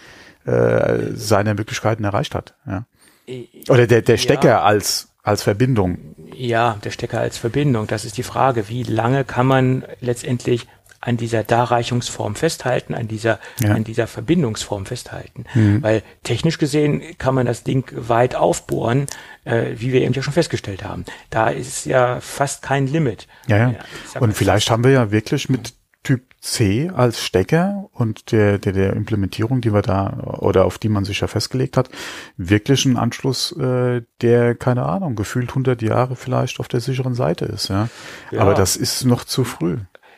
[0.45, 2.55] äh, seiner Möglichkeiten erreicht hat.
[2.67, 2.85] Ja.
[3.69, 4.63] Oder der, der Stecker ja.
[4.63, 6.15] als als Verbindung.
[6.35, 7.87] Ja, der Stecker als Verbindung.
[7.87, 8.67] Das ist die Frage.
[8.67, 10.67] Wie lange kann man letztendlich
[11.05, 13.73] an dieser Darreichungsform festhalten, an dieser, ja.
[13.73, 15.45] an dieser Verbindungsform festhalten.
[15.53, 15.83] Mhm.
[15.83, 19.07] Weil technisch gesehen kann man das Ding weit aufbohren,
[19.43, 21.05] äh, wie wir eben ja schon festgestellt haben.
[21.29, 23.27] Da ist ja fast kein Limit.
[23.47, 23.71] Ja, ja.
[23.71, 25.73] ja und vielleicht haben wir ja wirklich mit
[26.03, 30.89] Typ C als Stecker und der, der, der Implementierung, die wir da oder auf die
[30.89, 31.89] man sich ja festgelegt hat,
[32.35, 37.45] wirklich einen Anschluss, äh, der, keine Ahnung, gefühlt 100 Jahre vielleicht auf der sicheren Seite
[37.45, 37.69] ist.
[37.69, 37.87] Ja?
[38.31, 38.41] ja.
[38.41, 39.77] Aber das ist noch zu früh.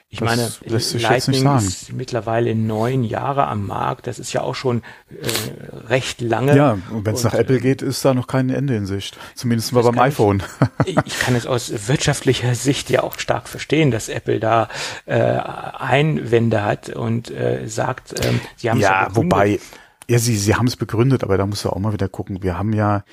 [0.10, 4.08] Ich das meine, lässt sich Lightning ist mittlerweile neun Jahre am Markt.
[4.08, 6.56] Das ist ja auch schon äh, recht lange.
[6.56, 9.18] Ja, und wenn es nach Apple geht, ist da noch kein Ende in Sicht.
[9.34, 10.44] Zumindest mal beim iPhone.
[10.86, 14.70] Ich, ich, kann es aus wirtschaftlicher Sicht ja auch stark verstehen, dass Apple da
[15.06, 19.60] äh, Einwände hat und äh, sagt, ähm, sie haben ja, ja wobei,
[20.08, 22.44] ja, sie, sie haben es begründet, aber da musst du auch mal wieder gucken.
[22.44, 23.04] Wir haben ja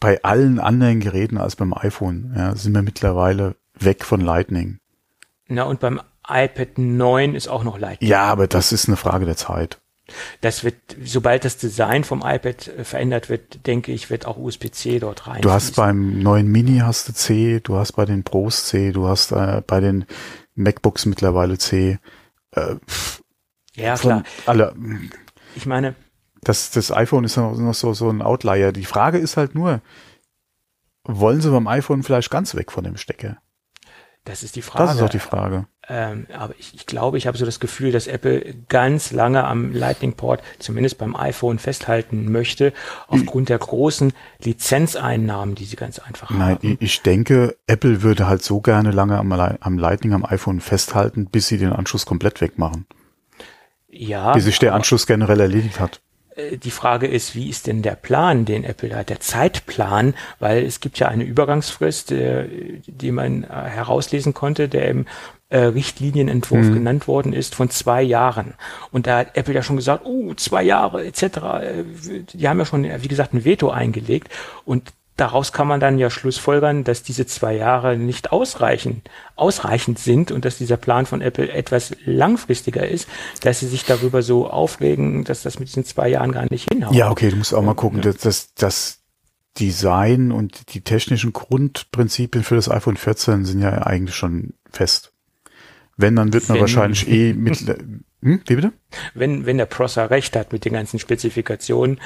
[0.00, 4.80] bei allen anderen Geräten als beim iPhone, ja, sind wir mittlerweile weg von Lightning.
[5.48, 8.10] Na, und beim iPad 9 ist auch noch Lightning.
[8.10, 9.80] Ja, aber das ist eine Frage der Zeit.
[10.40, 15.00] Das wird, sobald das Design vom iPad äh, verändert wird, denke ich, wird auch USB-C
[15.00, 15.42] dort rein.
[15.42, 19.08] Du hast beim neuen Mini hast du C, du hast bei den Pros C, du
[19.08, 20.06] hast äh, bei den
[20.54, 21.98] MacBooks mittlerweile C.
[22.52, 22.76] Äh,
[23.74, 24.22] ja, klar.
[24.46, 24.74] Alle.
[25.56, 25.96] Ich meine.
[26.42, 28.70] Das, das iPhone ist noch so, so ein Outlier.
[28.70, 29.80] Die Frage ist halt nur,
[31.02, 33.38] wollen sie beim iPhone vielleicht ganz weg von dem Stecker?
[34.24, 34.84] Das ist die Frage.
[34.84, 35.66] Das ist auch die Frage.
[35.88, 39.72] Ähm, aber ich, ich glaube, ich habe so das Gefühl, dass Apple ganz lange am
[39.72, 42.72] Lightning Port, zumindest beim iPhone, festhalten möchte,
[43.06, 46.58] aufgrund der großen Lizenzeinnahmen, die sie ganz einfach nein, haben.
[46.62, 51.26] Nein, ich denke, Apple würde halt so gerne lange am, am Lightning am iPhone festhalten,
[51.26, 52.86] bis sie den Anschluss komplett wegmachen.
[53.88, 54.32] Ja.
[54.32, 56.00] Bis sich der Anschluss generell erledigt hat.
[56.36, 60.64] Äh, die Frage ist, wie ist denn der Plan, den Apple hat, der Zeitplan, weil
[60.64, 65.06] es gibt ja eine Übergangsfrist, äh, die man äh, herauslesen konnte, der im
[65.54, 66.74] Richtlinienentwurf mhm.
[66.74, 68.54] genannt worden ist von zwei Jahren.
[68.90, 71.38] Und da hat Apple ja schon gesagt, oh, zwei Jahre etc.
[72.32, 74.28] Die haben ja schon, wie gesagt, ein Veto eingelegt.
[74.64, 79.02] Und daraus kann man dann ja schlussfolgern, dass diese zwei Jahre nicht ausreichen,
[79.34, 83.08] ausreichend sind und dass dieser Plan von Apple etwas langfristiger ist,
[83.40, 86.94] dass sie sich darüber so aufregen, dass das mit diesen zwei Jahren gar nicht hinhaut.
[86.94, 88.98] Ja, okay, du musst auch mal gucken, dass das, das
[89.58, 95.12] Design und die technischen Grundprinzipien für das iPhone 14 sind ja eigentlich schon fest.
[95.96, 97.58] Wenn, dann wird man Wenn, wahrscheinlich eh mit,
[98.22, 98.72] hm, wie bitte?
[99.14, 102.00] Wenn, wenn der Prosser recht hat mit den ganzen Spezifikationen.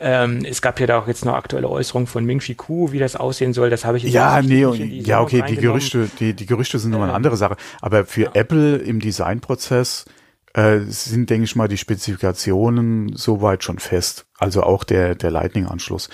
[0.00, 2.98] Ähm, es gab ja da auch jetzt noch aktuelle Äußerungen von Ming Chi Ku, wie
[2.98, 3.68] das aussehen soll.
[3.68, 6.90] Das habe ich jetzt Ja, nee, und, ja, okay, die Gerüchte, die, die Gerüchte sind
[6.90, 7.56] nochmal eine andere Sache.
[7.82, 8.30] Aber für ja.
[8.32, 10.06] Apple im Designprozess
[10.54, 14.26] äh, sind, denke ich mal, die Spezifikationen soweit schon fest.
[14.38, 16.08] Also auch der, der Lightning-Anschluss.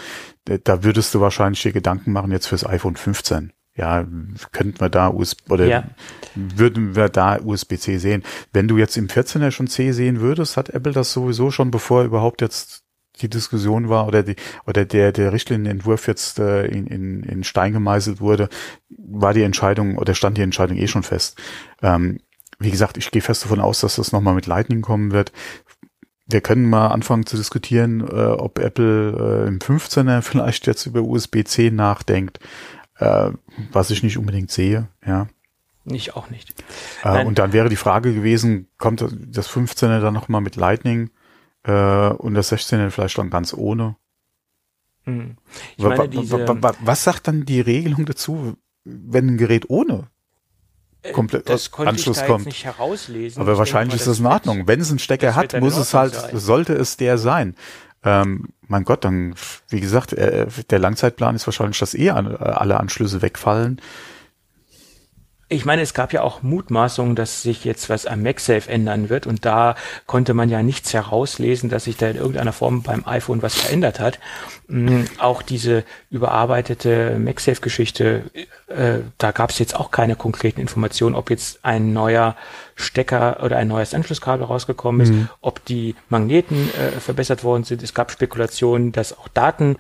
[0.45, 4.07] Da würdest du wahrscheinlich dir Gedanken machen jetzt fürs iPhone 15 ja,
[4.53, 5.85] könnten wir da USB oder ja.
[6.35, 8.23] würden wir da USB-C sehen.
[8.53, 12.05] Wenn du jetzt im 14er schon C sehen würdest, hat Apple das sowieso schon, bevor
[12.05, 12.85] überhaupt jetzt
[13.23, 14.37] die Diskussion war oder die
[14.67, 18.51] oder der der Richtlinienentwurf jetzt äh, in, in, in Stein gemeißelt wurde,
[18.91, 21.41] war die Entscheidung oder stand die Entscheidung eh schon fest.
[21.83, 22.21] Ähm,
[22.59, 25.33] wie gesagt, ich gehe fest davon aus, dass das nochmal mit Lightning kommen wird.
[26.27, 31.01] Wir können mal anfangen zu diskutieren, äh, ob Apple äh, im 15er vielleicht jetzt über
[31.01, 32.41] USB-C nachdenkt
[33.01, 33.31] äh,
[33.73, 35.27] was ich nicht unbedingt sehe, ja.
[35.85, 36.55] Ich auch nicht.
[37.03, 41.11] Äh, und dann wäre die Frage gewesen, kommt das 15er dann nochmal mit Lightning
[41.65, 43.97] äh, und das 16er vielleicht dann ganz ohne?
[45.05, 45.37] Hm.
[45.79, 46.47] Meine, diese,
[46.83, 50.09] was sagt dann die Regelung dazu, wenn ein Gerät ohne
[51.03, 52.47] äh, komplett das konnte Anschluss ich da kommt.
[52.47, 53.41] nicht herauslesen.
[53.41, 54.67] Aber ich wahrscheinlich ist das in Ordnung.
[54.67, 56.39] Wenn es einen Stecker hat, muss es halt, sein.
[56.39, 57.55] sollte es der sein.
[58.05, 59.35] Ähm, mein Gott, dann,
[59.69, 63.81] wie gesagt, äh, der Langzeitplan ist wahrscheinlich, dass eh an, alle Anschlüsse wegfallen.
[65.53, 69.27] Ich meine, es gab ja auch Mutmaßungen, dass sich jetzt was am MagSafe ändern wird
[69.27, 69.75] und da
[70.07, 73.99] konnte man ja nichts herauslesen, dass sich da in irgendeiner Form beim iPhone was verändert
[73.99, 74.21] hat.
[74.69, 78.31] Mhm, auch diese überarbeitete MagSafe-Geschichte,
[78.69, 82.37] äh, da gab es jetzt auch keine konkreten Informationen, ob jetzt ein neuer
[82.77, 85.29] Stecker oder ein neues Anschlusskabel rausgekommen ist, mhm.
[85.41, 87.83] ob die Magneten äh, verbessert worden sind.
[87.83, 89.79] Es gab Spekulationen, dass auch Daten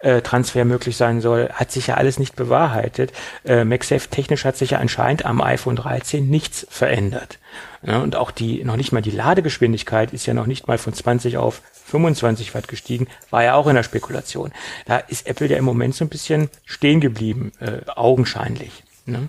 [0.00, 3.12] äh, Transfer möglich sein soll, hat sich ja alles nicht bewahrheitet.
[3.44, 7.38] Äh, MagSafe technisch hat sich ja anscheinend am iPhone 13 nichts verändert.
[7.82, 10.92] Ja, und auch die, noch nicht mal die Ladegeschwindigkeit ist ja noch nicht mal von
[10.92, 14.52] 20 auf 25 Watt gestiegen, war ja auch in der Spekulation.
[14.86, 18.84] Da ist Apple ja im Moment so ein bisschen stehen geblieben, äh, augenscheinlich.
[19.06, 19.28] Ne?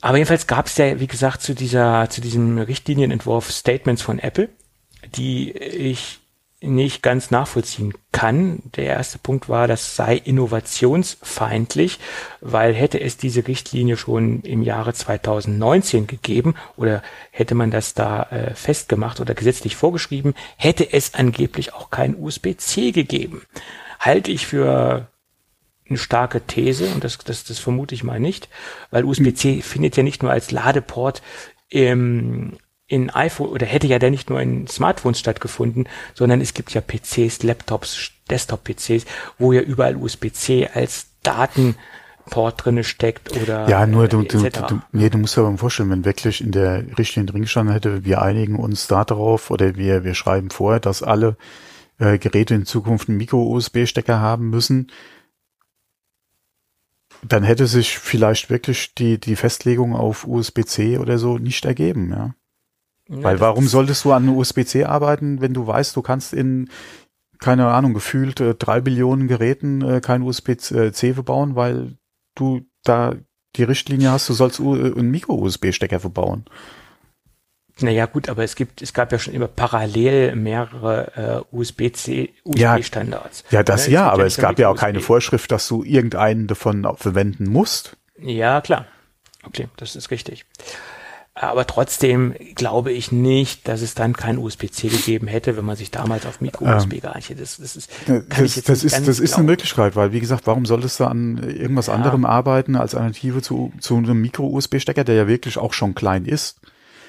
[0.00, 4.48] Aber jedenfalls gab es ja, wie gesagt, zu dieser, zu diesem Richtlinienentwurf Statements von Apple,
[5.14, 6.21] die ich
[6.62, 8.62] nicht ganz nachvollziehen kann.
[8.76, 11.98] Der erste Punkt war, das sei innovationsfeindlich,
[12.40, 18.24] weil hätte es diese Richtlinie schon im Jahre 2019 gegeben oder hätte man das da
[18.24, 23.42] äh, festgemacht oder gesetzlich vorgeschrieben, hätte es angeblich auch kein USB-C gegeben.
[23.98, 25.08] Halte ich für
[25.88, 28.48] eine starke These und das, das, das vermute ich mal nicht,
[28.90, 29.62] weil USB-C hm.
[29.62, 31.22] findet ja nicht nur als Ladeport
[31.68, 32.58] im
[32.92, 36.82] in iPhone oder hätte ja der nicht nur in Smartphones stattgefunden, sondern es gibt ja
[36.82, 39.06] PCs, Laptops, Desktop-PCs,
[39.38, 41.74] wo ja überall USB-C als Daten
[42.26, 45.56] Port drinne steckt oder ja nur du, du, du, nee, du musst dir aber mal
[45.56, 49.74] vorstellen wenn wirklich in der Richtlinie drin gestanden hätte wir einigen uns da darauf oder
[49.74, 51.36] wir wir schreiben vor dass alle
[51.98, 54.92] äh, Geräte in Zukunft einen Micro USB Stecker haben müssen
[57.24, 62.34] dann hätte sich vielleicht wirklich die die Festlegung auf USB-C oder so nicht ergeben ja
[63.08, 66.70] ja, Weil warum solltest du an USB-C arbeiten, wenn du weißt, du kannst in,
[67.38, 71.96] keine Ahnung, gefühlt äh, drei Billionen Geräten äh, kein USB-C verbauen, weil
[72.34, 73.14] du da
[73.56, 76.44] die Richtlinie hast, du sollst U äh, einen Micro-USB-Stecker verbauen.
[77.80, 83.44] Naja, gut, aber es gibt, es gab ja schon immer parallel mehrere äh, USB-C, USB-Standards.
[83.50, 86.46] Ja, ja, das ja, ja aber es gab ja auch keine Vorschrift, dass du irgendeinen
[86.46, 87.96] davon verwenden musst.
[88.18, 88.86] Ja, klar.
[89.44, 90.44] Okay, das ist richtig.
[91.34, 95.90] Aber trotzdem glaube ich nicht, dass es dann kein USB-C gegeben hätte, wenn man sich
[95.90, 97.40] damals auf Micro-USB ähm, geeinigt hätte.
[97.40, 101.00] Das, das ist, das, das ist, das ist eine Möglichkeit, weil wie gesagt, warum solltest
[101.00, 101.94] du an irgendwas ja.
[101.94, 106.60] anderem arbeiten als Alternative zu, zu einem Micro-USB-Stecker, der ja wirklich auch schon klein ist?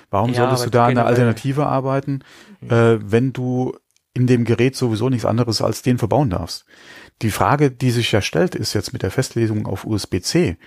[0.09, 2.23] Warum ja, solltest du da eine Alternative arbeiten,
[2.61, 3.75] äh, wenn du
[4.13, 6.65] in dem Gerät sowieso nichts anderes als den verbauen darfst?
[7.21, 10.57] Die Frage, die sich ja stellt, ist jetzt mit der Festlesung auf USB-C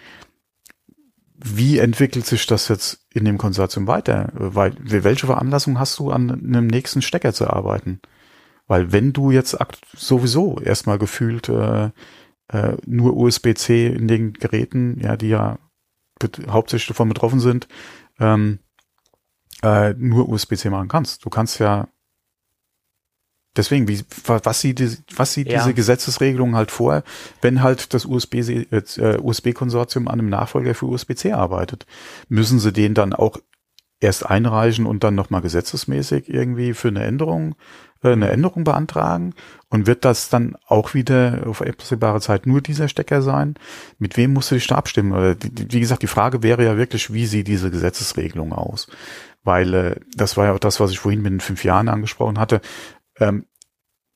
[1.38, 4.30] wie entwickelt sich das jetzt in dem Konsortium weiter?
[4.32, 8.00] Weil, welche Veranlassung hast du, an einem nächsten Stecker zu arbeiten?
[8.66, 9.56] Weil wenn du jetzt
[9.94, 11.90] sowieso erstmal gefühlt äh,
[12.48, 15.58] äh, nur USB-C in den Geräten, ja, die ja
[16.48, 17.68] hauptsächlich davon betroffen sind,
[18.18, 18.60] ähm,
[19.62, 21.24] äh, nur USB-C machen kannst.
[21.24, 21.88] Du kannst ja
[23.56, 25.58] Deswegen, wie, was sieht, die, was sieht ja.
[25.58, 27.02] diese Gesetzesregelung halt vor,
[27.40, 31.86] wenn halt das USB, äh, USB-Konsortium an einem Nachfolger für USB-C arbeitet?
[32.28, 33.38] Müssen sie den dann auch
[33.98, 37.54] erst einreichen und dann nochmal gesetzesmäßig irgendwie für eine Änderung,
[38.02, 39.34] äh, eine Änderung beantragen?
[39.68, 43.54] Und wird das dann auch wieder auf absehbare Zeit nur dieser Stecker sein?
[43.98, 45.12] Mit wem musst du dich da abstimmen?
[45.12, 48.86] Oder die, wie gesagt, die Frage wäre ja wirklich, wie sieht diese Gesetzesregelung aus?
[49.44, 52.38] Weil äh, das war ja auch das, was ich vorhin mit den fünf Jahren angesprochen
[52.38, 52.60] hatte
[53.20, 53.46] ähm,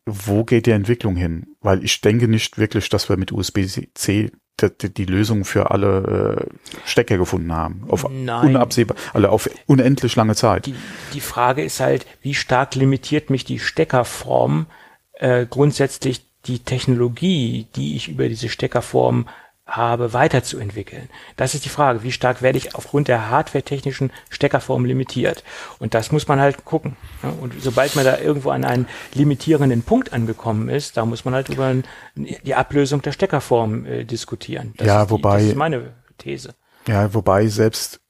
[0.07, 1.57] wo geht die Entwicklung hin?
[1.61, 6.89] Weil ich denke nicht wirklich, dass wir mit USB-C die, die, Lösung für alle äh,
[6.89, 7.85] Stecker gefunden haben.
[7.89, 8.49] Auf Nein.
[8.49, 10.67] unabsehbar, also auf unendlich lange Zeit.
[10.67, 10.75] Die,
[11.15, 14.67] die Frage ist halt, wie stark limitiert mich die Steckerform
[15.15, 19.29] äh, grundsätzlich die Technologie, die ich über diese Steckerform
[19.71, 21.09] habe, weiterzuentwickeln.
[21.37, 25.45] Das ist die Frage, wie stark werde ich aufgrund der hardware-technischen Steckerform limitiert?
[25.79, 26.97] Und das muss man halt gucken.
[27.41, 31.49] Und sobald man da irgendwo an einen limitierenden Punkt angekommen ist, da muss man halt
[31.49, 31.75] über
[32.15, 34.75] die Ablösung der Steckerform äh, diskutieren.
[34.77, 35.39] Das ja, wobei.
[35.39, 36.55] Die, das ist meine These.
[36.87, 38.01] Ja, wobei selbst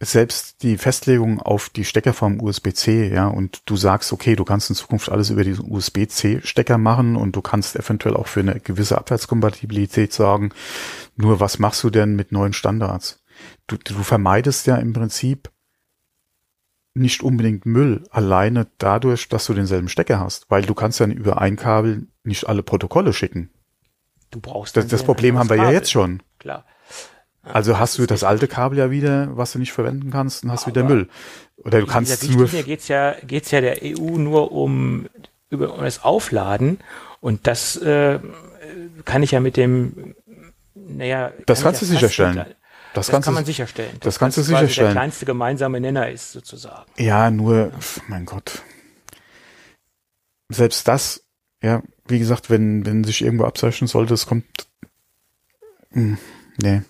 [0.00, 4.76] selbst die Festlegung auf die Steckerform USB-C, ja, und du sagst, okay, du kannst in
[4.76, 10.12] Zukunft alles über diesen USB-C-Stecker machen und du kannst eventuell auch für eine gewisse Abwärtskompatibilität
[10.12, 10.50] sorgen.
[11.16, 13.24] Nur was machst du denn mit neuen Standards?
[13.66, 15.50] Du, du vermeidest ja im Prinzip
[16.94, 21.40] nicht unbedingt Müll alleine dadurch, dass du denselben Stecker hast, weil du kannst dann über
[21.40, 23.50] ein Kabel nicht alle Protokolle schicken.
[24.30, 25.72] Du brauchst das, das Problem haben wir Kabel.
[25.72, 26.22] ja jetzt schon.
[26.38, 26.64] Klar.
[27.52, 30.64] Also hast du das alte Kabel ja wieder, was du nicht verwenden kannst, und hast
[30.64, 31.08] Aber wieder Müll.
[31.56, 32.48] Oder du kannst in nur.
[32.48, 35.08] Hier geht's ja, geht's ja der EU nur um,
[35.50, 36.78] über, um das Aufladen.
[37.20, 38.20] Und das äh,
[39.04, 40.14] kann ich ja mit dem,
[40.74, 41.32] naja.
[41.46, 42.44] Das kannst du ja sicherstellen.
[42.94, 43.92] Das, das kann man sicherstellen.
[43.94, 44.88] Das, das kannst du sicherstellen.
[44.88, 46.90] Der kleinste gemeinsame Nenner ist sozusagen.
[46.96, 47.72] Ja, nur,
[48.08, 48.62] mein Gott.
[50.48, 51.22] Selbst das,
[51.62, 54.46] ja, wie gesagt, wenn, wenn sich irgendwo abzeichnen sollte, es kommt,
[55.90, 56.18] mh, hm,
[56.62, 56.82] nee.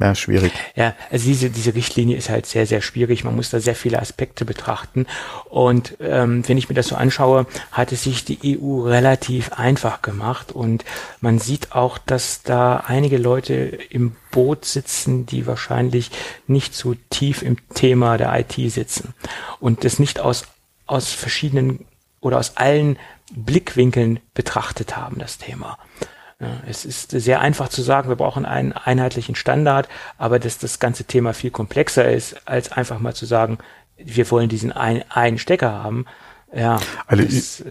[0.00, 0.52] Ja, schwierig.
[0.74, 3.24] Ja, also diese, diese Richtlinie ist halt sehr, sehr schwierig.
[3.24, 5.06] Man muss da sehr viele Aspekte betrachten.
[5.50, 10.00] Und ähm, wenn ich mir das so anschaue, hat es sich die EU relativ einfach
[10.00, 10.50] gemacht.
[10.50, 10.86] Und
[11.20, 16.10] man sieht auch, dass da einige Leute im Boot sitzen, die wahrscheinlich
[16.46, 19.12] nicht so tief im Thema der IT sitzen.
[19.60, 20.44] Und das nicht aus,
[20.86, 21.84] aus verschiedenen
[22.20, 22.98] oder aus allen
[23.34, 25.78] Blickwinkeln betrachtet haben, das Thema.
[26.42, 29.88] Ja, es ist sehr einfach zu sagen, wir brauchen einen einheitlichen Standard,
[30.18, 33.58] aber dass das ganze Thema viel komplexer ist, als einfach mal zu sagen,
[33.96, 36.04] wir wollen diesen ein, einen Stecker haben.
[36.52, 37.70] Ja, also das, ich, äh,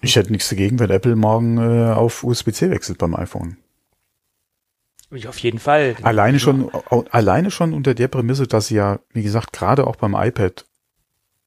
[0.00, 3.56] ich hätte nichts dagegen, wenn Apple morgen äh, auf USB-C wechselt beim iPhone.
[5.12, 5.94] Ich auf jeden Fall.
[6.02, 6.70] Alleine schon,
[7.12, 10.64] alleine schon unter der Prämisse, dass sie ja, wie gesagt, gerade auch beim iPad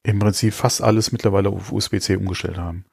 [0.04, 2.86] im Prinzip fast alles mittlerweile auf USB-C umgestellt haben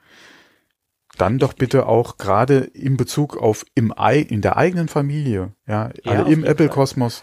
[1.19, 5.91] dann doch bitte auch gerade in Bezug auf im Ei, in der eigenen Familie, ja,
[6.03, 7.23] ja also im Apple-Kosmos,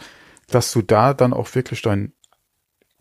[0.49, 2.13] dass du da dann auch wirklich dein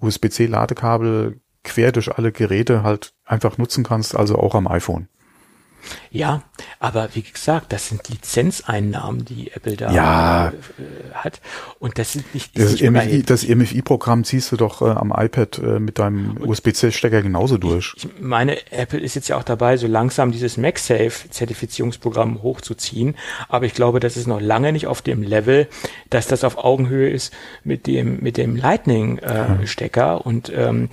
[0.01, 5.09] USB-C-Ladekabel quer durch alle Geräte halt einfach nutzen kannst, also auch am iPhone.
[6.15, 6.43] Ja,
[6.79, 10.49] aber wie gesagt, das sind Lizenzeinnahmen, die Apple da Ja.
[10.51, 10.53] äh,
[11.13, 11.41] hat.
[11.81, 15.59] Und das sind nicht, Das, nicht MFI, das MFI-Programm ziehst du doch äh, am iPad
[15.59, 17.95] äh, mit deinem USB-C-Stecker genauso durch.
[17.97, 20.57] Ich meine, Apple ist jetzt ja auch dabei, so langsam dieses
[21.35, 23.17] MagSafe-Zertifizierungsprogramm hochzuziehen.
[23.49, 25.67] Aber ich glaube, das ist noch lange nicht auf dem Level,
[26.11, 27.33] dass das auf Augenhöhe ist
[27.65, 30.25] mit dem, mit dem Lightning-Stecker.
[30.25, 30.91] Und ähm,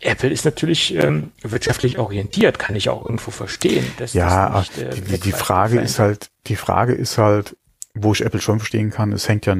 [0.00, 3.84] Apple ist natürlich ähm, wirtschaftlich orientiert, kann ich auch irgendwo verstehen.
[3.98, 7.56] Dass Ja, das nicht, äh, die, die, Frage ist halt, die Frage ist halt,
[7.94, 9.56] wo ich Apple schon verstehen kann, es hängt ja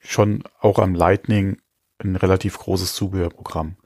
[0.00, 1.58] schon auch am Lightning
[1.98, 3.76] ein relativ großes Zubehörprogramm.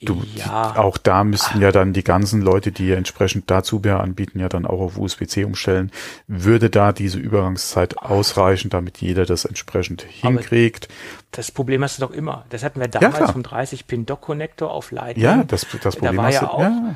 [0.00, 3.98] Du, ja, Auch da müssten ja dann die ganzen Leute, die ja entsprechend da Zubehör
[3.98, 5.90] anbieten, ja dann auch auf USB-C umstellen.
[6.28, 10.88] Würde da diese Übergangszeit ausreichen, damit jeder das entsprechend hinkriegt?
[11.32, 12.44] das Problem hast du doch immer.
[12.50, 13.32] Das hatten wir damals klar.
[13.32, 15.24] vom 30-Pin-Dock-Connector auf Lightning.
[15.24, 16.46] Ja, das, das Da Problem war hast ja du.
[16.46, 16.94] auch ja.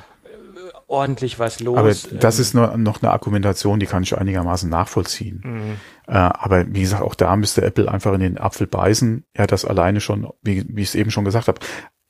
[0.93, 1.77] Ordentlich was los.
[1.79, 5.41] Aber das Ähm, ist nur, noch eine Argumentation, die kann ich einigermaßen nachvollziehen.
[5.43, 5.77] Mhm.
[6.07, 9.25] Äh, aber wie gesagt, auch da müsste Apple einfach in den Apfel beißen.
[9.37, 11.61] Ja, das alleine schon, wie, wie ich es eben schon gesagt habe,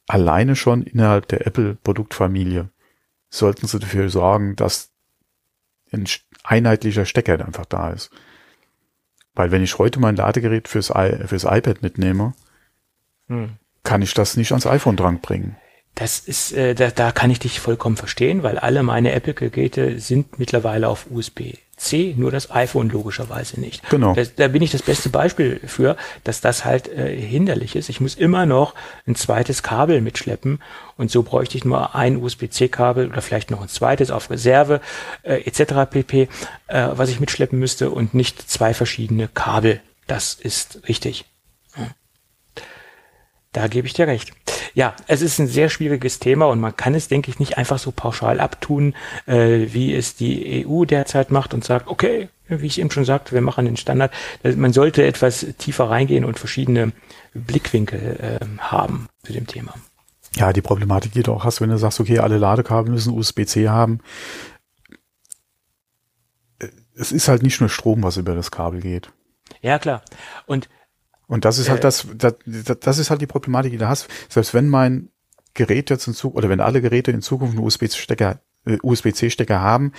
[0.08, 2.68] alleine schon innerhalb der Apple-Produktfamilie
[3.30, 4.90] sollten sie dafür sorgen, dass
[5.92, 6.06] ein
[6.44, 8.10] einheitlicher Stecker einfach da ist.
[9.34, 12.34] Weil wenn ich heute mein Ladegerät fürs, I fürs iPad mitnehme,
[13.28, 13.50] Hm.
[13.84, 15.56] kann ich das nicht ans iPhone dranbringen.
[15.94, 20.38] Das ist, äh, da, da kann ich dich vollkommen verstehen, weil alle meine Apple-Geräte sind
[20.38, 23.86] mittlerweile auf USB-C, nur das iPhone logischerweise nicht.
[23.90, 24.14] Genau.
[24.14, 27.90] Das, da bin ich das beste Beispiel für, dass das halt äh, hinderlich ist.
[27.90, 28.74] Ich muss immer noch
[29.06, 30.62] ein zweites Kabel mitschleppen
[30.96, 34.80] und so bräuchte ich nur ein USB-C-Kabel oder vielleicht noch ein zweites auf Reserve
[35.24, 35.90] äh, etc.
[35.90, 36.28] pp,
[36.68, 39.80] äh, was ich mitschleppen müsste und nicht zwei verschiedene Kabel.
[40.06, 41.26] Das ist richtig.
[43.52, 44.32] Da gebe ich dir recht.
[44.74, 47.78] Ja, es ist ein sehr schwieriges Thema und man kann es, denke ich, nicht einfach
[47.78, 48.94] so pauschal abtun,
[49.26, 53.32] äh, wie es die EU derzeit macht und sagt, okay, wie ich eben schon sagte,
[53.32, 54.12] wir machen den Standard.
[54.42, 56.92] Also Man sollte etwas tiefer reingehen und verschiedene
[57.34, 59.74] Blickwinkel äh, haben zu dem Thema.
[60.36, 63.68] Ja, die Problematik, die du auch hast, wenn du sagst, okay, alle Ladekabel müssen USB-C
[63.68, 64.00] haben.
[66.94, 69.10] Es ist halt nicht nur Strom, was über das Kabel geht.
[69.60, 70.02] Ja, klar.
[70.46, 70.68] Und
[71.32, 71.70] Und das ist Äh.
[71.70, 72.34] halt das, das,
[72.80, 74.06] das ist halt die Problematik, die du hast.
[74.28, 75.08] Selbst wenn mein
[75.54, 79.92] Gerät jetzt in Zukunft, oder wenn alle Geräte in Zukunft einen USB-Stecker, äh, USB-C-Stecker haben,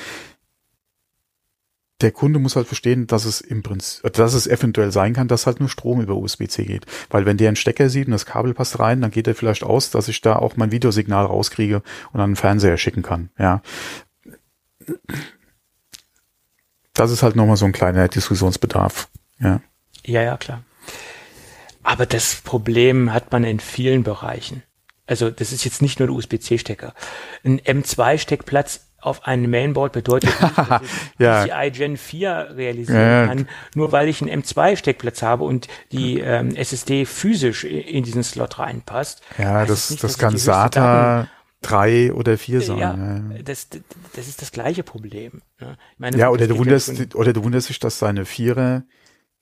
[2.02, 5.48] der Kunde muss halt verstehen, dass es im Prinzip, dass es eventuell sein kann, dass
[5.48, 6.86] halt nur Strom über USB-C geht.
[7.10, 9.64] Weil wenn der einen Stecker sieht und das Kabel passt rein, dann geht er vielleicht
[9.64, 11.82] aus, dass ich da auch mein Videosignal rauskriege
[12.12, 13.32] und an den Fernseher schicken kann.
[13.40, 13.64] Ja.
[16.94, 19.10] Das ist halt nochmal so ein kleiner Diskussionsbedarf.
[19.40, 19.62] Ja.
[20.06, 20.62] Ja, ja, klar.
[21.84, 24.64] Aber das Problem hat man in vielen Bereichen.
[25.06, 26.94] Also das ist jetzt nicht nur der USB-C-Stecker.
[27.44, 31.44] Ein M2-Steckplatz auf einem Mainboard bedeutet nicht, dass ich Ja.
[31.46, 36.56] PCI Gen 4 realisieren Ja, kann, nur weil ich einen M2-Steckplatz habe und die ähm,
[36.56, 39.22] SSD physisch in diesen Slot reinpasst.
[39.38, 41.28] Ja, heißt das, nicht, das kann SATA
[41.62, 42.78] drei oder vier sein.
[42.78, 43.68] Ja, Ja, das,
[44.16, 45.42] das ist das gleiche Problem.
[45.60, 45.78] ne?
[45.98, 48.84] Meine, ja oder du wunderst, oder du wunderst dich, dass deine Vierer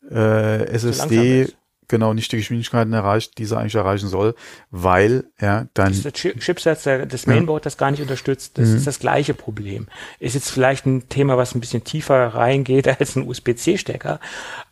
[0.10, 1.58] äh, SSD ist.
[1.92, 4.34] Genau nicht die Geschwindigkeiten erreicht, die sie eigentlich erreichen soll,
[4.72, 7.34] weil ja dann Das Chi- Chipsatz, das Ja.
[7.34, 8.58] Mainboard das gar nicht unterstützt.
[8.58, 9.88] Das ist das gleiche Problem.
[10.20, 14.20] Ist jetzt vielleicht ein Thema, was ein bisschen tiefer reingeht als ein USB-C-Stecker,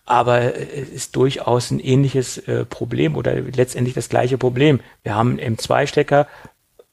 [0.05, 4.79] aber äh, ist durchaus ein ähnliches äh, Problem oder letztendlich das gleiche Problem.
[5.03, 6.25] Wir haben einen M2-Stecker,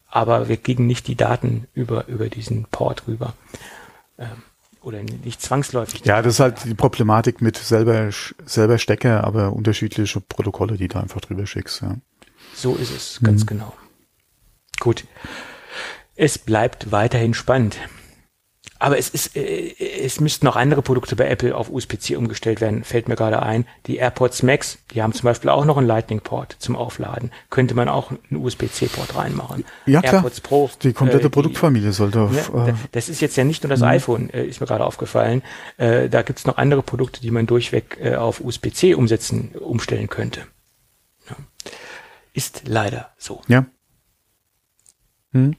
[0.09, 3.32] aber wir kriegen nicht die Daten über, über diesen Port rüber.
[4.19, 4.28] Ähm,
[4.86, 6.04] oder nicht zwangsläufig.
[6.04, 8.08] ja, das ist halt die Problematik mit selber
[8.44, 11.82] selber Stecker, aber unterschiedliche Protokolle, die du einfach drüber schickst.
[11.82, 11.96] Ja.
[12.54, 13.46] So ist es, ganz Mhm.
[13.46, 13.74] genau.
[14.78, 15.04] Gut.
[16.14, 17.76] Es bleibt weiterhin spannend.
[18.78, 19.74] Aber es ist, äh,
[20.05, 23.66] es müssten noch andere Produkte bei Apple auf USB-C umgestellt werden, fällt mir gerade ein.
[23.86, 27.31] Die AirPods Max, die haben zum Beispiel auch noch einen Lightning-Port zum Aufladen.
[27.48, 29.65] Könnte man auch einen USB-C-Port reinmachen.
[29.86, 30.15] Ja, klar.
[30.16, 30.70] AirPods Pro.
[30.82, 33.70] Die komplette äh, Produktfamilie sollte auf, ja, äh, da- das ist jetzt ja nicht nur
[33.70, 35.43] das iPhone, äh, ist mir gerade aufgefallen.
[35.78, 40.43] Äh, da gibt's noch andere Produkte, die man durchweg äh, auf USB-C umsetzen, umstellen könnte.
[41.31, 41.36] Ja.
[42.35, 43.40] Ist leider so.
[43.48, 43.65] ja.
[45.32, 45.57] Hm?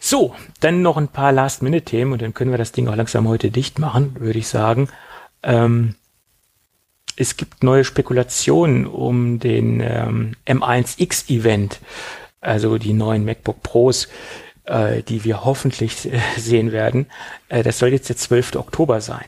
[0.00, 3.50] So, dann noch ein paar Last-Minute-Themen und dann können wir das Ding auch langsam heute
[3.50, 4.88] dicht machen, würde ich sagen.
[5.42, 5.94] Ähm,
[7.16, 11.80] es gibt neue Spekulationen um den ähm, M1X-Event,
[12.40, 14.08] also die neuen MacBook Pros,
[14.64, 17.06] äh, die wir hoffentlich äh, sehen werden.
[17.48, 18.56] Äh, das soll jetzt der 12.
[18.56, 19.24] Oktober sein.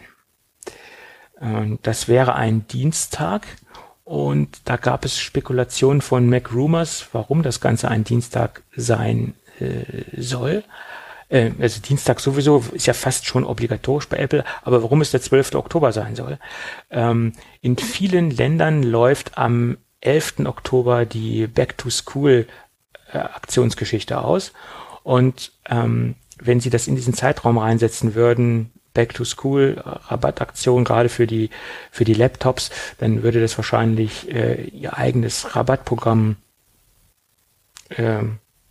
[1.40, 3.46] Und das wäre ein Dienstag.
[4.04, 10.04] Und da gab es Spekulationen von Mac Rumors, warum das Ganze ein Dienstag sein äh,
[10.16, 10.64] soll.
[11.28, 15.20] äh, also Dienstag sowieso, ist ja fast schon obligatorisch bei Apple, aber warum es der
[15.20, 15.54] 12.
[15.54, 16.38] Oktober sein soll.
[16.90, 20.46] Ähm, in vielen Ländern läuft am 11.
[20.46, 22.46] Oktober die Back to School
[23.12, 24.52] äh, aus.
[25.02, 31.08] Und ähm, wenn sie das in diesen Zeitraum reinsetzen würden, Back to School Rabattaktion gerade
[31.08, 31.50] für die
[31.90, 36.36] für die Laptops, dann würde das wahrscheinlich äh, ihr eigenes Rabattprogramm
[37.90, 38.22] äh,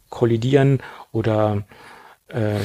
[0.10, 0.80] kollidieren
[1.12, 1.64] oder
[2.28, 2.60] äh,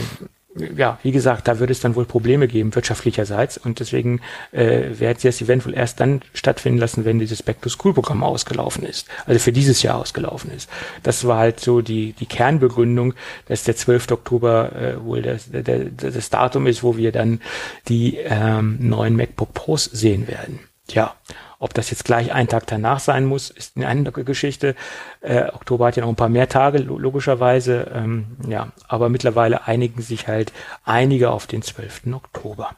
[0.76, 3.56] ja, wie gesagt, da würde es dann wohl Probleme geben, wirtschaftlicherseits.
[3.56, 4.20] Und deswegen
[4.52, 9.08] äh, werden sie das Event wohl erst dann stattfinden lassen, wenn dieses Back-to-School-Programm ausgelaufen ist.
[9.24, 10.68] Also für dieses Jahr ausgelaufen ist.
[11.02, 13.14] Das war halt so die, die Kernbegründung,
[13.46, 14.10] dass der 12.
[14.12, 17.40] Oktober äh, wohl das, der, das Datum ist, wo wir dann
[17.88, 20.60] die ähm, neuen MacBook Pros sehen werden.
[20.86, 21.14] Tja,
[21.62, 24.74] ob das jetzt gleich ein Tag danach sein muss, ist eine andere Geschichte.
[25.20, 27.88] Äh, Oktober hat ja noch ein paar mehr Tage, logischerweise.
[27.94, 30.52] Ähm, ja, aber mittlerweile einigen sich halt
[30.84, 32.12] einige auf den 12.
[32.14, 32.70] Oktober.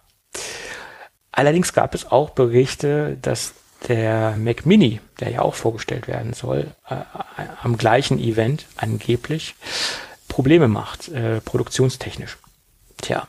[1.32, 3.54] Allerdings gab es auch Berichte, dass
[3.88, 6.96] der Mac Mini, der ja auch vorgestellt werden soll, äh,
[7.62, 9.54] am gleichen Event angeblich
[10.28, 12.36] Probleme macht, äh, produktionstechnisch.
[13.00, 13.28] Tja,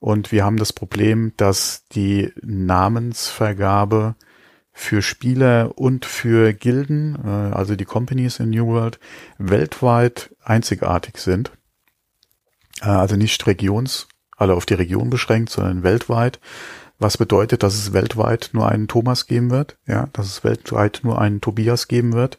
[0.00, 4.16] Und wir haben das Problem, dass die Namensvergabe
[4.76, 8.98] für Spieler und für Gilden, äh, also die Companies in New World,
[9.38, 11.52] weltweit einzigartig sind.
[12.82, 16.40] Äh, also nicht regions, alle auf die Region beschränkt, sondern weltweit.
[16.98, 21.20] Was bedeutet, dass es weltweit nur einen Thomas geben wird, ja, dass es weltweit nur
[21.20, 22.38] einen Tobias geben wird.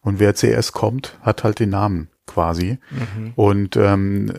[0.00, 2.78] Und wer CS kommt, hat halt den Namen quasi.
[2.90, 3.32] Mhm.
[3.36, 4.32] Und ähm,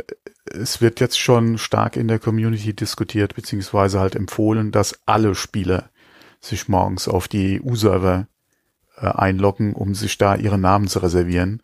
[0.45, 5.89] es wird jetzt schon stark in der Community diskutiert, beziehungsweise halt empfohlen, dass alle Spieler
[6.47, 8.27] sich morgens auf die EU-Server
[8.97, 11.61] äh, einloggen, um sich da ihre Namen zu reservieren.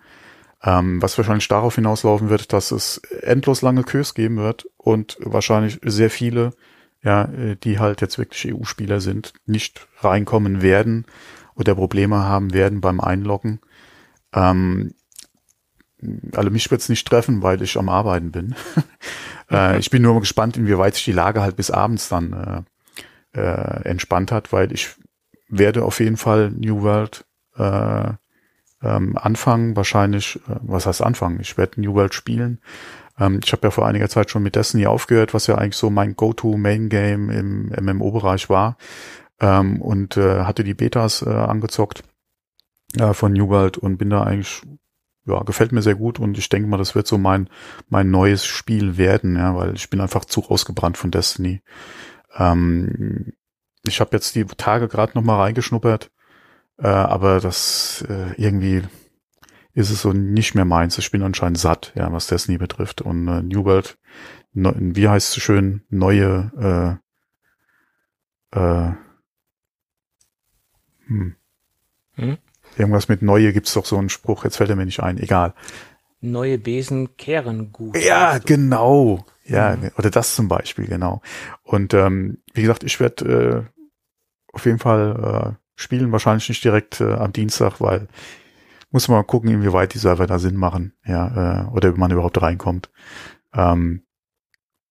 [0.64, 5.80] Ähm, was wahrscheinlich darauf hinauslaufen wird, dass es endlos lange Kös geben wird und wahrscheinlich
[5.84, 6.54] sehr viele,
[7.02, 11.06] ja, äh, die halt jetzt wirklich EU-Spieler sind, nicht reinkommen werden
[11.56, 13.60] oder Probleme haben werden beim Einloggen.
[14.34, 14.94] Ähm,
[16.34, 18.56] also mich wird's nicht treffen, weil ich am Arbeiten bin.
[19.52, 22.66] äh, ich bin nur gespannt, inwieweit sich die Lage halt bis abends dann
[23.34, 24.96] äh, entspannt hat, weil ich
[25.48, 27.26] werde auf jeden Fall New World
[27.58, 28.12] äh,
[28.82, 31.40] ähm, anfangen, wahrscheinlich, äh, was heißt anfangen?
[31.40, 32.60] Ich werde New World spielen.
[33.20, 35.90] Ähm, ich habe ja vor einiger Zeit schon mit Destiny aufgehört, was ja eigentlich so
[35.90, 38.78] mein Go-To-Main-Game im MMO-Bereich war
[39.40, 42.04] ähm, und äh, hatte die Betas äh, angezockt
[42.98, 44.62] äh, von New World und bin da eigentlich
[45.26, 47.50] ja, gefällt mir sehr gut und ich denke mal, das wird so mein
[47.88, 51.62] mein neues Spiel werden, ja, weil ich bin einfach zu ausgebrannt von Destiny.
[52.38, 53.34] Ähm,
[53.86, 56.12] ich habe jetzt die Tage gerade noch mal reingeschnuppert,
[56.78, 58.84] äh, aber das äh, irgendwie
[59.74, 60.98] ist es so nicht mehr meins.
[60.98, 63.02] Ich bin anscheinend satt, ja, was Destiny betrifft.
[63.02, 63.98] Und äh, New World,
[64.54, 67.00] ne, wie heißt es schön, neue
[68.54, 68.92] äh, äh,
[71.08, 71.36] hm.
[72.16, 72.38] Hm?
[72.78, 75.54] Irgendwas mit neue gibt's doch so einen Spruch, jetzt fällt er mir nicht ein, egal.
[76.22, 77.98] Neue Besen kehren gut.
[77.98, 79.26] Ja, genau.
[79.46, 79.92] Ja, mhm.
[79.98, 81.22] oder das zum Beispiel, genau.
[81.64, 83.82] Und ähm, wie gesagt, ich werde äh,
[84.54, 88.08] auf jeden Fall äh, spielen, wahrscheinlich nicht direkt äh, am Dienstag, weil
[88.92, 92.42] muss man mal gucken, inwieweit die Server da Sinn machen, ja, äh, oder man überhaupt
[92.42, 92.92] reinkommt.
[93.54, 94.04] Ähm,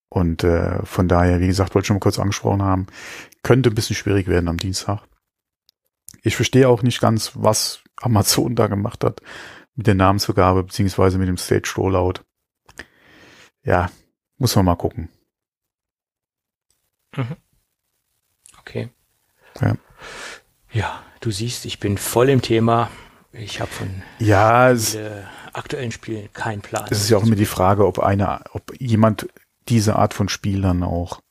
[0.08, 2.88] und äh, von daher, wie gesagt, wollte ich schon mal kurz angesprochen haben,
[3.42, 5.04] könnte ein bisschen schwierig werden am Dienstag.
[6.22, 9.22] Ich verstehe auch nicht ganz, was Amazon da gemacht hat
[9.74, 12.24] mit der Namensvergabe, beziehungsweise mit dem Stage Rollout.
[13.64, 13.90] Ja,
[14.42, 15.08] muss man mal gucken.
[17.16, 17.36] Mhm.
[18.58, 18.88] Okay.
[19.60, 19.76] Ja.
[20.72, 22.90] Ja, du siehst, ich bin voll im Thema.
[23.30, 24.74] Ich habe von ja,
[25.52, 26.88] aktuellen Spielen keinen Plan.
[26.90, 29.28] Es ist ja auch immer die Frage, ob einer, ob jemand
[29.68, 31.22] diese Art von Spiel dann auch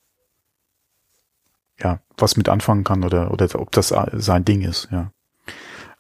[1.80, 4.88] ja was mit anfangen kann oder oder ob das sein Ding ist.
[4.90, 5.12] Ja,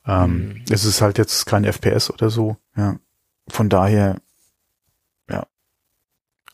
[0.05, 0.65] ähm, mhm.
[0.69, 2.55] es ist halt jetzt kein FPS oder so.
[2.77, 2.99] Ja,
[3.49, 4.21] von daher
[5.29, 5.45] ja,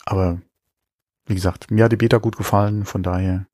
[0.04, 0.40] aber
[1.28, 2.84] wie gesagt, mir hat die Beta gut gefallen.
[2.84, 3.46] Von daher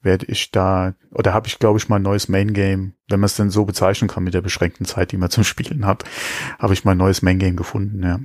[0.00, 3.26] werde ich da, oder habe ich, glaube ich, mal ein neues Main Game, wenn man
[3.26, 6.04] es denn so bezeichnen kann mit der beschränkten Zeit, die man zum Spielen hat,
[6.58, 8.20] habe ich mal ein neues Main Game gefunden, ja.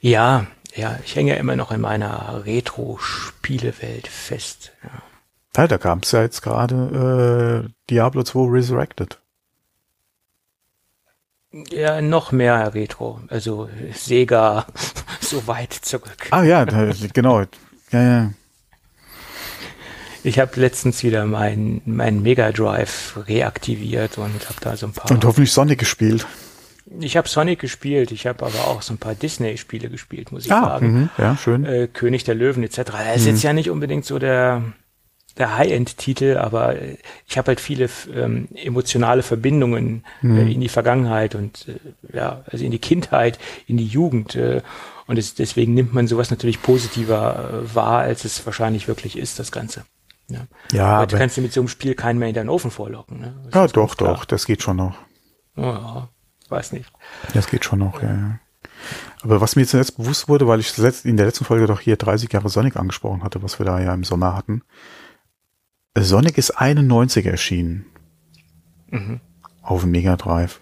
[0.00, 4.72] Ja, ja, ich hänge ja immer noch in meiner Retro-Spielewelt fest.
[4.82, 5.02] Ja.
[5.62, 9.18] ja da kam es ja jetzt gerade äh, Diablo 2 Resurrected.
[11.52, 14.66] Ja, noch mehr Retro, also Sega
[15.30, 16.28] so weit zurück.
[16.30, 17.40] Ah ja, da, genau.
[17.90, 18.30] Ja, ja.
[20.22, 25.10] Ich habe letztens wieder meinen mein Mega Drive reaktiviert und habe da so ein paar.
[25.10, 26.26] Und hoffentlich Sonic gespielt.
[26.98, 30.52] Ich habe Sonic gespielt, ich habe aber auch so ein paar Disney-Spiele gespielt, muss ich
[30.52, 31.02] ah, sagen.
[31.02, 31.64] Mh, ja, schön.
[31.64, 32.78] Äh, König der Löwen etc.
[32.78, 33.28] Das ist mhm.
[33.28, 34.62] jetzt ja nicht unbedingt so der
[35.38, 36.74] der High-End-Titel, aber
[37.26, 40.36] ich habe halt viele ähm, emotionale Verbindungen mhm.
[40.36, 44.34] äh, in die Vergangenheit und äh, ja, also in die Kindheit, in die Jugend.
[44.34, 44.62] Äh,
[45.10, 49.40] und es, deswegen nimmt man sowas natürlich positiver äh, wahr, als es wahrscheinlich wirklich ist,
[49.40, 49.84] das Ganze.
[50.28, 52.70] Ja, ja aber du kannst du mit so einem Spiel keinen mehr in deinen Ofen
[52.70, 53.18] vorlocken.
[53.18, 53.50] Ne?
[53.52, 54.96] Ja, doch, doch, das geht schon noch.
[55.56, 56.08] Ja,
[56.48, 56.92] weiß nicht.
[57.34, 58.08] Das geht schon noch, ja.
[58.08, 58.38] ja.
[59.22, 62.32] Aber was mir jetzt bewusst wurde, weil ich in der letzten Folge doch hier 30
[62.32, 64.62] Jahre Sonic angesprochen hatte, was wir da ja im Sommer hatten.
[65.98, 67.86] Sonic ist 91 erschienen.
[68.90, 69.20] Mhm.
[69.60, 70.60] Auf dem Mega Drive.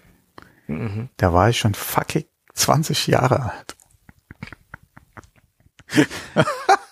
[0.65, 1.09] Mhm.
[1.17, 3.75] Da war ich schon fucking 20 Jahre alt.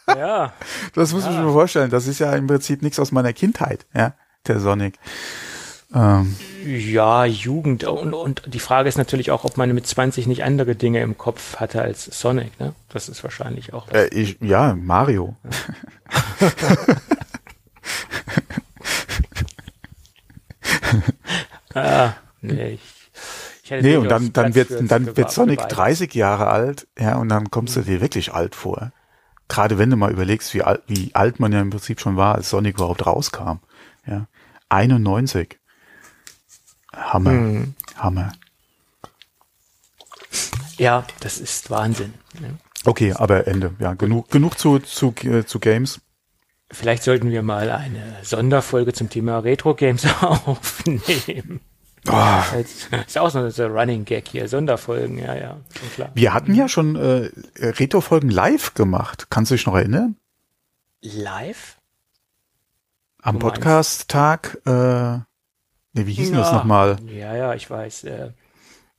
[0.07, 0.53] Ja.
[0.95, 1.31] Das muss ja.
[1.31, 1.89] sich mal vorstellen.
[1.89, 4.13] Das ist ja im Prinzip nichts aus meiner Kindheit, ja,
[4.47, 4.97] der Sonic.
[5.93, 6.35] Ähm.
[6.65, 7.83] Ja, Jugend.
[7.83, 11.17] Und, und die Frage ist natürlich auch, ob man mit 20 nicht andere Dinge im
[11.17, 12.73] Kopf hatte als Sonic, ne?
[12.89, 13.89] Das ist wahrscheinlich auch.
[13.91, 15.35] Äh, ich, ja, Mario.
[15.43, 16.47] Ja.
[21.73, 22.96] ah, nee, ich, ich
[23.69, 27.75] nee, und dann, dann wird, dann wird Sonic 30 Jahre alt, ja, und dann kommst
[27.75, 28.91] du dir wirklich alt vor
[29.47, 32.35] gerade wenn du mal überlegst, wie alt, wie alt man ja im Prinzip schon war,
[32.35, 33.59] als Sonic überhaupt rauskam.
[34.05, 34.27] Ja,
[34.69, 35.57] 91.
[36.93, 37.73] Hammer, hm.
[37.95, 38.31] Hammer.
[40.77, 42.13] Ja, das ist Wahnsinn.
[42.39, 42.57] Ne?
[42.85, 43.73] Okay, aber Ende.
[43.79, 46.01] Ja, genug, genug zu, zu, äh, zu Games.
[46.69, 51.61] Vielleicht sollten wir mal eine Sonderfolge zum Thema Retro Games aufnehmen.
[52.09, 52.99] Oh.
[53.05, 56.09] ist auch so ein Running Gag hier, Sonderfolgen, ja, ja, schon klar.
[56.13, 57.29] Wir hatten ja schon äh,
[57.59, 59.27] Retro-Folgen live gemacht.
[59.29, 60.15] Kannst du dich noch erinnern?
[61.01, 61.77] Live?
[63.21, 65.25] Am Podcast-Tag, äh, ne,
[65.93, 66.37] wie hieß ja.
[66.37, 66.97] das nochmal?
[67.07, 68.05] Ja, ja, ich weiß.
[68.05, 68.31] Äh,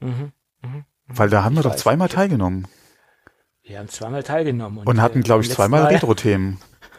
[0.01, 0.33] mhm,
[0.63, 2.67] mh, Weil da haben wir doch zweimal teilgenommen.
[3.63, 4.79] Wir haben zweimal teilgenommen.
[4.79, 6.59] Und, und hatten, glaube ich, zweimal Retro-Themen.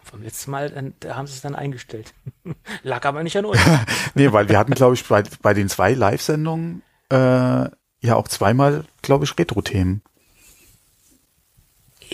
[0.10, 2.14] Vom letzten Mal, da haben sie es dann eingestellt.
[2.84, 3.60] Lag aber nicht an uns.
[4.16, 8.86] nee, weil wir hatten, glaube ich, bei, bei den zwei Live-Sendungen äh, ja auch zweimal,
[9.02, 10.02] glaube ich, Retro-Themen.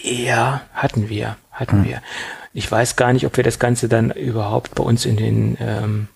[0.02, 1.86] Ja, hatten wir, hatten hm.
[1.86, 2.02] wir.
[2.54, 6.08] Ich weiß gar nicht, ob wir das Ganze dann überhaupt bei uns in den ähm,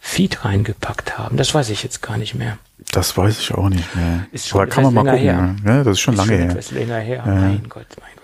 [0.00, 1.36] Feed reingepackt haben.
[1.36, 2.58] Das weiß ich jetzt gar nicht mehr.
[2.92, 4.26] Das weiß ich auch nicht mehr.
[4.32, 5.18] Ist schon Aber kann man mal gucken.
[5.18, 5.56] Her.
[5.62, 5.76] Ne?
[5.76, 6.50] Ja, das ist schon ist lange schon her.
[6.50, 7.22] Etwas länger her.
[7.26, 7.34] Ja.
[7.34, 8.17] Mein Gott, mein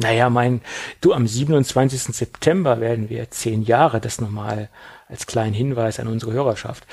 [0.00, 0.62] naja, mein,
[1.00, 2.14] du, am 27.
[2.14, 4.68] September werden wir zehn Jahre, das nochmal
[5.08, 6.86] als kleinen Hinweis an unsere Hörerschaft.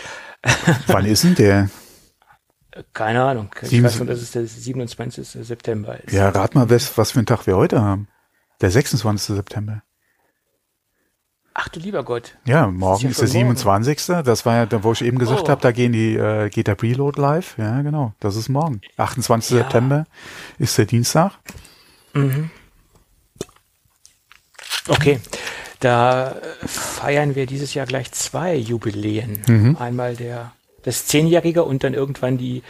[0.88, 1.70] Wann ist denn der?
[2.94, 3.50] Keine Ahnung.
[3.62, 5.28] Ich Sieben weiß nur, dass es der 27.
[5.28, 6.14] September ist.
[6.14, 8.08] Ja, rat mal, was, was für einen Tag wir heute haben.
[8.62, 9.36] Der 26.
[9.36, 9.82] September.
[11.54, 12.38] Ach du lieber Gott.
[12.46, 14.08] Ja, morgen ist, ja ist der 27.
[14.08, 14.24] Morgen.
[14.24, 15.50] Das war ja, da wo ich eben gesagt oh.
[15.50, 17.58] habe, da gehen die, äh, geht der Preload live.
[17.58, 18.14] Ja, genau.
[18.20, 18.82] Das ist morgen.
[18.98, 19.52] 28.
[19.52, 19.64] Ja.
[19.64, 20.06] September
[20.58, 21.34] ist der Dienstag.
[22.14, 22.50] Mhm.
[24.90, 25.20] Okay,
[25.80, 26.36] da
[26.66, 29.42] feiern wir dieses Jahr gleich zwei Jubiläen.
[29.48, 29.78] Mhm.
[29.78, 30.52] Einmal der
[30.84, 32.64] das Zehnjährige und dann irgendwann die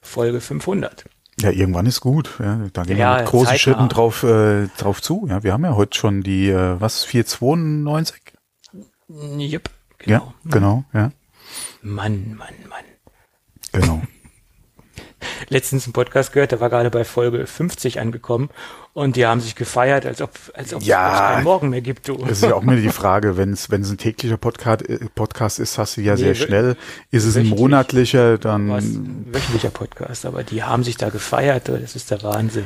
[0.00, 1.04] Folge 500.
[1.40, 2.30] Ja, irgendwann ist gut.
[2.38, 3.58] Ja, da gehen Ja, wir mit großen zeitnah.
[3.58, 5.26] Schritten drauf, äh, drauf zu.
[5.28, 8.22] Ja, wir haben ja heute schon die, äh, was, 492?
[9.08, 9.70] Jupp,
[10.06, 10.34] Ja, genau.
[10.44, 11.10] genau, ja,
[11.82, 12.84] Mann, Mann, Mann.
[13.72, 14.02] genau.
[15.48, 18.50] Letztens einen Podcast gehört, der war gerade bei Folge 50 angekommen
[18.92, 21.12] und die haben sich gefeiert, als ob als ob Ja.
[21.14, 22.08] es keinen Morgen mehr gibt.
[22.08, 22.16] Du.
[22.18, 25.78] Das ist ja auch immer die Frage, wenn es ein täglicher Podcast, äh, Podcast ist,
[25.78, 26.76] hast du ja sehr Nee, wö- schnell.
[27.10, 31.96] Ist es ein monatlicher, dann ein wöchentlicher Podcast, aber die haben sich da gefeiert, das
[31.96, 32.64] ist der Wahnsinn.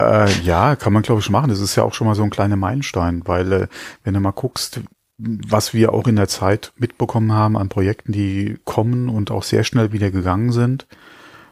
[0.00, 1.50] äh, ja, kann man glaube ich machen.
[1.50, 3.66] Das ist ja auch schon mal so ein kleiner Meilenstein, weil äh,
[4.04, 4.80] wenn du mal guckst,
[5.24, 9.64] was wir auch in der Zeit mitbekommen haben an Projekten, die kommen und auch sehr
[9.64, 10.86] schnell wieder gegangen sind,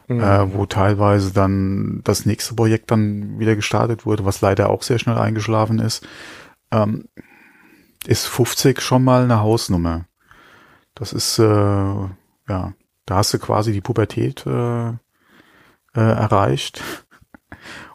[0.07, 4.99] äh, wo teilweise dann das nächste Projekt dann wieder gestartet wurde, was leider auch sehr
[4.99, 6.05] schnell eingeschlafen ist,
[6.71, 7.05] ähm,
[8.05, 10.05] ist 50 schon mal eine Hausnummer.
[10.95, 12.73] Das ist, äh, ja,
[13.05, 14.95] da hast du quasi die Pubertät äh, äh,
[15.93, 16.83] erreicht.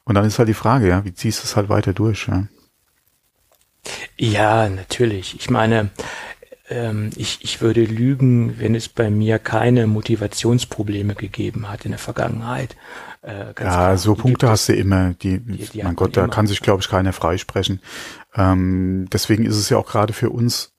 [0.04, 2.28] Und dann ist halt die Frage, ja, wie ziehst du es halt weiter durch?
[2.28, 2.44] Ja?
[4.16, 5.36] Ja, natürlich.
[5.38, 5.90] Ich meine,
[6.68, 11.98] ähm, ich, ich würde lügen, wenn es bei mir keine Motivationsprobleme gegeben hat in der
[12.00, 12.76] Vergangenheit.
[13.22, 15.14] Äh, Ja, klar, so die Punkte hast du immer.
[15.14, 16.32] Die, die hat mein Gott, da immer.
[16.32, 17.80] kann sich, glaube ich, keiner freisprechen.
[18.34, 20.72] Ähm, deswegen ist es ja auch gerade für uns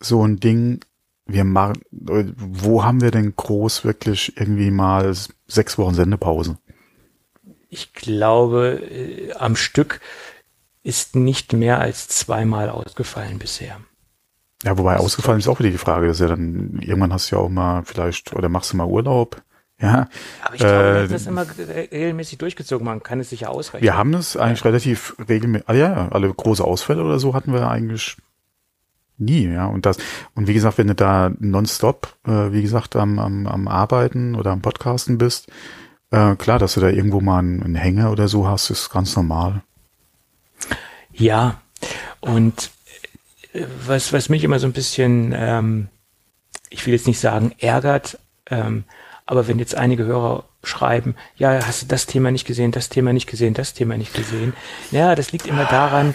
[0.00, 0.80] so ein Ding,
[1.26, 5.14] wir machen, wo haben wir denn groß wirklich irgendwie mal
[5.46, 6.58] sechs Wochen Sendepause?
[7.68, 10.00] Ich glaube, äh, am Stück
[10.88, 13.76] ist nicht mehr als zweimal ausgefallen bisher.
[14.64, 17.36] Ja, wobei ausgefallen ist auch wieder die Frage, das ist ja dann, irgendwann hast du
[17.36, 19.42] ja auch mal vielleicht, oder machst du mal Urlaub?
[19.80, 20.08] Ja,
[20.42, 22.84] Aber ich glaube, Äh, das immer re- regelmäßig durchgezogen.
[22.84, 23.84] Man kann es sich ja ausrechnen.
[23.84, 27.68] wir haben das eigentlich relativ regelmäßig, ah, ja, alle große Ausfälle oder so hatten wir
[27.68, 28.16] eigentlich
[29.18, 29.66] nie, ja.
[29.66, 29.98] Und das,
[30.34, 34.50] und wie gesagt, wenn du da nonstop, äh, wie gesagt, am, am, am Arbeiten oder
[34.50, 35.48] am Podcasten bist,
[36.10, 39.14] äh, klar, dass du da irgendwo mal einen, einen Hänger oder so hast, ist ganz
[39.14, 39.62] normal.
[41.18, 41.60] Ja,
[42.20, 42.70] und
[43.52, 45.88] äh, was, was mich immer so ein bisschen, ähm,
[46.70, 48.18] ich will jetzt nicht sagen ärgert,
[48.50, 48.84] ähm,
[49.26, 53.12] aber wenn jetzt einige Hörer schreiben, ja, hast du das Thema nicht gesehen, das Thema
[53.12, 54.54] nicht gesehen, das Thema nicht gesehen.
[54.90, 56.14] Ja, das liegt immer daran,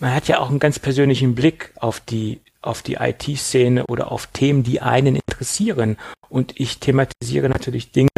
[0.00, 4.26] man hat ja auch einen ganz persönlichen Blick auf die auf die IT-Szene oder auf
[4.28, 5.98] Themen, die einen interessieren.
[6.30, 8.08] Und ich thematisiere natürlich Dinge,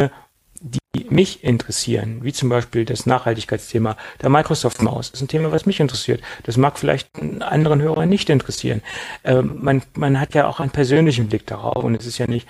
[0.61, 0.79] die
[1.09, 5.11] mich interessieren, wie zum Beispiel das Nachhaltigkeitsthema der Microsoft Maus.
[5.11, 6.21] Das ist ein Thema, was mich interessiert.
[6.43, 8.81] Das mag vielleicht einen anderen Hörer nicht interessieren.
[9.23, 12.47] Ähm, man, man hat ja auch einen persönlichen Blick darauf und es ist ja nicht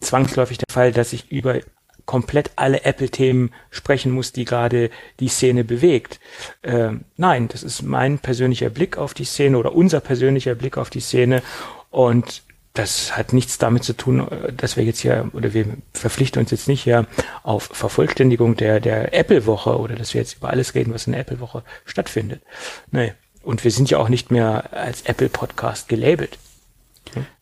[0.00, 1.60] zwangsläufig der Fall, dass ich über
[2.06, 4.90] komplett alle Apple-Themen sprechen muss, die gerade
[5.20, 6.20] die Szene bewegt.
[6.62, 10.90] Ähm, nein, das ist mein persönlicher Blick auf die Szene oder unser persönlicher Blick auf
[10.90, 11.42] die Szene
[11.90, 12.42] und
[12.74, 16.50] das hat nichts damit zu tun, äh, dass wir jetzt hier, oder wir verpflichten uns
[16.50, 17.06] jetzt nicht hier
[17.42, 21.22] auf Vervollständigung der, der Apple-Woche oder dass wir jetzt über alles reden, was in der
[21.22, 22.42] Apple-Woche stattfindet.
[22.90, 23.14] Nee.
[23.42, 26.38] Und wir sind ja auch nicht mehr als Apple-Podcast gelabelt.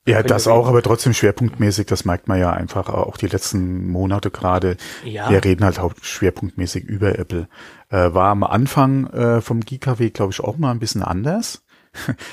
[0.05, 3.89] Ja, Können das auch, aber trotzdem schwerpunktmäßig, das merkt man ja einfach auch die letzten
[3.89, 4.77] Monate gerade.
[5.05, 5.31] Ja.
[5.31, 7.49] Wir reden halt haupt schwerpunktmäßig über Apple.
[7.89, 11.61] Äh, war am Anfang äh, vom GKW, glaube ich, auch mal ein bisschen anders.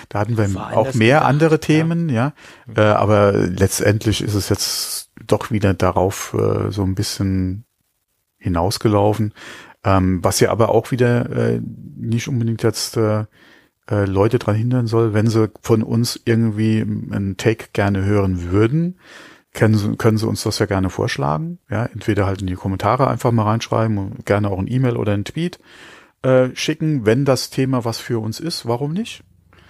[0.09, 2.33] Da hatten wir War auch mehr andere Themen, ja.
[2.75, 7.65] Äh, aber letztendlich ist es jetzt doch wieder darauf äh, so ein bisschen
[8.37, 9.33] hinausgelaufen.
[9.83, 11.61] Ähm, was ja aber auch wieder äh,
[11.97, 13.25] nicht unbedingt jetzt äh,
[13.89, 18.99] äh, Leute dran hindern soll, wenn sie von uns irgendwie einen Take gerne hören würden,
[19.53, 21.59] können sie, können sie uns das ja gerne vorschlagen.
[21.69, 25.13] Ja, entweder halt in die Kommentare einfach mal reinschreiben und gerne auch ein E-Mail oder
[25.13, 25.59] ein Tweet
[26.21, 28.67] äh, schicken, wenn das Thema was für uns ist.
[28.67, 29.23] Warum nicht?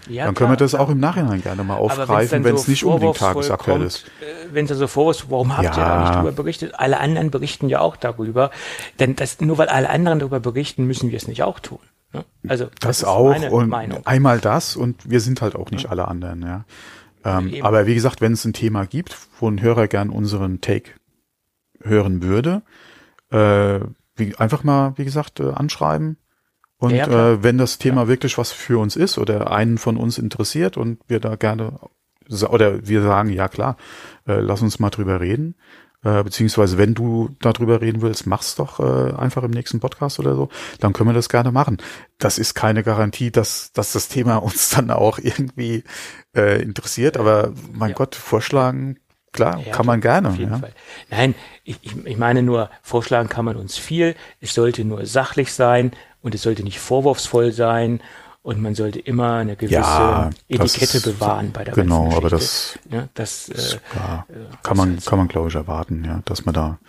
[0.10, 0.82] Ja, dann können wir klar, das klar.
[0.84, 4.06] auch im Nachhinein gerne mal aufgreifen, wenn so es nicht unbedingt tagesaktuell ist.
[4.22, 6.02] äh, Wenn es so Vorwurf, warum habt ihr da Ja.
[6.02, 6.74] nicht drüber berichtet?
[6.78, 8.52] Alle anderen berichten ja auch darüber.
[9.00, 11.80] Denn das, nur weil alle anderen darüber berichten, müssen wir es nicht auch tun.
[12.12, 12.26] Ne?
[12.48, 14.06] Also Das, ist auch und Meinung.
[14.06, 16.66] einmal das und wir sind halt auch nicht alle anderen, ja.
[17.24, 20.92] Ähm, aber wie gesagt, wenn es ein Thema gibt, wo ein Hörer gern unseren Take
[21.84, 22.62] hören würde,
[23.32, 23.80] äh,
[24.16, 26.18] wie, einfach mal, wie gesagt, äh, anschreiben.
[26.80, 30.18] Und Ja, äh, wenn das Thema wirklich was für uns ist oder einen von uns
[30.18, 31.80] interessiert und wir da gerne
[32.50, 33.76] oder wir sagen, ja klar,
[34.28, 35.56] äh, lass uns mal drüber reden.
[36.04, 40.36] Äh, beziehungsweise wenn du darüber reden willst, mach's doch äh, einfach im nächsten Podcast oder
[40.36, 40.48] so,
[40.80, 41.78] dann können wir das gerne machen.
[42.20, 45.84] Das ist keine Garantie, dass, dass das Thema uns dann auch irgendwie
[46.34, 47.96] äh, interessiert, aber mein Ja.
[47.98, 48.98] Gott, vorschlagen,
[49.34, 50.30] klar, Ja, kann man gerne.
[50.30, 50.60] Auf jeden Ja.
[50.60, 50.72] Fall.
[51.10, 51.36] Nein,
[51.66, 54.16] ich, ich meine nur, vorschlagen kann man uns viel.
[54.40, 58.02] Es sollte nur sachlich sein und es sollte nicht vorwurfsvoll sein
[58.42, 62.30] und man sollte immer eine gewisse Ja, Etikette ist- bewahren bei der genau, ganzen aber
[62.30, 62.80] Geschichte.
[62.86, 64.34] das- ja, das, äh, Ja, äh,
[64.64, 66.80] kann man, kann man glaube ich erwarten, ja, dass man da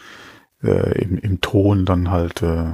[0.63, 2.73] äh, im, im Ton dann halt äh,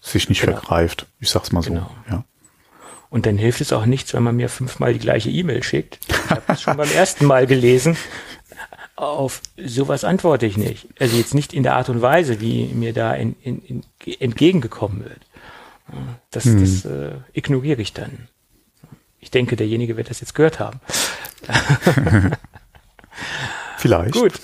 [0.00, 0.56] sich nicht Genau.
[0.56, 1.06] vergreift.
[1.20, 1.70] Ich sag's mal so.
[1.74, 1.90] Genau.
[2.10, 2.24] Ja.
[3.10, 5.98] Und dann hilft es auch nichts, wenn man mir fünfmal die gleiche E-Mail schickt.
[6.08, 7.96] Ich habe das schon beim ersten Mal gelesen.
[8.96, 10.88] Auf sowas antworte ich nicht.
[11.00, 13.82] Also jetzt nicht in der Art und Weise, wie mir da in, in, in,
[14.20, 15.20] entgegengekommen wird.
[16.30, 18.28] Das, das äh, ignoriere ich dann.
[19.20, 20.80] Ich denke, derjenige wird das jetzt gehört haben.
[23.78, 24.14] Vielleicht.
[24.14, 24.40] Gut.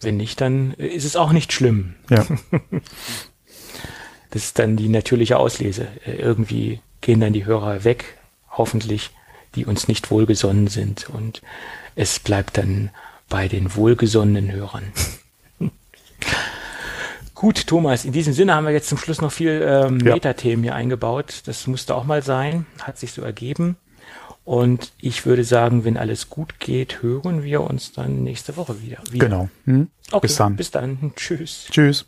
[0.00, 1.94] Wenn nicht, dann ist es auch nicht schlimm.
[2.08, 2.26] Ja.
[4.32, 5.88] Das ist dann die natürliche Auslese.
[6.06, 8.16] Äh, Irgendwie gehen dann die Hörer weg,
[8.48, 9.10] hoffentlich,
[9.56, 11.10] die uns nicht wohlgesonnen sind.
[11.10, 11.42] Und
[11.96, 12.90] es bleibt dann
[13.28, 14.92] bei den wohlgesonnenen Hörern.
[17.40, 20.12] Gut, Thomas, in diesem Sinne haben wir jetzt zum Schluss noch viel ähm, Ja.
[20.12, 21.40] Metathemen hier eingebaut.
[21.46, 23.78] Das musste auch mal sein, hat sich so ergeben.
[24.44, 28.98] Und ich würde sagen, wenn alles gut geht, hören wir uns dann nächste Woche wieder.
[29.10, 29.24] wieder.
[29.26, 29.48] Genau.
[29.64, 29.88] Hm?
[30.12, 30.56] Okay, Bis dann.
[30.56, 31.12] Bis dann.
[31.16, 31.64] Tschüss.
[31.70, 32.04] Tschüss.